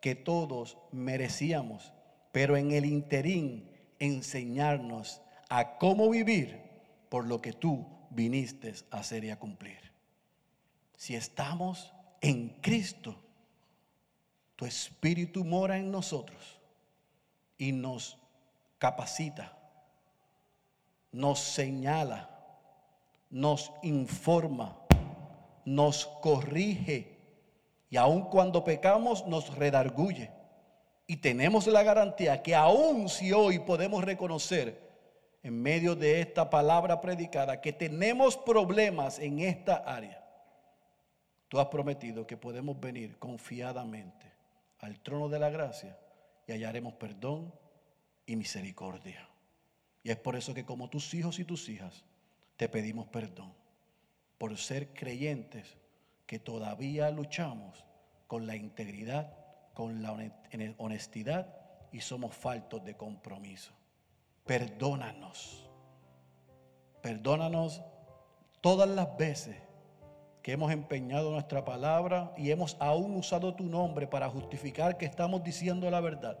que 0.00 0.14
todos 0.14 0.78
merecíamos, 0.90 1.92
pero 2.32 2.56
en 2.56 2.72
el 2.72 2.84
interín 2.84 3.70
enseñarnos 4.00 5.22
a 5.48 5.78
cómo 5.78 6.10
vivir 6.10 6.60
por 7.08 7.26
lo 7.26 7.40
que 7.40 7.52
tú 7.52 7.86
viniste 8.10 8.74
a 8.90 8.98
hacer 8.98 9.24
y 9.24 9.30
a 9.30 9.38
cumplir. 9.38 9.78
Si 10.96 11.14
estamos 11.14 11.92
en 12.20 12.48
Cristo, 12.60 13.14
tu 14.56 14.66
espíritu 14.66 15.44
mora 15.44 15.78
en 15.78 15.90
nosotros 15.90 16.58
y 17.56 17.72
nos 17.72 18.18
capacita, 18.78 19.56
nos 21.12 21.38
señala, 21.38 22.28
nos 23.28 23.72
informa, 23.82 24.76
nos 25.64 26.06
corrige 26.20 27.18
y 27.90 27.96
aun 27.96 28.22
cuando 28.22 28.64
pecamos 28.64 29.26
nos 29.26 29.54
redarguye 29.54 30.39
y 31.10 31.16
tenemos 31.16 31.66
la 31.66 31.82
garantía 31.82 32.40
que 32.40 32.54
aún 32.54 33.08
si 33.08 33.32
hoy 33.32 33.58
podemos 33.58 34.04
reconocer 34.04 34.80
en 35.42 35.60
medio 35.60 35.96
de 35.96 36.20
esta 36.20 36.48
palabra 36.48 37.00
predicada 37.00 37.60
que 37.60 37.72
tenemos 37.72 38.36
problemas 38.36 39.18
en 39.18 39.40
esta 39.40 39.78
área, 39.78 40.24
tú 41.48 41.58
has 41.58 41.66
prometido 41.66 42.28
que 42.28 42.36
podemos 42.36 42.78
venir 42.78 43.18
confiadamente 43.18 44.32
al 44.78 45.00
trono 45.00 45.28
de 45.28 45.40
la 45.40 45.50
gracia 45.50 45.98
y 46.46 46.52
hallaremos 46.52 46.92
perdón 46.92 47.52
y 48.24 48.36
misericordia. 48.36 49.28
Y 50.04 50.12
es 50.12 50.16
por 50.16 50.36
eso 50.36 50.54
que 50.54 50.64
como 50.64 50.90
tus 50.90 51.12
hijos 51.12 51.40
y 51.40 51.44
tus 51.44 51.68
hijas 51.68 52.04
te 52.56 52.68
pedimos 52.68 53.08
perdón 53.08 53.52
por 54.38 54.56
ser 54.56 54.94
creyentes 54.94 55.76
que 56.28 56.38
todavía 56.38 57.10
luchamos 57.10 57.84
con 58.28 58.46
la 58.46 58.54
integridad 58.54 59.39
con 59.80 60.02
la 60.02 60.14
honestidad 60.76 61.54
y 61.90 62.02
somos 62.02 62.36
faltos 62.36 62.84
de 62.84 62.98
compromiso. 62.98 63.72
Perdónanos. 64.44 65.70
Perdónanos 67.00 67.80
todas 68.60 68.90
las 68.90 69.16
veces 69.16 69.56
que 70.42 70.52
hemos 70.52 70.70
empeñado 70.70 71.30
nuestra 71.30 71.64
palabra 71.64 72.34
y 72.36 72.50
hemos 72.50 72.76
aún 72.78 73.16
usado 73.16 73.54
tu 73.54 73.64
nombre 73.64 74.06
para 74.06 74.28
justificar 74.28 74.98
que 74.98 75.06
estamos 75.06 75.42
diciendo 75.42 75.90
la 75.90 76.02
verdad. 76.02 76.38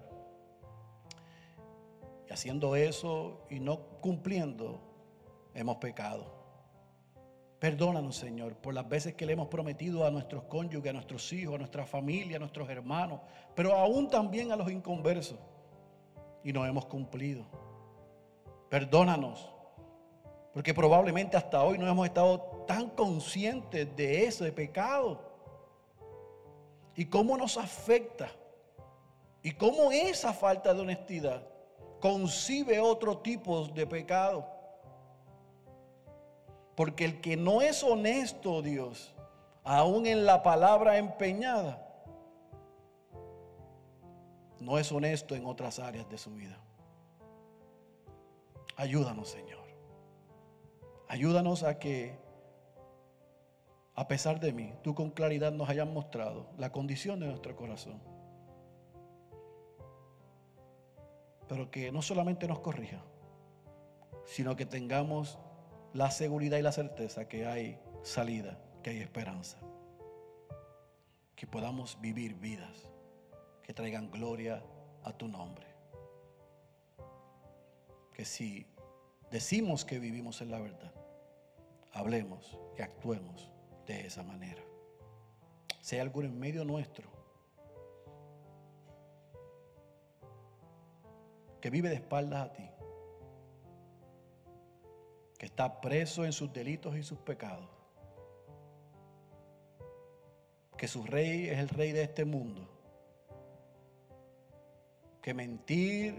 Y 2.28 2.32
haciendo 2.34 2.76
eso 2.76 3.46
y 3.48 3.58
no 3.58 3.80
cumpliendo, 4.02 4.82
hemos 5.54 5.78
pecado. 5.78 6.39
Perdónanos, 7.60 8.16
Señor, 8.16 8.54
por 8.56 8.72
las 8.72 8.88
veces 8.88 9.14
que 9.14 9.26
le 9.26 9.34
hemos 9.34 9.48
prometido 9.48 10.06
a 10.06 10.10
nuestros 10.10 10.44
cónyuges, 10.44 10.88
a 10.88 10.94
nuestros 10.94 11.30
hijos, 11.34 11.56
a 11.56 11.58
nuestra 11.58 11.84
familia, 11.84 12.36
a 12.36 12.40
nuestros 12.40 12.70
hermanos, 12.70 13.20
pero 13.54 13.74
aún 13.74 14.08
también 14.08 14.50
a 14.50 14.56
los 14.56 14.70
inconversos. 14.70 15.38
Y 16.42 16.54
no 16.54 16.64
hemos 16.64 16.86
cumplido. 16.86 17.44
Perdónanos, 18.70 19.52
porque 20.54 20.72
probablemente 20.72 21.36
hasta 21.36 21.62
hoy 21.62 21.76
no 21.76 21.86
hemos 21.86 22.06
estado 22.06 22.64
tan 22.66 22.88
conscientes 22.88 23.94
de 23.94 24.24
ese 24.24 24.50
pecado. 24.52 25.20
Y 26.96 27.04
cómo 27.04 27.36
nos 27.36 27.58
afecta. 27.58 28.30
Y 29.42 29.52
cómo 29.52 29.92
esa 29.92 30.32
falta 30.32 30.72
de 30.72 30.80
honestidad 30.80 31.46
concibe 32.00 32.80
otro 32.80 33.18
tipo 33.18 33.66
de 33.66 33.86
pecado. 33.86 34.49
Porque 36.80 37.04
el 37.04 37.20
que 37.20 37.36
no 37.36 37.60
es 37.60 37.84
honesto, 37.84 38.62
Dios, 38.62 39.14
aún 39.64 40.06
en 40.06 40.24
la 40.24 40.42
palabra 40.42 40.96
empeñada, 40.96 41.86
no 44.58 44.78
es 44.78 44.90
honesto 44.90 45.34
en 45.34 45.44
otras 45.44 45.78
áreas 45.78 46.08
de 46.08 46.16
su 46.16 46.30
vida. 46.34 46.58
Ayúdanos, 48.76 49.28
Señor. 49.28 49.66
Ayúdanos 51.06 51.64
a 51.64 51.78
que, 51.78 52.18
a 53.94 54.08
pesar 54.08 54.40
de 54.40 54.54
mí, 54.54 54.72
tú 54.82 54.94
con 54.94 55.10
claridad 55.10 55.52
nos 55.52 55.68
hayas 55.68 55.86
mostrado 55.86 56.46
la 56.56 56.72
condición 56.72 57.20
de 57.20 57.26
nuestro 57.26 57.54
corazón. 57.56 58.00
Pero 61.46 61.70
que 61.70 61.92
no 61.92 62.00
solamente 62.00 62.48
nos 62.48 62.60
corrija, 62.60 63.02
sino 64.24 64.56
que 64.56 64.64
tengamos 64.64 65.38
la 65.92 66.10
seguridad 66.10 66.58
y 66.58 66.62
la 66.62 66.72
certeza 66.72 67.28
que 67.28 67.46
hay 67.46 67.78
salida, 68.02 68.58
que 68.82 68.90
hay 68.90 68.98
esperanza. 69.00 69.58
Que 71.34 71.46
podamos 71.46 72.00
vivir 72.00 72.34
vidas 72.34 72.88
que 73.62 73.72
traigan 73.72 74.10
gloria 74.10 74.62
a 75.04 75.12
tu 75.12 75.28
nombre. 75.28 75.66
Que 78.12 78.24
si 78.24 78.66
decimos 79.30 79.84
que 79.84 79.98
vivimos 79.98 80.40
en 80.42 80.50
la 80.50 80.58
verdad, 80.58 80.92
hablemos 81.92 82.58
y 82.78 82.82
actuemos 82.82 83.50
de 83.86 84.06
esa 84.06 84.22
manera. 84.22 84.62
Si 85.80 85.96
hay 85.96 86.02
alguno 86.02 86.28
en 86.28 86.38
medio 86.38 86.64
nuestro 86.64 87.08
que 91.60 91.70
vive 91.70 91.88
de 91.88 91.96
espaldas 91.96 92.48
a 92.48 92.52
ti, 92.52 92.70
que 95.40 95.46
está 95.46 95.80
preso 95.80 96.26
en 96.26 96.34
sus 96.34 96.52
delitos 96.52 96.94
y 96.98 97.02
sus 97.02 97.18
pecados, 97.18 97.66
que 100.76 100.86
su 100.86 101.02
rey 101.02 101.48
es 101.48 101.58
el 101.58 101.70
rey 101.70 101.92
de 101.92 102.02
este 102.02 102.26
mundo, 102.26 102.68
que 105.22 105.32
mentir, 105.32 106.14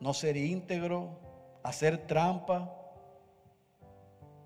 no 0.00 0.12
ser 0.12 0.36
íntegro, 0.36 1.20
hacer 1.62 2.08
trampa, 2.08 2.74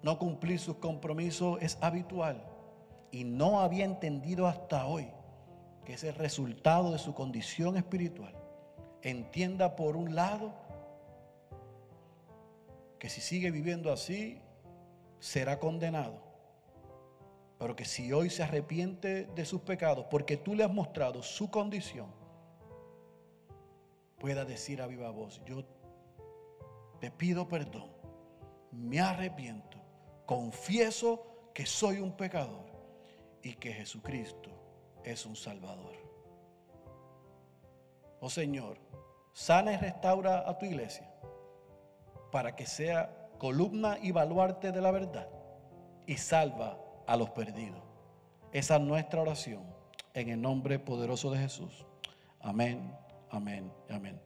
no 0.03 0.19
cumplir 0.19 0.61
sus 0.61 0.77
compromisos 0.77 1.57
es 1.63 1.79
habitual. 1.81 2.45
Y 3.13 3.25
no 3.25 3.61
había 3.61 3.87
entendido 3.87 4.47
hasta 4.47 4.85
hoy 4.85 5.09
que 5.87 5.95
ese 5.95 6.13
resultado 6.13 6.93
de 6.93 6.99
su 6.99 7.15
condición 7.15 7.79
espiritual. 7.79 8.35
Entienda 9.01 9.75
por 9.75 9.97
un 9.97 10.15
lado 10.15 10.53
que 13.05 13.11
si 13.11 13.21
sigue 13.21 13.51
viviendo 13.51 13.93
así, 13.93 14.41
será 15.21 15.59
condenado. 15.61 16.23
Pero 17.59 17.77
que 17.77 17.85
si 17.85 18.11
hoy 18.15 18.31
se 18.31 18.43
arrepiente 18.43 19.27
de 19.27 19.45
sus 19.45 19.61
pecados, 19.61 20.07
porque 20.11 20.39
tú 20.39 20.55
le 20.55 20.65
has 20.65 20.73
mostrado 20.73 21.23
su 21.23 21.51
condición, 21.51 22.07
pueda 24.19 24.47
decir 24.47 24.81
a 24.81 24.87
viva 24.87 25.11
voz, 25.11 25.43
yo 25.45 25.67
te 26.99 27.11
pido 27.11 27.47
perdón, 27.47 27.91
me 28.73 29.01
arrepiento, 29.01 29.77
confieso 30.25 31.51
que 31.53 31.67
soy 31.67 31.99
un 31.99 32.17
pecador 32.17 32.65
y 33.43 33.53
que 33.53 33.75
Jesucristo 33.75 34.49
es 35.05 35.27
un 35.27 35.37
Salvador. 35.37 35.95
Oh 38.21 38.31
Señor, 38.31 38.79
sana 39.35 39.75
y 39.75 39.77
restaura 39.77 40.49
a 40.49 40.57
tu 40.57 40.65
iglesia 40.65 41.14
para 42.35 42.57
que 42.57 42.67
sea 42.67 43.15
columna 43.39 43.97
y 44.03 44.11
baluarte 44.11 44.73
de 44.73 44.81
la 44.81 44.91
verdad 44.91 45.29
y 46.05 46.17
salva 46.17 46.77
a 47.07 47.17
los 47.17 47.31
perdidos. 47.31 47.81
Esa 48.51 48.75
es 48.75 48.81
nuestra 48.81 49.23
oración 49.23 49.63
en 50.15 50.31
el 50.31 50.43
nombre 50.43 50.81
poderoso 50.81 51.31
de 51.31 51.39
Jesús. 51.39 51.87
Amén, 52.41 52.93
amén, 53.31 53.73
amén. 53.89 54.21